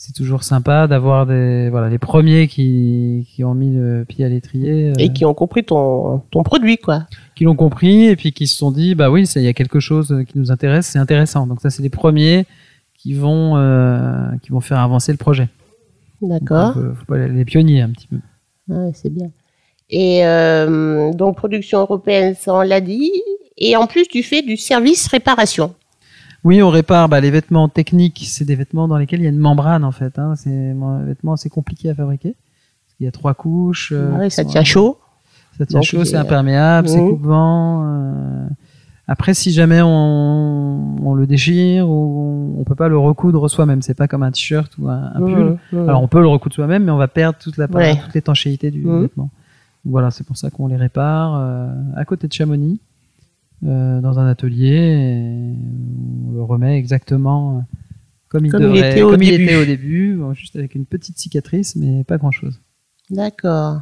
c'est 0.00 0.12
toujours 0.14 0.44
sympa 0.44 0.86
d'avoir 0.86 1.26
des, 1.26 1.68
voilà, 1.70 1.88
les 1.88 1.98
premiers 1.98 2.46
qui, 2.46 3.26
qui 3.34 3.42
ont 3.42 3.52
mis 3.54 3.74
le 3.74 4.04
pied 4.08 4.24
à 4.24 4.28
l'étrier, 4.28 4.90
euh, 4.90 4.94
et 4.96 5.12
qui 5.12 5.24
ont 5.24 5.34
compris 5.34 5.64
ton, 5.64 6.20
ton 6.30 6.44
produit, 6.44 6.78
quoi. 6.78 7.04
qui 7.34 7.42
l'ont 7.42 7.56
compris 7.56 8.04
et 8.06 8.14
puis 8.14 8.30
qui 8.32 8.46
se 8.46 8.56
sont 8.56 8.70
dit, 8.70 8.94
bah 8.94 9.10
oui, 9.10 9.26
ça, 9.26 9.40
il 9.40 9.44
y 9.44 9.48
a 9.48 9.52
quelque 9.52 9.80
chose 9.80 10.24
qui 10.28 10.38
nous 10.38 10.52
intéresse, 10.52 10.86
c'est 10.86 11.00
intéressant. 11.00 11.48
Donc 11.48 11.60
ça, 11.60 11.68
c'est 11.70 11.82
les 11.82 11.90
premiers 11.90 12.46
qui 12.94 13.12
vont, 13.14 13.56
euh, 13.56 14.28
qui 14.42 14.50
vont 14.50 14.60
faire 14.60 14.78
avancer 14.78 15.10
le 15.10 15.18
projet. 15.18 15.48
D'accord. 16.22 16.76
Euh, 16.78 16.94
faut 16.94 17.04
pas 17.04 17.18
les- 17.18 17.28
les 17.28 17.44
pionniers 17.44 17.80
un 17.82 17.90
petit 17.90 18.06
peu. 18.06 18.16
Ouais, 18.68 18.92
c'est 18.94 19.12
bien. 19.12 19.30
Et 19.90 20.24
euh, 20.24 21.12
donc, 21.12 21.36
production 21.36 21.80
européenne, 21.80 22.34
ça 22.38 22.54
on 22.54 22.60
l'a 22.60 22.80
dit. 22.80 23.10
Et 23.56 23.74
en 23.74 23.88
plus, 23.88 24.06
tu 24.06 24.22
fais 24.22 24.42
du 24.42 24.56
service 24.56 25.08
réparation. 25.08 25.74
Oui, 26.44 26.62
on 26.62 26.70
répare 26.70 27.08
bah, 27.08 27.20
les 27.20 27.30
vêtements 27.30 27.68
techniques. 27.68 28.24
C'est 28.28 28.44
des 28.44 28.54
vêtements 28.54 28.86
dans 28.88 28.96
lesquels 28.96 29.20
il 29.20 29.24
y 29.24 29.26
a 29.26 29.30
une 29.30 29.38
membrane 29.38 29.84
en 29.84 29.92
fait. 29.92 30.18
Hein. 30.18 30.34
C'est 30.36 30.70
un 30.70 31.02
vêtement 31.04 31.32
assez 31.34 31.50
compliqué 31.50 31.90
à 31.90 31.94
fabriquer. 31.94 32.34
Il 33.00 33.04
y 33.04 33.06
a 33.08 33.12
trois 33.12 33.34
couches. 33.34 33.92
euh, 33.92 34.12
Ah 34.14 34.18
ouais, 34.20 34.30
ça 34.30 34.44
tient 34.44 34.64
chaud. 34.64 34.98
Ça 35.58 35.66
tient 35.66 35.80
Donc, 35.80 35.84
chaud, 35.86 36.04
c'est 36.04 36.16
imperméable, 36.16 36.88
c'est 36.88 37.00
mhm. 37.00 37.08
coupe-vent. 37.10 37.84
euh. 37.86 38.46
Après, 39.10 39.32
si 39.34 39.52
jamais 39.52 39.80
on, 39.82 40.96
on 41.02 41.14
le 41.14 41.26
déchire 41.26 41.88
ou 41.88 42.54
on, 42.56 42.60
on 42.60 42.64
peut 42.64 42.74
pas 42.74 42.88
le 42.88 42.98
recoudre 42.98 43.48
soi-même, 43.48 43.80
c'est 43.82 43.94
pas 43.94 44.06
comme 44.06 44.22
un 44.22 44.30
t-shirt 44.30 44.70
ou 44.78 44.88
un, 44.88 45.10
un 45.14 45.18
pull. 45.18 45.58
Mmh, 45.72 45.76
mmh. 45.76 45.88
Alors 45.88 46.02
on 46.02 46.08
peut 46.08 46.20
le 46.20 46.28
recoudre 46.28 46.54
soi-même, 46.54 46.84
mais 46.84 46.90
on 46.92 46.98
va 46.98 47.08
perdre 47.08 47.38
toute 47.38 47.56
la 47.56 47.66
Ouais. 47.70 47.96
toute 47.96 48.14
l'étanchéité 48.14 48.70
du 48.70 48.84
Mhm. 48.84 49.02
vêtement. 49.02 49.30
Voilà, 49.84 50.10
c'est 50.10 50.24
pour 50.26 50.36
ça 50.36 50.50
qu'on 50.50 50.66
les 50.66 50.76
répare 50.76 51.36
euh, 51.40 51.72
à 51.96 52.04
côté 52.04 52.28
de 52.28 52.32
Chamonix, 52.32 52.80
euh, 53.66 54.00
dans 54.00 54.18
un 54.18 54.26
atelier. 54.28 55.54
on 56.28 56.32
le 56.32 56.42
remet 56.42 56.78
exactement 56.78 57.58
euh, 57.58 57.60
comme 58.28 58.44
il 58.46 58.52
Comme 58.52 58.74
il 58.74 58.84
était 58.84 59.02
au 59.02 59.10
comme 59.10 59.22
il 59.22 59.30
début. 59.30 59.44
était 59.44 59.56
au 59.56 59.64
début, 59.64 60.14
bon, 60.16 60.34
juste 60.34 60.56
avec 60.56 60.74
une 60.74 60.84
petite 60.86 61.18
cicatrice, 61.18 61.76
mais 61.76 62.04
pas 62.04 62.18
grand-chose. 62.18 62.60
D'accord. 63.10 63.80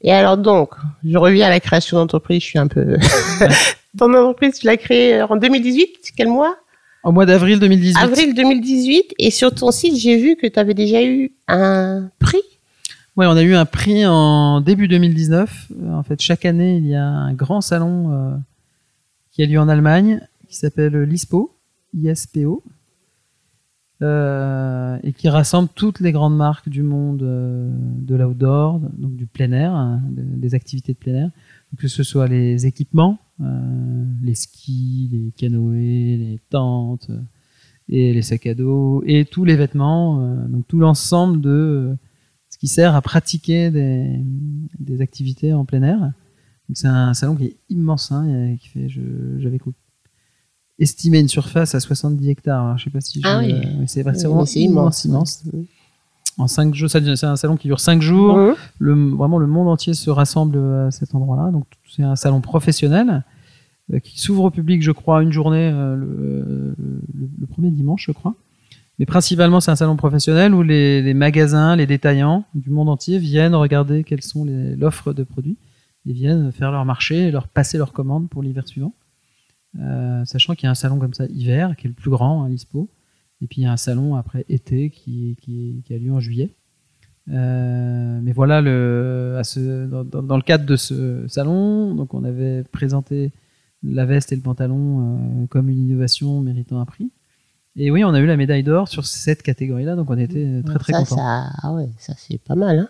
Et 0.00 0.10
alors 0.12 0.36
donc, 0.38 0.70
je 1.04 1.16
reviens 1.18 1.46
à 1.46 1.50
la 1.50 1.60
création 1.60 1.98
d'entreprise, 1.98 2.40
je 2.42 2.46
suis 2.46 2.58
un 2.58 2.66
peu... 2.66 2.96
Ton 3.98 4.12
entreprise, 4.14 4.58
tu 4.58 4.66
l'as 4.66 4.76
créée 4.76 5.22
en 5.22 5.36
2018, 5.36 6.12
quel 6.16 6.28
mois? 6.28 6.56
Au 7.04 7.12
mois 7.12 7.26
d'avril 7.26 7.60
2018. 7.60 8.02
Avril 8.02 8.34
2018. 8.34 9.14
Et 9.18 9.30
sur 9.30 9.54
ton 9.54 9.70
site, 9.70 9.94
j'ai 9.96 10.16
vu 10.16 10.36
que 10.36 10.46
tu 10.46 10.58
avais 10.58 10.74
déjà 10.74 11.04
eu 11.04 11.32
un 11.46 12.08
prix? 12.18 12.40
Ouais, 13.16 13.26
on 13.26 13.36
a 13.36 13.42
eu 13.42 13.54
un 13.54 13.66
prix 13.66 14.04
en 14.06 14.60
début 14.62 14.88
2019. 14.88 15.68
Euh, 15.82 15.92
En 15.92 16.02
fait, 16.02 16.20
chaque 16.20 16.44
année, 16.44 16.78
il 16.78 16.86
y 16.86 16.96
a 16.96 17.04
un 17.04 17.32
grand 17.34 17.60
salon 17.60 18.10
euh, 18.12 18.34
qui 19.34 19.42
a 19.42 19.46
lieu 19.46 19.58
en 19.58 19.68
Allemagne, 19.68 20.20
qui 20.46 20.54
s'appelle 20.54 20.96
l'ISPO, 21.02 21.52
ISPO, 21.92 22.62
euh, 24.02 24.96
et 25.02 25.12
qui 25.12 25.28
rassemble 25.28 25.68
toutes 25.74 25.98
les 25.98 26.12
grandes 26.12 26.36
marques 26.36 26.68
du 26.68 26.82
monde 26.84 27.22
euh, 27.22 27.68
de 27.98 28.14
l'outdoor, 28.14 28.78
donc 28.96 29.16
du 29.16 29.26
plein 29.26 29.50
air, 29.50 29.74
hein, 29.74 30.00
de- 30.10 30.22
des 30.22 30.54
activités 30.54 30.92
de 30.92 30.98
plein 30.98 31.14
air, 31.14 31.30
que 31.78 31.88
ce 31.88 32.04
soit 32.04 32.28
les 32.28 32.66
équipements, 32.66 33.18
euh, 33.40 34.04
les 34.22 34.36
skis, 34.36 35.08
les 35.12 35.32
canoës, 35.36 35.74
les 36.16 36.38
tentes 36.48 37.10
euh, 37.10 37.18
et 37.88 38.12
les 38.14 38.22
sacs 38.22 38.46
à 38.46 38.54
dos, 38.54 39.02
et 39.04 39.24
tous 39.24 39.44
les 39.44 39.56
vêtements, 39.56 40.26
donc 40.48 40.66
tout 40.68 40.78
l'ensemble 40.78 41.40
de 41.40 41.94
ce 42.48 42.56
qui 42.56 42.68
sert 42.68 42.94
à 42.94 43.02
pratiquer 43.02 43.70
des 43.70 45.00
activités 45.02 45.52
en 45.52 45.64
plein 45.66 45.82
air. 45.82 46.12
C'est 46.74 46.88
un 46.88 47.14
salon 47.14 47.34
qui 47.36 47.44
est 47.46 47.56
immense, 47.70 48.12
hein, 48.12 48.56
qui 48.60 48.68
fait, 48.68 48.88
j'avais 48.88 49.58
estimé 50.78 51.20
une 51.20 51.28
surface 51.28 51.74
à 51.74 51.80
70 51.80 52.28
hectares. 52.28 52.64
Alors, 52.64 52.78
je 52.78 52.84
sais 52.84 52.90
pas 52.90 53.00
si 53.00 53.20
je- 53.20 53.26
Ah 53.26 53.38
oui. 53.38 53.54
oui, 53.78 53.84
c'est 53.86 54.02
vraiment 54.02 54.18
immense, 54.64 55.04
immense. 55.04 55.44
En 56.36 56.48
cinq 56.48 56.74
jours, 56.74 56.90
c'est 56.90 57.24
un 57.24 57.36
salon 57.36 57.56
qui 57.56 57.68
dure 57.68 57.78
cinq 57.78 58.02
jours. 58.02 58.36
Mmh. 58.36 58.54
Le, 58.80 58.94
vraiment, 59.10 59.38
le 59.38 59.46
monde 59.46 59.68
entier 59.68 59.94
se 59.94 60.10
rassemble 60.10 60.58
à 60.58 60.90
cet 60.90 61.14
endroit-là. 61.14 61.52
Donc, 61.52 61.64
c'est 61.88 62.02
un 62.02 62.16
salon 62.16 62.40
professionnel 62.40 63.22
euh, 63.92 64.00
qui 64.00 64.20
s'ouvre 64.20 64.44
au 64.44 64.50
public, 64.50 64.82
je 64.82 64.90
crois, 64.90 65.22
une 65.22 65.30
journée 65.30 65.70
euh, 65.72 65.94
le, 65.94 66.74
le- 67.14 67.28
le 67.40 67.46
premier 67.46 67.70
dimanche, 67.70 68.06
je 68.06 68.12
crois. 68.12 68.34
Mais 68.98 69.06
principalement, 69.06 69.60
c'est 69.60 69.70
un 69.70 69.76
salon 69.76 69.94
professionnel 69.96 70.54
où 70.54 70.62
les, 70.62 71.02
les 71.02 71.14
magasins, 71.14 71.76
les 71.76 71.86
détaillants 71.86 72.44
du 72.54 72.70
monde 72.70 72.88
entier 72.88 73.18
viennent 73.18 73.54
regarder 73.54 74.02
quelles 74.02 74.22
sont 74.22 74.44
les- 74.44 74.74
l'offre 74.74 75.12
de 75.12 75.22
produits 75.22 75.56
et 76.06 76.12
viennent 76.12 76.52
faire 76.52 76.70
leur 76.70 76.84
marché 76.84 77.28
et 77.28 77.30
leur 77.30 77.48
passer 77.48 77.78
leurs 77.78 77.92
commandes 77.92 78.28
pour 78.28 78.42
l'hiver 78.42 78.66
suivant. 78.68 78.92
Euh, 79.80 80.24
sachant 80.24 80.54
qu'il 80.54 80.64
y 80.64 80.68
a 80.68 80.70
un 80.70 80.74
salon 80.76 80.98
comme 80.98 81.14
ça 81.14 81.26
hiver 81.26 81.74
qui 81.76 81.86
est 81.86 81.90
le 81.90 81.94
plus 81.94 82.10
grand 82.10 82.44
à 82.44 82.48
l'ISPO. 82.48 82.88
Et 83.40 83.46
puis 83.46 83.62
il 83.62 83.64
y 83.64 83.66
a 83.66 83.72
un 83.72 83.76
salon 83.76 84.14
après 84.14 84.44
été 84.48 84.90
qui, 84.90 85.36
qui, 85.42 85.82
qui 85.84 85.94
a 85.94 85.98
lieu 85.98 86.12
en 86.12 86.20
juillet. 86.20 86.50
Euh, 87.30 88.20
mais 88.22 88.32
voilà, 88.32 88.60
le, 88.60 89.36
à 89.38 89.44
ce, 89.44 89.86
dans, 89.86 90.04
dans- 90.04 90.22
dans 90.22 90.36
le 90.36 90.42
cadre 90.42 90.66
de 90.66 90.76
ce 90.76 91.26
salon, 91.28 91.94
donc 91.94 92.12
on 92.14 92.22
avait 92.22 92.64
présenté 92.64 93.32
la 93.82 94.04
veste 94.04 94.32
et 94.32 94.36
le 94.36 94.42
pantalon 94.42 95.42
euh, 95.42 95.46
comme 95.46 95.68
une 95.70 95.78
innovation 95.78 96.40
méritant 96.40 96.80
un 96.80 96.84
prix. 96.84 97.10
Et 97.76 97.90
oui, 97.90 98.04
on 98.04 98.14
a 98.14 98.20
eu 98.20 98.26
la 98.26 98.36
médaille 98.36 98.62
d'or 98.62 98.88
sur 98.88 99.04
cette 99.06 99.42
catégorie-là, 99.42 99.96
donc 99.96 100.08
on 100.10 100.18
était 100.18 100.62
très 100.64 100.78
très 100.78 100.92
ça, 100.92 100.98
contents. 101.00 101.16
ça, 101.16 101.48
ah 101.62 101.72
ouais, 101.72 101.88
ça 101.98 102.14
c'est 102.16 102.38
pas 102.38 102.54
mal. 102.54 102.78
Hein. 102.78 102.88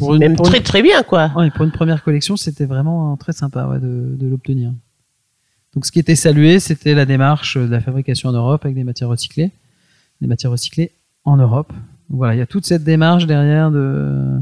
Pour 0.00 0.14
une- 0.14 0.20
même 0.20 0.36
pour 0.36 0.46
une- 0.46 0.52
très 0.52 0.60
très 0.62 0.82
bien, 0.82 1.02
quoi. 1.02 1.30
Ouais, 1.36 1.50
pour 1.50 1.64
une 1.64 1.70
première 1.70 2.02
collection, 2.02 2.36
c'était 2.36 2.66
vraiment 2.66 3.16
très 3.16 3.32
sympa 3.32 3.66
ouais, 3.68 3.78
de, 3.78 4.16
de 4.18 4.26
l'obtenir. 4.26 4.72
Donc, 5.74 5.86
ce 5.86 5.92
qui 5.92 6.00
était 6.00 6.16
salué, 6.16 6.58
c'était 6.58 6.94
la 6.94 7.06
démarche 7.06 7.56
de 7.56 7.64
la 7.70 7.80
fabrication 7.80 8.28
en 8.28 8.32
Europe 8.32 8.64
avec 8.64 8.74
des 8.74 8.82
matières 8.84 9.08
recyclées, 9.08 9.52
des 10.20 10.26
matières 10.26 10.50
recyclées 10.50 10.90
en 11.24 11.36
Europe. 11.36 11.72
Donc, 12.08 12.18
voilà, 12.18 12.34
il 12.34 12.38
y 12.38 12.42
a 12.42 12.46
toute 12.46 12.66
cette 12.66 12.82
démarche 12.82 13.26
derrière 13.26 13.70
de, 13.70 14.38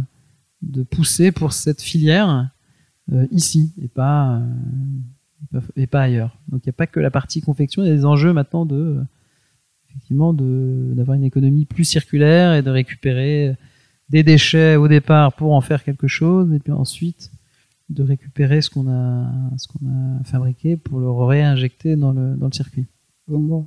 de 0.63 0.83
pousser 0.85 1.31
pour 1.33 1.53
cette 1.53 1.83
filière 1.83 2.49
euh, 3.13 3.27
ici 3.31 3.73
et 3.83 3.89
pas, 3.89 4.37
euh, 4.37 4.41
et 5.43 5.47
pas- 5.59 5.67
et 5.77 5.87
pas 5.87 6.01
ailleurs. 6.03 6.37
Donc, 6.49 6.63
il 6.65 6.69
n'y 6.69 6.71
a 6.71 6.79
pas 6.79 6.87
que 6.87 6.99
la 7.01 7.11
partie 7.11 7.41
confection, 7.43 7.83
il 7.83 7.89
y 7.89 7.91
a 7.91 7.95
des 7.95 8.05
enjeux 8.07 8.33
maintenant 8.33 8.65
de 8.65 8.99
effectivement 9.91 10.33
d'avoir 10.33 11.17
une 11.17 11.25
économie 11.25 11.65
plus 11.65 11.85
circulaire 11.85 12.55
et 12.55 12.63
de 12.63 12.71
récupérer 12.71 13.55
des 14.11 14.23
déchets 14.23 14.77
au 14.77 14.89
départ 14.89 15.33
pour 15.33 15.53
en 15.53 15.61
faire 15.61 15.85
quelque 15.85 16.09
chose 16.09 16.53
et 16.53 16.59
puis 16.59 16.73
ensuite 16.73 17.31
de 17.91 18.03
récupérer 18.03 18.61
ce 18.61 18.71
qu'on 18.71 18.89
a 18.89 19.27
ce 19.57 19.67
qu'on 19.69 19.87
a 19.87 20.25
fabriqué 20.25 20.77
pour 20.77 20.99
le 21.01 21.11
réinjecter 21.11 21.97
dans 21.97 22.13
le 22.13 22.35
dans 22.35 22.47
le 22.47 22.53
circuit. 22.53 22.87
Bon. 23.27 23.67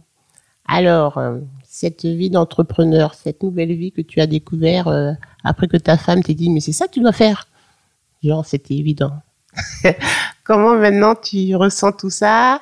Alors, 0.68 1.18
euh, 1.18 1.40
cette 1.64 2.06
vie 2.06 2.30
d'entrepreneur, 2.30 3.14
cette 3.14 3.44
nouvelle 3.44 3.74
vie 3.74 3.92
que 3.92 4.02
tu 4.02 4.22
as 4.22 4.28
découvert 4.28 4.88
euh, 4.88 5.12
après 5.44 5.68
que 5.68 5.78
ta 5.78 5.98
femme 5.98 6.24
t'ait 6.24 6.34
dit, 6.34 6.50
mais 6.50 6.60
c'est 6.62 6.72
ça 6.72 6.88
que 6.88 6.94
tu 6.94 7.02
dois 7.02 7.12
faire. 7.12 7.48
Genre, 8.24 8.46
c'était 8.46 8.76
évident. 8.76 9.12
Comment 10.44 10.76
maintenant 10.78 11.16
tu 11.16 11.56
ressens 11.56 11.92
tout 11.94 12.10
ça? 12.10 12.60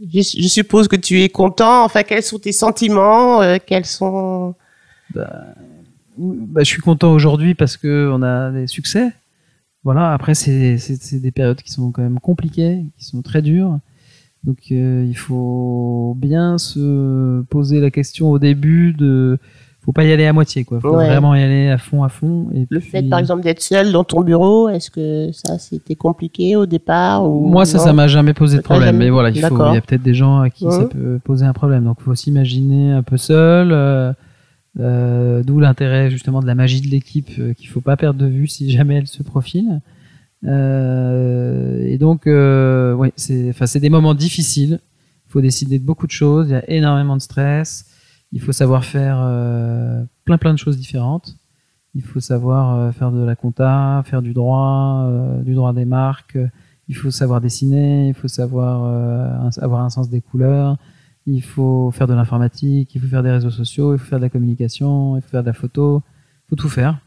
Je, 0.00 0.20
je 0.20 0.48
suppose 0.48 0.88
que 0.88 0.96
tu 0.96 1.22
es 1.22 1.28
content. 1.28 1.84
Enfin, 1.84 2.02
quels 2.02 2.22
sont 2.22 2.38
tes 2.38 2.52
sentiments? 2.52 3.40
Euh, 3.40 3.56
Quels 3.64 3.86
sont 3.86 4.54
Bah, 6.18 6.60
je 6.62 6.68
suis 6.68 6.80
content 6.82 7.12
aujourd'hui 7.12 7.54
parce 7.54 7.76
que 7.76 8.10
on 8.12 8.22
a 8.22 8.50
des 8.50 8.66
succès. 8.66 9.12
Voilà. 9.84 10.12
Après, 10.12 10.34
c'est 10.34 10.78
des 11.20 11.30
périodes 11.30 11.60
qui 11.62 11.70
sont 11.70 11.90
quand 11.92 12.02
même 12.02 12.18
compliquées, 12.20 12.84
qui 12.98 13.04
sont 13.04 13.22
très 13.22 13.42
dures. 13.42 13.78
Donc, 14.44 14.58
euh, 14.70 15.04
il 15.08 15.16
faut 15.16 16.14
bien 16.18 16.58
se 16.58 17.42
poser 17.50 17.80
la 17.80 17.90
question 17.90 18.30
au 18.30 18.38
début 18.38 18.92
de 18.92 19.38
faut 19.84 19.92
pas 19.92 20.02
y 20.04 20.10
aller 20.10 20.26
à 20.26 20.32
moitié, 20.32 20.64
quoi. 20.64 20.80
Faut 20.80 20.96
Ouais. 20.96 21.06
vraiment 21.06 21.32
y 21.36 21.42
aller 21.42 21.68
à 21.68 21.78
fond, 21.78 22.02
à 22.02 22.08
fond. 22.08 22.48
Et 22.52 22.66
Le 22.68 22.80
puis- 22.80 22.90
fait, 22.90 23.02
par 23.04 23.20
exemple, 23.20 23.42
d'être 23.44 23.60
seul 23.62 23.92
dans 23.92 24.02
ton 24.02 24.22
bureau, 24.22 24.68
est-ce 24.68 24.90
que 24.90 25.30
ça, 25.32 25.60
c'était 25.60 25.94
compliqué 25.94 26.56
au 26.56 26.66
départ 26.66 27.24
ou 27.24 27.46
Moi, 27.46 27.64
ça, 27.66 27.78
non 27.78 27.84
ça 27.84 27.92
m'a 27.92 28.08
jamais 28.08 28.34
posé 28.34 28.56
de 28.56 28.62
problème. 28.62 28.86
jamais- 28.88 29.04
Mais 29.04 29.10
voilà, 29.10 29.30
il 29.30 29.36
faut, 29.36 29.42
D'accord. 29.42 29.70
il 29.70 29.74
y 29.76 29.78
a 29.78 29.80
peut-être 29.80 30.02
des 30.02 30.14
gens 30.14 30.40
à 30.40 30.50
qui 30.50 30.64
ça 30.68 30.80
Mhm. 30.80 30.88
peut 30.88 31.20
poser 31.22 31.46
un 31.46 31.52
problème. 31.52 31.84
Donc, 31.84 31.98
il 32.00 32.04
faut 32.04 32.14
s'imaginer 32.16 32.90
un 32.90 33.04
peu 33.04 33.16
seul. 33.16 33.70
euh, 33.70 34.12
euh, 34.78 35.42
D'où 35.42 35.60
l'intérêt 35.60 36.10
justement 36.10 36.40
de 36.40 36.46
la 36.46 36.54
magie 36.54 36.80
de 36.80 36.88
l'équipe 36.88 37.30
euh, 37.38 37.54
qu'il 37.54 37.68
faut 37.68 37.80
pas 37.80 37.96
perdre 37.96 38.20
de 38.20 38.26
vue 38.26 38.46
si 38.46 38.70
jamais 38.76 38.96
elle 38.96 39.06
se 39.06 39.22
profile. 39.22 39.80
Euh, 40.44 41.84
et 41.84 41.98
donc, 41.98 42.26
euh, 42.26 42.94
ouais, 42.94 43.12
c'est, 43.16 43.50
enfin, 43.50 43.66
c'est 43.66 43.80
des 43.80 43.90
moments 43.90 44.14
difficiles. 44.14 44.80
Il 45.28 45.32
faut 45.32 45.40
décider 45.40 45.78
de 45.78 45.84
beaucoup 45.84 46.06
de 46.06 46.12
choses. 46.12 46.48
Il 46.48 46.52
y 46.52 46.56
a 46.56 46.70
énormément 46.70 47.16
de 47.16 47.22
stress. 47.22 47.86
Il 48.32 48.40
faut 48.40 48.52
savoir 48.52 48.84
faire 48.84 49.18
euh, 49.20 50.02
plein 50.24 50.38
plein 50.38 50.52
de 50.52 50.58
choses 50.58 50.76
différentes. 50.76 51.36
Il 51.94 52.02
faut 52.02 52.20
savoir 52.20 52.78
euh, 52.78 52.92
faire 52.92 53.10
de 53.10 53.24
la 53.24 53.34
compta, 53.34 54.02
faire 54.04 54.22
du 54.22 54.34
droit, 54.34 55.08
du 55.42 55.54
droit 55.54 55.72
des 55.72 55.84
marques. 55.84 56.38
Il 56.88 56.96
faut 56.96 57.10
savoir 57.10 57.40
dessiner. 57.40 58.08
Il 58.08 58.14
faut 58.14 58.28
savoir 58.28 59.50
avoir 59.58 59.82
un 59.82 59.90
sens 59.90 60.08
des 60.08 60.20
couleurs. 60.20 60.76
Il 61.26 61.42
faut 61.42 61.90
faire 61.90 62.06
de 62.06 62.14
l'informatique. 62.14 62.94
Il 62.94 63.00
faut 63.00 63.08
faire 63.08 63.22
des 63.22 63.30
réseaux 63.30 63.50
sociaux. 63.50 63.94
Il 63.94 63.98
faut 63.98 64.06
faire 64.06 64.18
de 64.18 64.24
la 64.24 64.30
communication. 64.30 65.16
Il 65.16 65.22
faut 65.22 65.28
faire 65.28 65.42
de 65.42 65.48
la 65.48 65.52
photo. 65.52 66.02
Il 66.46 66.48
faut 66.50 66.56
tout 66.56 66.68
faire. 66.68 66.98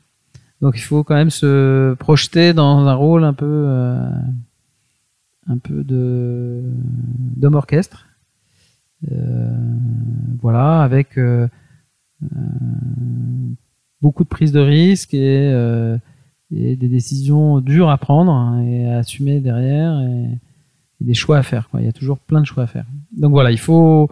Donc 0.61 0.75
il 0.75 0.81
faut 0.81 1.03
quand 1.03 1.15
même 1.15 1.29
se 1.29 1.93
projeter 1.95 2.53
dans 2.53 2.85
un 2.85 2.93
rôle 2.93 3.23
un 3.23 3.33
peu, 3.33 3.45
euh, 3.45 4.09
un 5.47 5.57
peu 5.57 5.83
de 5.83 6.61
d'homme 7.37 7.55
orchestre. 7.55 8.07
Euh, 9.09 9.49
voilà, 10.41 10.81
avec 10.81 11.17
euh, 11.17 11.47
euh, 12.23 12.27
beaucoup 14.01 14.25
de 14.25 14.29
prise 14.29 14.51
de 14.51 14.59
risque 14.59 15.13
et, 15.13 15.51
euh, 15.53 15.97
et 16.53 16.75
des 16.75 16.89
décisions 16.89 17.61
dures 17.61 17.89
à 17.89 17.97
prendre 17.97 18.59
et 18.59 18.85
à 18.91 18.97
assumer 18.97 19.39
derrière 19.39 20.01
et 21.01 21.05
des 21.05 21.13
choix 21.13 21.37
à 21.37 21.43
faire. 21.43 21.69
Quoi. 21.69 21.81
Il 21.81 21.85
y 21.85 21.89
a 21.89 21.93
toujours 21.93 22.17
plein 22.19 22.41
de 22.41 22.45
choix 22.45 22.63
à 22.63 22.67
faire. 22.67 22.85
Donc 23.17 23.31
voilà, 23.31 23.51
il 23.51 23.59
faut. 23.59 24.09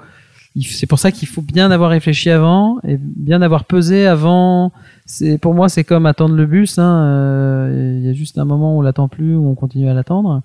C'est 0.59 0.87
pour 0.87 0.97
ça 0.97 1.11
qu'il 1.11 1.27
faut 1.27 1.43
bien 1.43 1.69
avoir 1.69 1.91
réfléchi 1.91 2.31
avant 2.31 2.79
et 2.83 2.97
bien 2.97 3.43
avoir 3.43 3.65
pesé 3.65 4.07
avant. 4.07 4.71
C'est 5.05 5.37
pour 5.37 5.53
moi, 5.53 5.69
c'est 5.69 5.83
comme 5.83 6.07
attendre 6.07 6.33
le 6.35 6.47
bus. 6.47 6.79
hein, 6.79 7.03
euh, 7.05 7.97
Il 7.99 8.05
y 8.05 8.09
a 8.09 8.13
juste 8.13 8.39
un 8.39 8.45
moment 8.45 8.75
où 8.75 8.79
on 8.79 8.81
l'attend 8.81 9.07
plus, 9.07 9.35
où 9.35 9.47
on 9.47 9.53
continue 9.53 9.87
à 9.87 9.93
l'attendre. 9.93 10.41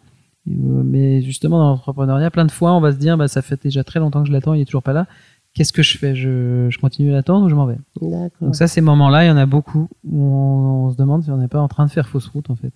Euh, 0.50 0.82
Mais 0.84 1.22
justement, 1.22 1.58
dans 1.58 1.70
l'entrepreneuriat, 1.70 2.30
plein 2.30 2.44
de 2.44 2.50
fois, 2.50 2.74
on 2.74 2.80
va 2.80 2.92
se 2.92 2.98
dire, 2.98 3.16
bah, 3.16 3.26
ça 3.26 3.40
fait 3.40 3.62
déjà 3.62 3.84
très 3.84 4.00
longtemps 4.00 4.22
que 4.22 4.28
je 4.28 4.32
l'attends, 4.32 4.52
il 4.52 4.60
est 4.60 4.66
toujours 4.66 4.82
pas 4.82 4.92
là. 4.92 5.06
Qu'est-ce 5.54 5.72
que 5.72 5.82
je 5.82 5.96
fais? 5.96 6.14
Je, 6.14 6.66
je 6.68 6.78
continue 6.78 7.10
à 7.10 7.14
l'attendre 7.14 7.46
ou 7.46 7.48
je 7.48 7.54
m'en 7.54 7.64
vais? 7.66 7.78
Donc 8.00 8.54
ça, 8.54 8.66
ces 8.68 8.80
moments-là, 8.82 9.24
il 9.24 9.28
y 9.28 9.30
en 9.30 9.36
a 9.38 9.46
beaucoup 9.46 9.88
où 10.04 10.18
on, 10.22 10.86
on 10.86 10.90
se 10.90 10.96
demande 10.96 11.22
si 11.24 11.30
on 11.30 11.36
n'est 11.38 11.48
pas 11.48 11.60
en 11.60 11.68
train 11.68 11.86
de 11.86 11.90
faire 11.90 12.08
fausse 12.08 12.26
route, 12.26 12.50
en 12.50 12.56
fait. 12.56 12.74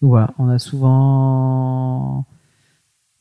Donc 0.00 0.10
voilà, 0.10 0.32
on 0.38 0.48
a 0.48 0.58
souvent, 0.58 2.24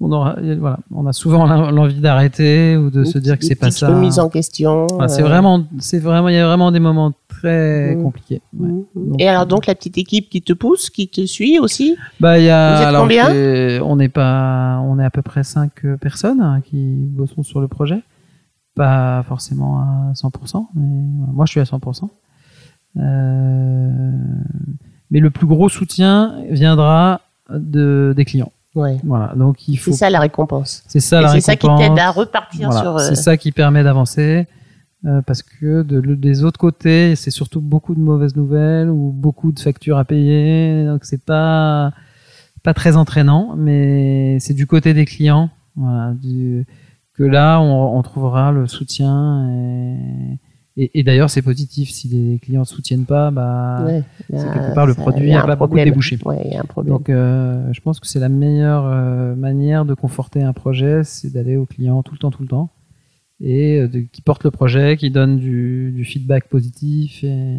on 0.05 0.11
aura, 0.11 0.35
voilà, 0.59 0.79
on 0.93 1.05
a 1.07 1.13
souvent 1.13 1.45
l'en- 1.47 1.71
l'envie 1.71 1.99
d'arrêter 1.99 2.75
ou 2.77 2.89
de 2.91 2.99
Une 2.99 3.05
se 3.05 3.17
dire 3.17 3.37
que 3.39 3.45
c'est 3.45 3.55
pas 3.55 3.71
ça. 3.71 3.87
remise 3.87 4.19
en 4.19 4.29
question. 4.29 4.87
Enfin, 4.91 5.07
c'est 5.07 5.21
euh, 5.23 5.27
vraiment, 5.27 5.63
c'est 5.79 5.99
vraiment, 5.99 6.29
il 6.29 6.35
y 6.35 6.37
a 6.37 6.45
vraiment 6.45 6.71
des 6.71 6.79
moments 6.79 7.13
très 7.27 7.95
Mm. 7.95 8.03
compliqués. 8.03 8.41
ouais. 8.59 8.69
Donc, 8.95 9.19
Et 9.19 9.27
alors 9.27 9.45
donc 9.45 9.65
la 9.65 9.75
petite 9.75 9.97
équipe 9.97 10.29
qui 10.29 10.41
te 10.41 10.53
pousse, 10.53 10.89
qui 10.89 11.07
te 11.07 11.25
suit 11.25 11.57
aussi 11.59 11.95
Bah, 12.19 12.37
il 12.39 12.45
y 12.45 12.49
a, 12.49 12.75
Vous 12.75 12.81
êtes 12.81 12.87
alors, 12.87 13.01
combien 13.03 13.29
on 13.83 13.95
n'est 13.95 14.09
pas, 14.09 14.79
on 14.85 14.99
est 14.99 15.03
à 15.05 15.09
peu 15.09 15.21
près 15.21 15.43
cinq 15.43 15.83
euh, 15.85 15.97
personnes 15.97 16.39
hein, 16.41 16.61
qui 16.63 16.77
bossons 17.09 17.43
sur 17.43 17.59
le 17.61 17.67
projet. 17.67 18.01
Pas 18.75 19.23
forcément 19.27 19.79
à 19.79 20.13
100%, 20.15 20.67
mais 20.75 20.87
moi 21.33 21.45
je 21.45 21.51
suis 21.51 21.59
à 21.59 21.65
100%. 21.65 22.09
Euh, 22.97 24.11
mais 25.11 25.19
le 25.19 25.29
plus 25.29 25.45
gros 25.47 25.69
soutien 25.69 26.35
viendra 26.49 27.21
de, 27.53 28.13
des 28.15 28.23
clients. 28.25 28.51
Ouais. 28.75 28.97
Voilà. 29.03 29.33
Donc 29.35 29.67
il 29.67 29.77
faut. 29.77 29.91
C'est 29.91 29.97
ça 29.97 30.09
la 30.09 30.19
récompense. 30.19 30.83
C'est 30.87 30.99
ça 30.99 31.19
Et 31.19 31.23
la 31.23 31.29
c'est 31.29 31.41
ça 31.41 31.55
qui 31.55 31.67
récompense. 31.67 31.87
t'aide 31.89 31.99
à 31.99 32.09
repartir 32.11 32.69
Voilà, 32.69 32.81
sur. 32.81 32.95
euh, 32.97 32.99
C'est 33.07 33.15
ça 33.15 33.37
qui 33.37 33.51
permet 33.51 33.83
d'avancer. 33.83 34.47
euh, 35.05 35.21
parce 35.21 35.43
que 35.43 35.81
de, 35.83 35.99
le- 35.99 36.15
des 36.15 36.43
autres 36.45 36.57
côtés, 36.59 37.15
c'est 37.17 37.29
surtout 37.29 37.59
beaucoup 37.61 37.93
de 37.93 37.99
mauvaises 37.99 38.35
nouvelles 38.37 38.89
ou 38.89 39.11
beaucoup 39.11 39.51
de 39.51 39.59
factures 39.59 39.97
à 39.97 40.05
payer. 40.05 40.85
Donc 40.85 41.03
c'est 41.03 41.23
pas 41.23 41.91
pas 42.63 42.73
très 42.73 42.95
entraînant, 42.95 43.55
mais 43.57 44.37
c'est 44.39 44.53
du 44.53 44.65
côté 44.65 44.93
des 44.93 45.03
clients, 45.03 45.49
voilà, 45.75 46.13
du, 46.13 46.65
que 47.13 47.23
là 47.23 47.59
on, 47.59 47.97
on 47.97 48.01
trouvera 48.01 48.53
le 48.53 48.65
soutien. 48.67 49.49
Et, 49.51 50.39
et, 50.77 50.99
et 50.99 51.03
d'ailleurs 51.03 51.29
c'est 51.29 51.41
positif 51.41 51.89
si 51.91 52.07
les 52.07 52.39
clients 52.39 52.61
ne 52.61 52.65
soutiennent 52.65 53.05
pas, 53.05 53.29
bah 53.31 53.85
ouais, 53.85 54.03
c'est 54.29 54.37
a- 54.37 54.53
quelque 54.53 54.73
part 54.73 54.85
le 54.87 54.93
produit 54.95 55.31
n'a 55.31 55.41
pas 55.43 55.55
beaucoup 55.55 55.67
problème. 55.69 55.85
débouché. 55.89 56.17
Ouais, 56.25 56.41
il 56.45 56.51
y 56.53 56.55
a 56.55 56.61
un 56.61 56.65
problème. 56.65 56.93
Donc, 56.95 57.09
euh, 57.09 57.71
je 57.73 57.81
pense 57.81 57.99
que 57.99 58.07
c'est 58.07 58.19
la 58.19 58.29
meilleure 58.29 58.85
euh, 58.85 59.35
manière 59.35 59.85
de 59.85 59.93
conforter 59.93 60.41
un 60.41 60.53
projet, 60.53 61.03
c'est 61.03 61.31
d'aller 61.31 61.57
au 61.57 61.65
client 61.65 62.01
tout 62.03 62.13
le 62.13 62.19
temps, 62.19 62.31
tout 62.31 62.41
le 62.41 62.47
temps, 62.47 62.69
et 63.39 63.79
euh, 63.81 63.87
de, 63.87 63.99
qui 63.99 64.21
porte 64.21 64.43
le 64.43 64.51
projet, 64.51 64.97
qui 64.97 65.11
donne 65.11 65.37
du, 65.37 65.91
du 65.95 66.05
feedback 66.05 66.47
positif, 66.49 67.23
et, 67.23 67.57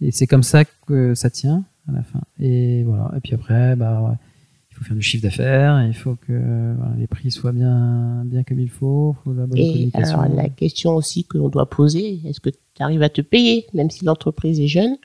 et 0.00 0.10
c'est 0.10 0.26
comme 0.26 0.42
ça 0.42 0.64
que 0.86 1.14
ça 1.14 1.30
tient 1.30 1.64
à 1.88 1.92
la 1.92 2.02
fin. 2.02 2.20
Et 2.40 2.82
voilà. 2.84 3.10
Et 3.16 3.20
puis 3.20 3.34
après, 3.34 3.76
bah, 3.76 4.00
ouais, 4.02 4.16
faut 4.82 4.88
faire 4.88 4.96
du 4.96 5.02
chiffre 5.02 5.22
d'affaires, 5.22 5.84
il 5.86 5.94
faut 5.94 6.16
que 6.26 6.74
voilà, 6.76 6.94
les 6.98 7.06
prix 7.06 7.30
soient 7.30 7.52
bien, 7.52 8.22
bien 8.24 8.42
comme 8.42 8.60
il 8.60 8.70
faut, 8.70 9.16
la 9.26 9.46
bonne 9.46 9.58
Et 9.58 9.72
communication. 9.72 10.20
alors 10.20 10.34
la 10.34 10.48
question 10.48 10.96
aussi 10.96 11.24
que 11.24 11.38
l'on 11.38 11.48
doit 11.48 11.68
poser, 11.68 12.20
est-ce 12.24 12.40
que 12.40 12.50
tu 12.50 12.82
arrives 12.82 13.02
à 13.02 13.08
te 13.08 13.20
payer, 13.20 13.66
même 13.74 13.90
si 13.90 14.04
l'entreprise 14.04 14.60
est 14.60 14.68
jeune? 14.68 14.96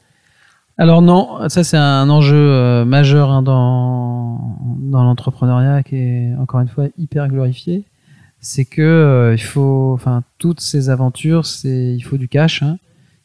Alors 0.80 1.02
non, 1.02 1.50
ça 1.50 1.64
c'est 1.64 1.78
un 1.78 2.08
enjeu 2.10 2.36
euh, 2.36 2.86
majeur 2.86 3.32
hein, 3.32 3.42
dans, 3.42 4.58
dans 4.80 5.04
l'entrepreneuriat 5.04 5.82
qui 5.82 5.96
est 5.96 6.36
encore 6.36 6.60
une 6.60 6.68
fois 6.68 6.88
hyper 6.98 7.28
glorifié. 7.30 7.86
C'est 8.40 8.66
que 8.66 8.82
euh, 8.84 9.34
il 9.34 9.42
faut, 9.42 9.92
enfin 9.94 10.24
toutes 10.38 10.62
ces 10.62 10.90
aventures, 10.92 11.48
c'est 11.48 11.96
il 11.96 12.02
faut 12.02 12.18
du 12.18 12.28
cash, 12.28 12.62
hein, 12.62 12.78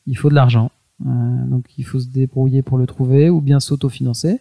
il 0.07 0.17
faut 0.17 0.31
de 0.31 0.35
l'argent. 0.35 0.71
Euh, 1.05 1.47
donc 1.47 1.67
il 1.77 1.85
faut 1.85 2.01
se 2.01 2.09
débrouiller 2.09 2.63
pour 2.63 2.79
le 2.79 2.87
trouver 2.87 3.29
ou 3.29 3.43
bien 3.43 3.61
s'autofinancer, 3.61 4.41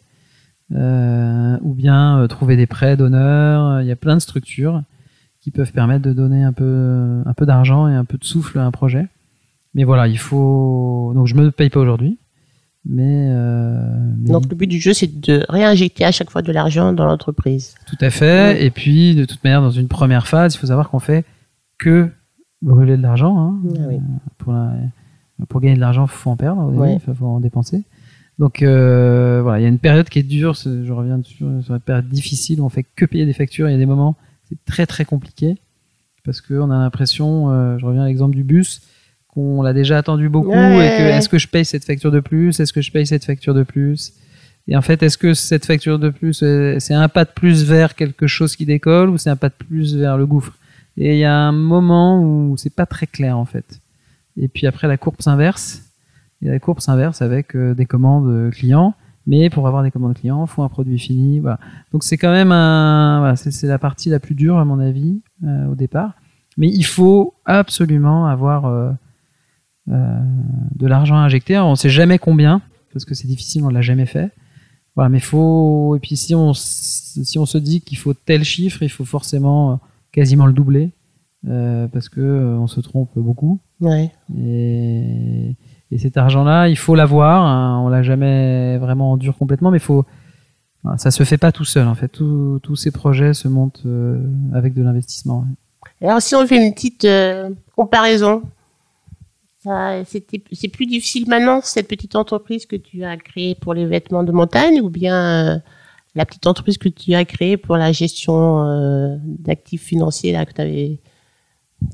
euh, 0.74 1.57
ou 1.61 1.74
bien 1.74 2.19
euh, 2.19 2.28
trouver 2.28 2.55
des 2.57 2.65
prêts 2.67 2.97
d'honneur. 2.97 3.82
Il 3.82 3.88
y 3.88 3.91
a 3.91 3.95
plein 3.95 4.15
de 4.15 4.22
structures 4.22 4.82
qui 5.41 5.51
peuvent 5.51 5.72
permettre 5.72 6.03
de 6.03 6.13
donner 6.13 6.43
un 6.43 6.53
peu 6.53 7.22
un 7.26 7.34
peu 7.34 7.45
d'argent 7.45 7.88
et 7.88 7.93
un 7.95 8.05
peu 8.05 8.17
de 8.17 8.24
souffle 8.26 8.59
à 8.59 8.65
un 8.65 8.72
projet. 8.72 9.07
Mais 9.74 9.84
voilà, 9.84 10.07
il 10.07 10.17
faut. 10.17 11.11
Donc 11.15 11.28
je 11.28 11.36
me 11.36 11.51
paye 11.51 11.69
pas 11.69 11.80
aujourd'hui. 11.80 12.17
Mais, 12.84 13.28
euh, 13.30 13.80
mais 14.17 14.32
Donc 14.32 14.49
le 14.49 14.55
but 14.55 14.65
du 14.65 14.80
jeu, 14.80 14.91
c'est 14.93 15.19
de 15.22 15.45
réinjecter 15.49 16.03
à 16.03 16.11
chaque 16.11 16.32
fois 16.32 16.41
de 16.41 16.51
l'argent 16.51 16.93
dans 16.93 17.05
l'entreprise. 17.05 17.76
tout 17.86 17.97
à 18.01 18.09
fait. 18.09 18.65
Et 18.65 18.72
puis, 18.72 19.13
de 19.13 19.24
toute 19.26 19.43
manière, 19.43 19.61
dans 19.61 19.69
une 19.69 19.88
première 19.88 20.26
phase, 20.26 20.55
il 20.55 20.57
faut 20.57 20.65
savoir 20.65 20.89
qu'on 20.89 20.97
fait 20.97 21.24
que 21.78 22.09
brûler 22.63 22.97
de 22.97 23.03
l'argent. 23.03 23.38
Hein. 23.39 23.59
Ah 23.78 23.82
oui. 23.88 23.95
Euh, 23.97 23.99
Pour, 24.39 24.53
la- 24.53 24.74
pour 25.47 25.61
gagner 25.61 25.76
de 25.76 25.80
l'argent, 25.80 26.05
il 26.05 26.09
faut 26.09 26.32
en 26.32 26.36
perdre, 26.36 26.72
il 27.07 27.13
faut 27.15 27.26
en 27.28 27.39
dépenser. 27.39 27.84
Donc 28.39 28.61
euh, 28.61 29.41
voilà, 29.43 29.59
il 29.59 29.63
y 29.63 29.65
a 29.65 29.69
une 29.69 29.79
période 29.79 30.09
qui 30.09 30.19
est 30.19 30.23
dure, 30.23 30.55
je 30.55 30.91
reviens 30.91 31.19
dessus, 31.19 31.43
sur 31.63 31.75
une 31.75 31.79
période 31.79 32.09
difficile 32.09 32.59
où 32.61 32.65
on 32.65 32.69
fait 32.69 32.86
que 32.95 33.05
payer 33.05 33.25
des 33.25 33.34
factures. 33.34 33.69
Il 33.69 33.71
y 33.71 33.75
a 33.75 33.77
des 33.77 33.86
moments, 33.86 34.15
c'est 34.49 34.57
très 34.65 34.86
très 34.86 35.05
compliqué 35.05 35.57
parce 36.23 36.41
qu'on 36.41 36.71
a 36.71 36.77
l'impression, 36.77 37.51
euh, 37.51 37.77
je 37.77 37.86
reviens 37.86 38.03
à 38.03 38.07
l'exemple 38.07 38.36
du 38.36 38.43
bus, 38.43 38.82
qu'on 39.27 39.61
l'a 39.61 39.73
déjà 39.73 39.97
attendu 39.97 40.29
beaucoup 40.29 40.49
Ouais, 40.49 40.86
et 40.86 40.97
que 40.97 41.03
est-ce 41.03 41.29
que 41.29 41.38
je 41.38 41.47
paye 41.47 41.65
cette 41.65 41.86
facture 41.86 42.11
de 42.11 42.19
plus? 42.19 42.59
Est-ce 42.59 42.73
que 42.73 42.82
je 42.82 42.91
paye 42.91 43.07
cette 43.07 43.25
facture 43.25 43.53
de 43.53 43.63
plus? 43.63 44.13
Et 44.67 44.75
en 44.75 44.82
fait, 44.82 45.01
est-ce 45.01 45.17
que 45.17 45.34
cette 45.34 45.65
facture 45.65 45.97
de 45.99 46.09
plus, 46.09 46.43
euh, 46.43 46.77
c'est 46.79 46.93
un 46.93 47.09
pas 47.09 47.25
de 47.25 47.32
plus 47.32 47.63
vers 47.63 47.95
quelque 47.95 48.27
chose 48.27 48.55
qui 48.55 48.65
décolle 48.65 49.09
ou 49.09 49.17
c'est 49.17 49.29
un 49.29 49.36
pas 49.36 49.49
de 49.49 49.55
plus 49.55 49.95
vers 49.95 50.17
le 50.17 50.25
gouffre? 50.25 50.57
Et 50.97 51.13
il 51.13 51.19
y 51.19 51.25
a 51.25 51.36
un 51.36 51.51
moment 51.51 52.21
où 52.21 52.57
c'est 52.57 52.75
pas 52.75 52.86
très 52.86 53.07
clair 53.07 53.38
en 53.38 53.45
fait. 53.45 53.79
Et 54.38 54.47
puis 54.47 54.67
après, 54.67 54.88
la 54.88 54.97
courbe 54.97 55.15
s'inverse. 55.19 55.90
Et 56.41 56.49
la 56.49 56.59
courbe 56.59 56.79
s'inverse 56.79 57.21
avec 57.21 57.55
euh, 57.55 57.73
des 57.73 57.85
commandes 57.85 58.27
euh, 58.27 58.49
clients. 58.49 58.93
Mais 59.27 59.49
pour 59.51 59.67
avoir 59.67 59.83
des 59.83 59.91
commandes 59.91 60.15
clients, 60.15 60.45
il 60.45 60.49
faut 60.49 60.63
un 60.63 60.69
produit 60.69 60.97
fini. 60.97 61.39
Voilà. 61.39 61.59
Donc 61.91 62.03
c'est 62.03 62.17
quand 62.17 62.31
même 62.31 62.51
un, 62.51 63.19
voilà, 63.19 63.35
c'est 63.35 63.51
c'est 63.51 63.67
la 63.67 63.77
partie 63.77 64.09
la 64.09 64.19
plus 64.19 64.33
dure 64.33 64.57
à 64.57 64.65
mon 64.65 64.79
avis 64.79 65.21
euh, 65.43 65.67
au 65.67 65.75
départ. 65.75 66.15
Mais 66.57 66.67
il 66.67 66.83
faut 66.83 67.35
absolument 67.45 68.27
avoir 68.27 68.65
euh, 68.65 68.91
euh, 69.89 70.19
de 70.75 70.87
l'argent 70.87 71.15
à 71.15 71.19
injecter. 71.19 71.55
Alors, 71.55 71.67
on 71.67 71.71
ne 71.71 71.75
sait 71.75 71.89
jamais 71.89 72.19
combien 72.19 72.61
parce 72.93 73.05
que 73.05 73.15
c'est 73.15 73.27
difficile, 73.27 73.63
on 73.63 73.69
l'a 73.69 73.81
jamais 73.81 74.05
fait. 74.05 74.31
Voilà, 74.95 75.09
mais 75.09 75.19
faut 75.19 75.95
et 75.95 75.99
puis 75.99 76.17
si 76.17 76.35
on 76.35 76.53
si 76.53 77.39
on 77.39 77.45
se 77.45 77.57
dit 77.57 77.81
qu'il 77.81 77.97
faut 77.97 78.13
tel 78.13 78.43
chiffre, 78.43 78.83
il 78.83 78.89
faut 78.89 79.05
forcément 79.05 79.71
euh, 79.71 79.75
quasiment 80.11 80.45
le 80.45 80.53
doubler 80.53 80.91
euh, 81.47 81.87
parce 81.87 82.09
que 82.09 82.21
on 82.59 82.67
se 82.67 82.81
trompe 82.81 83.17
beaucoup. 83.17 83.59
Ouais. 83.79 84.11
Et, 84.37 85.55
et 85.91 85.97
cet 85.97 86.15
argent-là, 86.17 86.69
il 86.69 86.77
faut 86.77 86.95
l'avoir. 86.95 87.45
Hein, 87.45 87.81
on 87.83 87.89
l'a 87.89 88.01
jamais 88.01 88.77
vraiment 88.77 89.11
endure 89.11 89.37
complètement, 89.37 89.71
mais 89.71 89.79
faut. 89.79 90.05
enfin, 90.85 90.97
Ça 90.97 91.11
se 91.11 91.23
fait 91.23 91.37
pas 91.37 91.51
tout 91.51 91.65
seul 91.65 91.87
en 91.87 91.95
fait. 91.95 92.07
Tous 92.07 92.59
tous 92.63 92.77
ces 92.77 92.91
projets 92.91 93.33
se 93.33 93.47
montent 93.49 93.83
euh, 93.85 94.23
avec 94.53 94.73
de 94.73 94.81
l'investissement. 94.81 95.39
ouais. 95.39 96.07
Alors 96.07 96.21
si 96.21 96.33
on 96.33 96.47
fait 96.47 96.65
une 96.65 96.73
petite 96.73 97.05
euh, 97.05 97.49
comparaison, 97.75 98.41
c'est 99.63 100.67
plus 100.73 100.87
difficile 100.87 101.27
maintenant, 101.27 101.59
cette 101.61 101.87
petite 101.87 102.15
entreprise 102.15 102.65
que 102.65 102.75
tu 102.75 103.03
as 103.03 103.17
créée 103.17 103.53
pour 103.53 103.73
les 103.75 103.85
vêtements 103.85 104.23
de 104.23 104.31
montagne 104.31 104.81
ou 104.81 104.89
bien 104.89 105.55
euh, 105.55 105.59
la 106.15 106.25
petite 106.25 106.47
entreprise 106.47 106.77
que 106.79 106.89
tu 106.89 107.13
as 107.13 107.25
créée 107.25 107.57
pour 107.57 107.77
la 107.77 107.91
gestion 107.91 109.19
d'actifs 109.23 109.83
financiers 109.83 110.31
là, 110.31 110.45
que 110.45 110.53
tu 110.53 110.61
avais. 110.61 110.99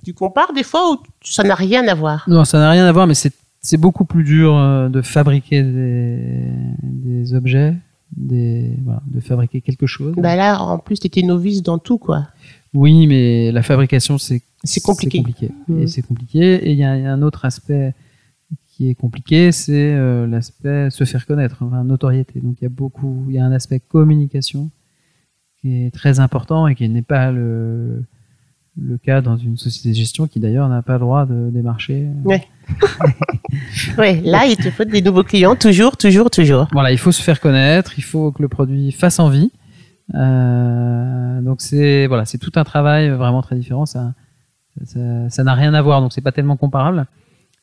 Tu 0.06 0.14
compares 0.14 0.54
des 0.54 0.64
fois 0.64 0.92
ou 0.92 0.98
ça 1.24 1.44
n'a 1.44 1.56
rien 1.56 1.86
à 1.88 1.94
voir? 1.94 2.24
Non, 2.28 2.46
ça 2.46 2.60
n'a 2.60 2.70
rien 2.70 2.86
à 2.86 2.92
voir, 2.92 3.08
mais 3.08 3.16
c'est 3.16 3.34
c'est 3.62 3.78
beaucoup 3.78 4.06
plus 4.06 4.24
dur 4.24 4.56
euh, 4.56 4.90
de 4.90 5.02
fabriquer 5.02 5.64
des, 5.64 6.44
des 6.84 7.34
objets, 7.34 7.76
des, 8.16 8.72
voilà, 8.84 9.02
de 9.08 9.20
fabriquer 9.20 9.62
quelque 9.62 9.86
chose. 9.88 10.16
Bah 10.18 10.36
là, 10.36 10.62
en 10.62 10.78
plus, 10.80 11.00
tu 11.00 11.08
étais 11.08 11.22
novice 11.22 11.62
dans 11.64 11.78
tout, 11.78 11.98
quoi. 11.98 12.28
Oui, 12.74 13.08
mais 13.08 13.52
la 13.52 13.64
fabrication, 13.64 14.18
c'est 14.18 14.42
C'est 14.64 14.82
compliqué. 14.82 15.24
Et 15.70 15.72
Mhm. 15.72 15.88
c'est 15.88 16.02
compliqué. 16.02 16.56
Et 16.68 16.72
il 16.72 16.78
y, 16.78 16.84
a 16.84 16.98
il 16.98 17.04
y 17.04 17.06
a 17.06 17.12
un 17.12 17.22
autre 17.22 17.46
aspect 17.46 17.94
qui 18.68 18.90
est 18.90 18.96
compliqué, 18.96 19.52
c'est 19.52 19.94
euh, 19.94 20.28
l'aspect 20.28 20.90
se 20.92 21.04
faire 21.04 21.26
connaître, 21.26 21.58
enfin, 21.64 21.84
notoriété. 21.84 22.40
Donc 22.40 22.58
il 22.62 22.66
y 22.66 22.68
a 22.68 22.70
beaucoup, 22.70 23.26
il 23.28 23.36
y 23.36 23.40
a 23.40 23.46
un 23.46 23.52
aspect 23.52 23.80
communication 23.80 24.70
qui 25.60 25.86
est 25.86 25.92
très 25.92 26.20
important 26.20 26.68
et 26.68 26.76
qui 26.76 26.88
n'est 26.88 27.02
pas 27.02 27.32
le, 27.32 28.04
le 28.80 28.98
cas 28.98 29.22
dans 29.22 29.38
une 29.38 29.58
société 29.58 29.90
de 29.90 29.96
gestion 29.96 30.28
qui 30.28 30.40
d'ailleurs 30.40 30.70
n'a 30.70 30.82
pas 30.82 30.94
le 30.94 31.00
droit 31.00 31.26
de 31.26 31.50
démarcher. 31.50 32.08
Ouais. 32.24 32.44
Ouais, 33.98 34.22
là, 34.22 34.46
il 34.46 34.58
te 34.58 34.70
faut 34.70 34.84
des 34.84 35.02
nouveaux 35.02 35.24
clients, 35.24 35.56
toujours, 35.56 35.96
toujours, 35.96 36.30
toujours. 36.30 36.68
Voilà, 36.74 36.92
il 36.92 36.98
faut 36.98 37.14
se 37.14 37.22
faire 37.22 37.40
connaître, 37.40 37.98
il 37.98 38.04
faut 38.04 38.32
que 38.32 38.42
le 38.42 38.50
produit 38.50 38.92
fasse 38.92 39.20
envie. 39.20 39.52
Euh, 40.14 41.42
donc 41.42 41.62
c'est 41.62 42.08
voilà, 42.08 42.26
c'est 42.26 42.38
tout 42.38 42.52
un 42.56 42.64
travail 42.64 43.10
vraiment 43.10 43.42
très 43.42 43.56
différent. 43.56 43.86
Ça, 43.86 44.14
ça, 44.84 45.30
ça 45.30 45.44
n'a 45.44 45.54
rien 45.54 45.74
à 45.74 45.82
voir, 45.82 46.02
donc 46.02 46.14
c'est 46.14 46.22
pas 46.22 46.32
tellement 46.32 46.58
comparable, 46.58 47.08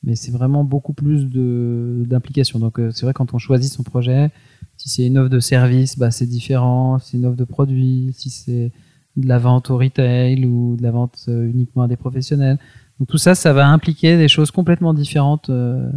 mais 0.03 0.15
c'est 0.17 0.33
vraiment 0.33 0.65
beaucoup 0.65 0.95
plus 0.95 1.27
de 1.29 2.05
d'implication. 2.07 2.59
Donc 2.59 2.81
euh, 2.81 2.91
c'est 2.93 3.05
vrai 3.05 3.13
quand 3.13 3.35
on 3.35 3.39
choisit 3.39 3.73
son 3.73 3.83
projet, 3.83 4.31
si 4.77 4.89
c'est 4.89 5.07
une 5.07 5.19
offre 5.19 5.31
de 5.31 5.41
service, 5.41 5.99
bah 5.99 6.11
c'est 6.11 6.27
différent. 6.27 6.99
Si 6.99 7.11
c'est 7.11 7.17
une 7.19 7.27
offre 7.27 7.37
de 7.37 7.45
produit, 7.45 8.15
si 8.17 8.31
c'est 8.31 8.73
de 9.17 9.29
la 9.29 9.39
vente 9.39 9.71
au 9.71 9.79
retail 9.79 10.45
ou 10.47 10.77
de 10.77 10.83
la 10.83 10.91
vente 10.91 11.25
euh, 11.29 11.49
uniquement 11.49 11.83
à 11.85 11.89
des 11.89 11.97
professionnels. 11.97 12.59
Donc 12.99 13.09
tout 13.09 13.19
ça, 13.19 13.35
ça 13.35 13.53
va 13.53 13.67
impliquer 13.69 14.17
des 14.17 14.29
choses 14.29 14.51
complètement 14.51 14.93
différentes 14.95 15.51
euh, 15.51 15.89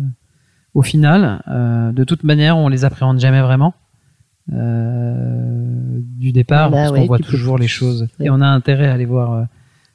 au 0.73 0.81
final. 0.83 1.41
Euh, 1.47 1.91
de 1.91 2.03
toute 2.03 2.23
manière, 2.23 2.57
on 2.57 2.67
les 2.69 2.85
appréhende 2.85 3.19
jamais 3.19 3.41
vraiment 3.41 3.73
euh, 4.53 5.99
du 6.17 6.31
départ, 6.31 6.69
Bah 6.71 6.77
parce 6.77 6.91
ouais, 6.91 6.99
qu'on 7.01 7.05
voit 7.07 7.19
toujours 7.19 7.57
les 7.57 7.67
choses 7.67 8.07
Ouais. 8.19 8.27
et 8.27 8.29
on 8.29 8.41
a 8.41 8.47
intérêt 8.47 8.87
à 8.87 8.97
les 8.97 9.05
voir 9.05 9.33
euh, 9.33 9.43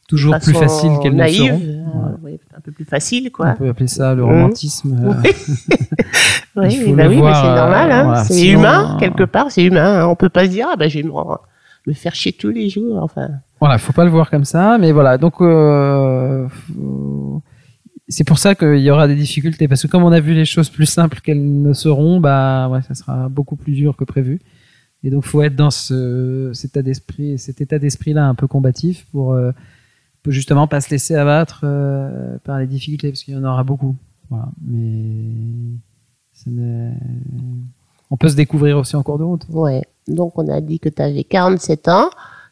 toujours 0.09 0.39
plus 0.39 0.53
Façon 0.53 0.61
faciles 0.68 0.99
qu'elles 1.03 1.12
ne 1.14 1.18
naïve, 1.18 1.39
seront. 1.53 1.61
euh, 1.62 2.16
Voilà. 2.20 2.37
un 2.57 2.61
peu 2.61 2.70
plus 2.73 2.85
facile, 2.85 3.29
On 3.29 3.31
quoi. 3.37 3.53
peut 3.55 3.68
appeler 3.68 3.87
ça 3.89 4.14
le 4.14 4.23
Mhm. 4.23 4.29
romantisme. 4.29 4.99
euh, 5.05 5.12
Oui, 6.57 6.93
bah 6.95 7.05
oui, 7.09 7.20
mais 7.23 7.35
c'est 7.35 7.55
normal. 7.55 7.91
Hein. 7.93 8.05
voilà, 8.05 8.25
c'est 8.25 8.49
humain, 8.49 8.97
quelque 9.01 9.25
part, 9.25 9.51
c'est 9.51 9.64
humain. 9.64 10.03
hein. 10.03 10.07
On 10.09 10.16
peut 10.16 10.29
pas 10.29 10.45
se 10.45 10.51
dire, 10.51 10.66
ah 10.70 10.77
bah, 10.77 10.89
je 10.89 10.99
vais 10.99 11.05
me, 11.87 11.91
me 11.91 11.95
faire 11.95 12.14
chier 12.14 12.33
tous 12.33 12.51
les 12.51 12.68
jours. 12.68 12.99
Enfin, 13.03 13.28
Voilà, 13.61 13.78
faut 13.78 13.93
pas 13.93 14.05
le 14.05 14.11
voir 14.11 14.30
comme 14.30 14.45
ça, 14.45 14.78
mais 14.78 14.93
voilà. 14.93 15.18
Donc 15.18 15.41
euh, 15.41 16.49
faut- 16.49 17.43
c'est 18.09 18.24
pour 18.24 18.39
ça 18.39 18.55
qu'il 18.55 18.78
y 18.80 18.91
aura 18.91 19.09
des 19.09 19.14
difficultés 19.14 19.68
parce 19.68 19.83
que 19.83 19.87
comme 19.89 20.03
on 20.03 20.12
a 20.12 20.20
vu 20.20 20.35
les 20.35 20.45
choses 20.45 20.68
plus 20.68 20.87
simples 20.87 21.20
qu'elles 21.20 21.62
ne 21.62 21.72
seront, 21.72 22.20
bah 22.20 22.68
ouais, 22.68 22.83
ça 22.83 22.95
sera 22.95 23.28
beaucoup 23.28 23.57
plus 23.57 23.72
dur 23.72 23.97
que 23.97 24.05
prévu. 24.05 24.41
Et 25.05 25.11
donc 25.11 25.24
faut 25.24 25.43
être 25.43 25.57
dans 25.57 25.70
ce, 25.70 26.51
cet 26.55 26.72
état 26.72 26.83
d'esprit, 26.83 27.39
cet 27.39 27.61
état 27.61 27.78
d'esprit 27.78 28.12
là 28.12 28.26
un 28.28 28.35
peu 28.35 28.47
combatif 28.47 29.07
pour, 29.12 29.33
euh, 29.33 29.51
pour 30.22 30.33
justement 30.33 30.66
pas 30.68 30.80
se 30.80 30.91
laisser 30.91 31.14
abattre 31.16 31.62
euh, 31.64 32.37
par 32.45 32.59
les 32.59 32.66
difficultés 32.66 33.09
parce 33.11 33.22
qu'il 33.24 33.35
y 33.35 33.37
en 33.37 33.45
aura 33.45 33.64
beaucoup. 33.64 33.97
Voilà, 34.30 34.49
mais 34.64 35.24
ça 36.33 36.51
n'est- 36.51 36.93
on 38.11 38.16
peut 38.16 38.28
se 38.28 38.37
découvrir 38.37 38.78
aussi 38.78 38.95
en 38.95 39.03
cours 39.03 39.18
de 39.18 39.24
route. 39.24 39.47
ouais. 39.49 39.83
Donc, 40.09 40.32
on 40.36 40.48
a 40.48 40.61
dit 40.61 40.78
que 40.80 40.88
tu 40.88 41.03
avais 41.03 41.24
47 41.24 41.88
ans. 41.88 42.11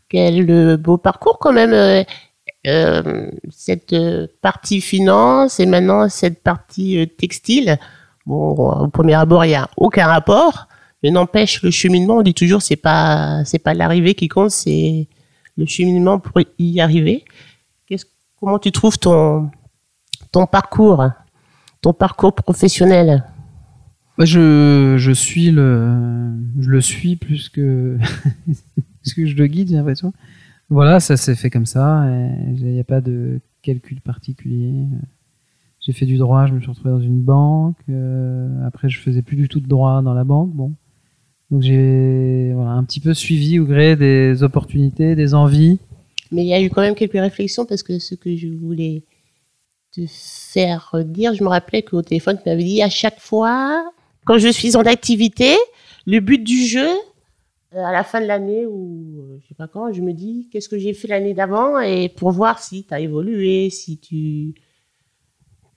Quel 0.09 0.51
euh, 0.51 0.77
beau 0.77 0.99
parcours, 0.99 1.39
quand 1.39 1.53
même. 1.53 1.73
euh, 1.73 2.05
euh, 2.67 3.31
cette 3.51 3.97
partie 4.43 4.83
finance 4.83 5.61
et 5.61 5.67
maintenant 5.67 6.09
cette 6.11 6.43
partie 6.43 7.11
textile. 7.17 7.79
Bon, 8.27 8.51
au 8.51 8.89
premier 8.89 9.15
abord, 9.15 9.45
il 9.47 9.49
n'y 9.49 9.55
a 9.55 9.69
aucun 9.77 10.07
rapport. 10.07 10.69
Mais 11.03 11.11
n'empêche, 11.11 11.63
le 11.63 11.71
cheminement, 11.71 12.19
on 12.19 12.23
dit 12.23 12.35
toujours, 12.35 12.61
c'est 12.61 12.77
pas, 12.77 13.43
c'est 13.47 13.59
pas 13.59 13.73
l'arrivée 13.73 14.15
qui 14.15 14.29
compte, 14.29 14.51
c'est 14.51 15.09
le 15.57 15.65
cheminement 15.67 16.19
pour 16.19 16.43
y 16.59 16.81
arriver. 16.81 17.25
Qu'est-ce, 17.87 18.05
comment 18.39 18.59
tu 18.59 18.73
trouves 18.73 18.99
ton, 18.99 19.51
ton 20.31 20.47
parcours, 20.47 21.07
ton 21.81 21.95
parcours 21.95 22.35
professionnel? 22.35 23.25
Bah, 24.21 24.27
je, 24.27 24.97
je 24.99 25.13
suis 25.13 25.51
le, 25.51 26.35
je 26.59 26.69
le 26.69 26.83
suis 26.83 27.17
plus 27.17 27.49
que, 27.49 27.97
plus 29.01 29.15
que 29.15 29.25
je 29.25 29.35
le 29.35 29.47
guide, 29.47 29.71
j'ai 29.71 29.77
l'impression. 29.77 30.13
Voilà, 30.69 31.01
ça 31.01 31.17
s'est 31.17 31.35
fait 31.35 31.49
comme 31.49 31.65
ça. 31.65 32.05
Il 32.49 32.67
n'y 32.67 32.81
a 32.81 32.85
pas 32.85 33.01
de 33.01 33.41
calcul 33.63 34.03
particulier. 34.03 34.75
J'ai 35.81 35.95
fait 35.95 36.05
du 36.05 36.19
droit, 36.19 36.47
je 36.47 36.53
me 36.53 36.61
suis 36.61 36.69
retrouvé 36.69 36.91
dans 36.91 37.01
une 37.01 37.23
banque. 37.23 37.79
euh, 37.89 38.67
après, 38.67 38.91
je 38.91 39.01
faisais 39.01 39.23
plus 39.23 39.37
du 39.37 39.49
tout 39.49 39.59
de 39.59 39.67
droit 39.67 40.03
dans 40.03 40.13
la 40.13 40.25
banque. 40.25 40.51
Bon, 40.51 40.75
donc 41.51 41.63
j'ai 41.63 42.53
voilà, 42.53 42.73
un 42.73 42.85
petit 42.85 43.01
peu 43.01 43.15
suivi 43.15 43.59
au 43.59 43.65
gré 43.65 43.97
des 43.97 44.43
opportunités, 44.43 45.17
des 45.17 45.33
envies. 45.33 45.79
Mais 46.31 46.43
il 46.43 46.49
y 46.49 46.53
a 46.53 46.61
eu 46.61 46.69
quand 46.69 46.83
même 46.83 46.95
quelques 46.95 47.13
réflexions 47.15 47.65
parce 47.65 47.83
que 47.83 47.99
ce 47.99 48.15
que 48.17 48.37
je 48.37 48.49
voulais 48.49 49.03
te 49.93 50.03
faire 50.07 50.95
dire, 51.07 51.33
je 51.33 51.43
me 51.43 51.49
rappelais 51.49 51.81
qu'au 51.81 52.03
téléphone, 52.03 52.37
tu 52.37 52.47
m'avais 52.47 52.65
dit 52.65 52.83
à 52.83 52.91
chaque 52.91 53.19
fois, 53.19 53.83
quand 54.31 54.39
je 54.39 54.47
suis 54.47 54.77
en 54.77 54.83
activité, 54.83 55.57
le 56.07 56.21
but 56.21 56.39
du 56.39 56.65
jeu, 56.65 56.87
euh, 57.75 57.85
à 57.85 57.91
la 57.91 58.05
fin 58.05 58.21
de 58.21 58.27
l'année 58.27 58.65
ou 58.65 59.23
euh, 59.23 59.39
je 59.43 59.49
sais 59.49 59.57
pas 59.57 59.67
quand, 59.67 59.93
je 59.93 60.03
me 60.03 60.13
dis 60.13 60.49
qu'est-ce 60.53 60.69
que 60.69 60.79
j'ai 60.79 60.95
fait 60.95 61.09
l'année 61.09 61.35
d'avant 61.35 61.81
et 61.81 62.09
pour 62.09 62.31
voir 62.31 62.61
si 62.61 62.85
tu 62.85 62.95
as 62.95 63.01
évolué, 63.01 63.71
si 63.71 63.99
tu 63.99 64.55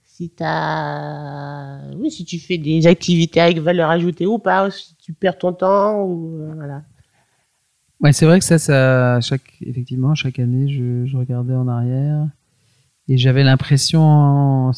si 0.06 0.32
as 0.39 1.80
oui, 1.97 2.12
si 2.12 2.26
tu 2.26 2.38
fais 2.38 2.60
des 2.60 2.86
activités 2.86 3.41
avec 3.41 3.58
valeur 3.58 3.89
ajoutée 3.89 4.28
ou 4.28 4.38
pas, 4.38 4.70
si 4.70 4.95
tu 4.97 5.14
perds 5.14 5.39
ton 5.39 5.54
temps 5.54 6.04
ou 6.04 6.39
euh, 6.39 6.54
voilà. 6.54 6.84
Ouais, 8.01 8.14
c'est 8.14 8.28
vrai 8.28 8.38
que 8.38 8.45
ça, 8.45 8.60
ça, 8.60 9.20
chaque, 9.20 9.51
effectivement, 9.62 10.14
chaque 10.14 10.38
année, 10.38 10.72
je 10.72 11.18
regardais 11.18 11.56
en 11.56 11.68
arrière 11.68 12.28
et 13.08 13.18
j'avais 13.18 13.43
l'impression, 13.43 14.72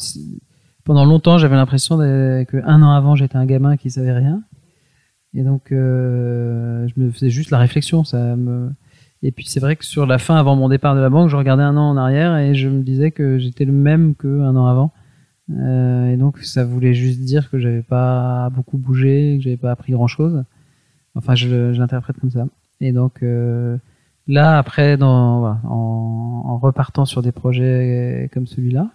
pendant 0.86 1.04
longtemps, 1.04 1.36
j'avais 1.36 1.56
l'impression 1.56 1.98
de- 1.98 2.44
que 2.48 2.56
un 2.64 2.80
an 2.82 2.92
avant, 2.92 3.14
j'étais 3.14 3.36
un 3.36 3.44
gamin 3.44 3.76
qui 3.76 3.90
savait 3.90 4.12
rien. 4.12 4.42
Et 5.34 5.42
donc, 5.42 5.70
euh, 5.72 6.88
je 6.88 6.94
me 6.98 7.10
faisais 7.10 7.28
juste 7.28 7.50
la 7.50 7.58
réflexion. 7.58 8.04
Ça 8.04 8.36
me... 8.36 8.70
Et 9.22 9.32
puis, 9.32 9.44
c'est 9.46 9.60
vrai 9.60 9.76
que 9.76 9.84
sur 9.84 10.06
la 10.06 10.18
fin, 10.18 10.36
avant 10.36 10.56
mon 10.56 10.68
départ 10.68 10.94
de 10.94 11.00
la 11.00 11.10
banque, 11.10 11.28
je 11.28 11.36
regardais 11.36 11.64
un 11.64 11.76
an 11.76 11.90
en 11.90 11.96
arrière 11.98 12.36
et 12.38 12.54
je 12.54 12.68
me 12.68 12.82
disais 12.82 13.10
que 13.10 13.38
j'étais 13.38 13.64
le 13.66 13.72
même 13.72 14.14
qu'un 14.14 14.56
an 14.56 14.66
avant. 14.66 14.92
Euh, 15.50 16.08
et 16.12 16.16
donc, 16.16 16.38
ça 16.38 16.64
voulait 16.64 16.94
juste 16.94 17.20
dire 17.20 17.50
que 17.50 17.58
j'avais 17.58 17.82
pas 17.82 18.48
beaucoup 18.50 18.78
bougé, 18.78 19.36
que 19.38 19.44
j'avais 19.44 19.56
pas 19.56 19.72
appris 19.72 19.92
grand 19.92 20.06
chose. 20.06 20.44
Enfin, 21.16 21.34
je, 21.34 21.72
l'interprète 21.78 22.18
comme 22.20 22.30
ça. 22.30 22.46
Et 22.80 22.92
donc 22.92 23.22
euh, 23.22 23.78
là, 24.26 24.58
après, 24.58 24.96
dans, 24.96 25.58
en, 25.64 26.42
en 26.46 26.58
repartant 26.58 27.06
sur 27.06 27.22
des 27.22 27.32
projets 27.32 28.30
comme 28.32 28.46
celui-là, 28.46 28.90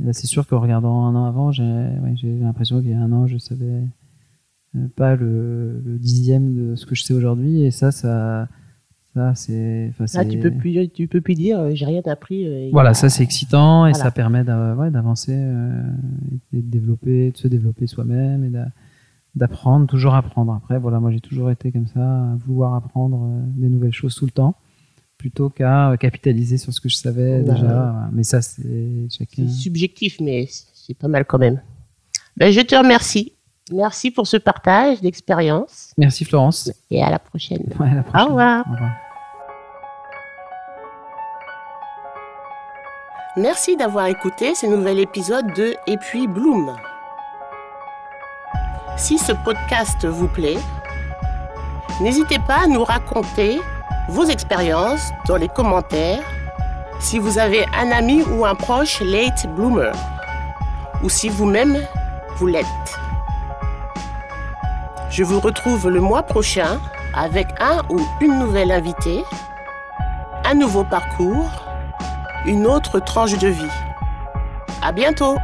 là, 0.00 0.12
c'est 0.12 0.26
sûr 0.26 0.46
qu'en 0.46 0.60
regardant 0.60 1.04
un 1.06 1.14
an 1.14 1.24
avant, 1.26 1.52
j'ai 1.52 1.62
ouais, 1.62 2.14
l'impression 2.40 2.80
qu'il 2.80 2.90
y 2.90 2.94
a 2.94 3.00
un 3.00 3.12
an, 3.12 3.26
je 3.26 3.38
savais 3.38 3.82
euh, 4.76 4.88
pas 4.96 5.16
le, 5.16 5.80
le 5.84 5.98
dixième 5.98 6.54
de 6.54 6.74
ce 6.76 6.86
que 6.86 6.94
je 6.94 7.04
sais 7.04 7.14
aujourd'hui. 7.14 7.62
Et 7.62 7.70
ça, 7.70 7.90
ça, 7.92 8.48
ça 9.14 9.34
c'est. 9.34 9.92
Ah, 10.14 10.24
tu 10.24 10.38
peux 10.38 10.50
plus 10.50 10.88
tu 10.90 11.06
peux 11.08 11.20
plus 11.20 11.34
dire 11.34 11.58
euh, 11.60 11.70
j'ai 11.74 11.86
rien 11.86 12.02
appris. 12.06 12.46
euh, 12.46 12.70
Voilà, 12.72 12.90
a- 12.90 12.94
ça 12.94 13.08
c'est 13.08 13.22
excitant 13.22 13.86
et 13.86 13.90
Voilà. 13.92 14.04
ça 14.04 14.10
permet 14.10 14.42
d'avancer 14.44 15.32
euh, 15.36 15.82
et 16.52 16.60
de 16.62 16.68
développer, 16.70 17.30
de 17.30 17.36
se 17.36 17.46
développer 17.48 17.86
soi-même 17.86 18.44
et 18.44 18.50
d'a- 18.50 18.68
d'apprendre, 19.36 19.86
toujours 19.86 20.14
apprendre. 20.14 20.52
Après, 20.54 20.78
voilà, 20.78 21.00
moi 21.00 21.10
j'ai 21.10 21.20
toujours 21.20 21.50
été 21.50 21.70
comme 21.72 21.86
ça, 21.88 22.32
à 22.32 22.36
vouloir 22.36 22.74
apprendre 22.74 23.28
des 23.56 23.68
nouvelles 23.68 23.92
choses 23.92 24.14
tout 24.14 24.24
le 24.26 24.30
temps, 24.30 24.54
plutôt 25.24 25.48
qu'à 25.48 25.88
euh, 25.92 25.96
capitaliser 25.96 26.58
sur 26.58 26.70
ce 26.70 26.82
que 26.82 26.90
je 26.90 26.96
savais 26.96 27.40
Bah, 27.40 27.54
déjà. 27.54 27.94
Mais 28.12 28.24
ça, 28.24 28.42
c'est 28.42 29.06
chacun. 29.10 29.48
Subjectif, 29.48 30.20
mais 30.20 30.46
c'est 30.74 30.92
pas 30.92 31.08
mal 31.08 31.24
quand 31.24 31.38
même. 31.38 31.62
Ben, 32.36 32.52
je 32.52 32.60
te 32.60 32.74
remercie. 32.74 33.32
Merci 33.72 34.10
pour 34.10 34.26
ce 34.26 34.36
partage 34.36 35.00
d'expérience 35.00 35.94
Merci 35.96 36.26
Florence. 36.26 36.70
et 36.90 37.02
à 37.02 37.08
la 37.08 37.18
prochaine. 37.18 37.64
Ouais, 37.80 37.88
à 37.88 37.94
la 37.94 38.02
prochaine. 38.02 38.26
Au 38.26 38.28
revoir. 38.32 38.64
Au 38.68 38.72
revoir. 38.72 38.90
Merci 43.38 43.74
d'avoir 43.78 44.06
écouté 44.08 44.54
ce 44.54 44.66
nouvel 44.66 44.98
épisode 44.98 45.46
de 45.54 45.74
Et 45.86 45.96
puis 45.96 46.26
Bloom. 46.26 46.76
Si 48.98 49.16
ce 49.16 49.32
podcast 49.42 50.04
vous 50.04 50.28
plaît, 50.28 50.58
n'hésitez 52.02 52.38
pas 52.46 52.64
à 52.64 52.66
nous 52.66 52.84
raconter 52.84 53.58
vos 54.08 54.24
expériences 54.24 55.12
dans 55.26 55.36
les 55.36 55.48
commentaires 55.48 56.22
si 57.00 57.18
vous 57.18 57.38
avez 57.38 57.64
un 57.76 57.90
ami 57.90 58.22
ou 58.22 58.44
un 58.44 58.54
proche 58.54 59.00
late 59.00 59.46
bloomer 59.54 59.92
ou 61.02 61.08
si 61.08 61.28
vous-même 61.28 61.78
vous 62.36 62.46
l'êtes. 62.46 62.66
Je 65.10 65.22
vous 65.22 65.40
retrouve 65.40 65.88
le 65.88 66.00
mois 66.00 66.22
prochain 66.22 66.80
avec 67.14 67.46
un 67.60 67.82
ou 67.88 68.00
une 68.20 68.38
nouvelle 68.38 68.72
invitée, 68.72 69.24
un 70.44 70.54
nouveau 70.54 70.84
parcours, 70.84 71.50
une 72.46 72.66
autre 72.66 73.00
tranche 73.00 73.38
de 73.38 73.48
vie. 73.48 73.70
À 74.82 74.92
bientôt! 74.92 75.36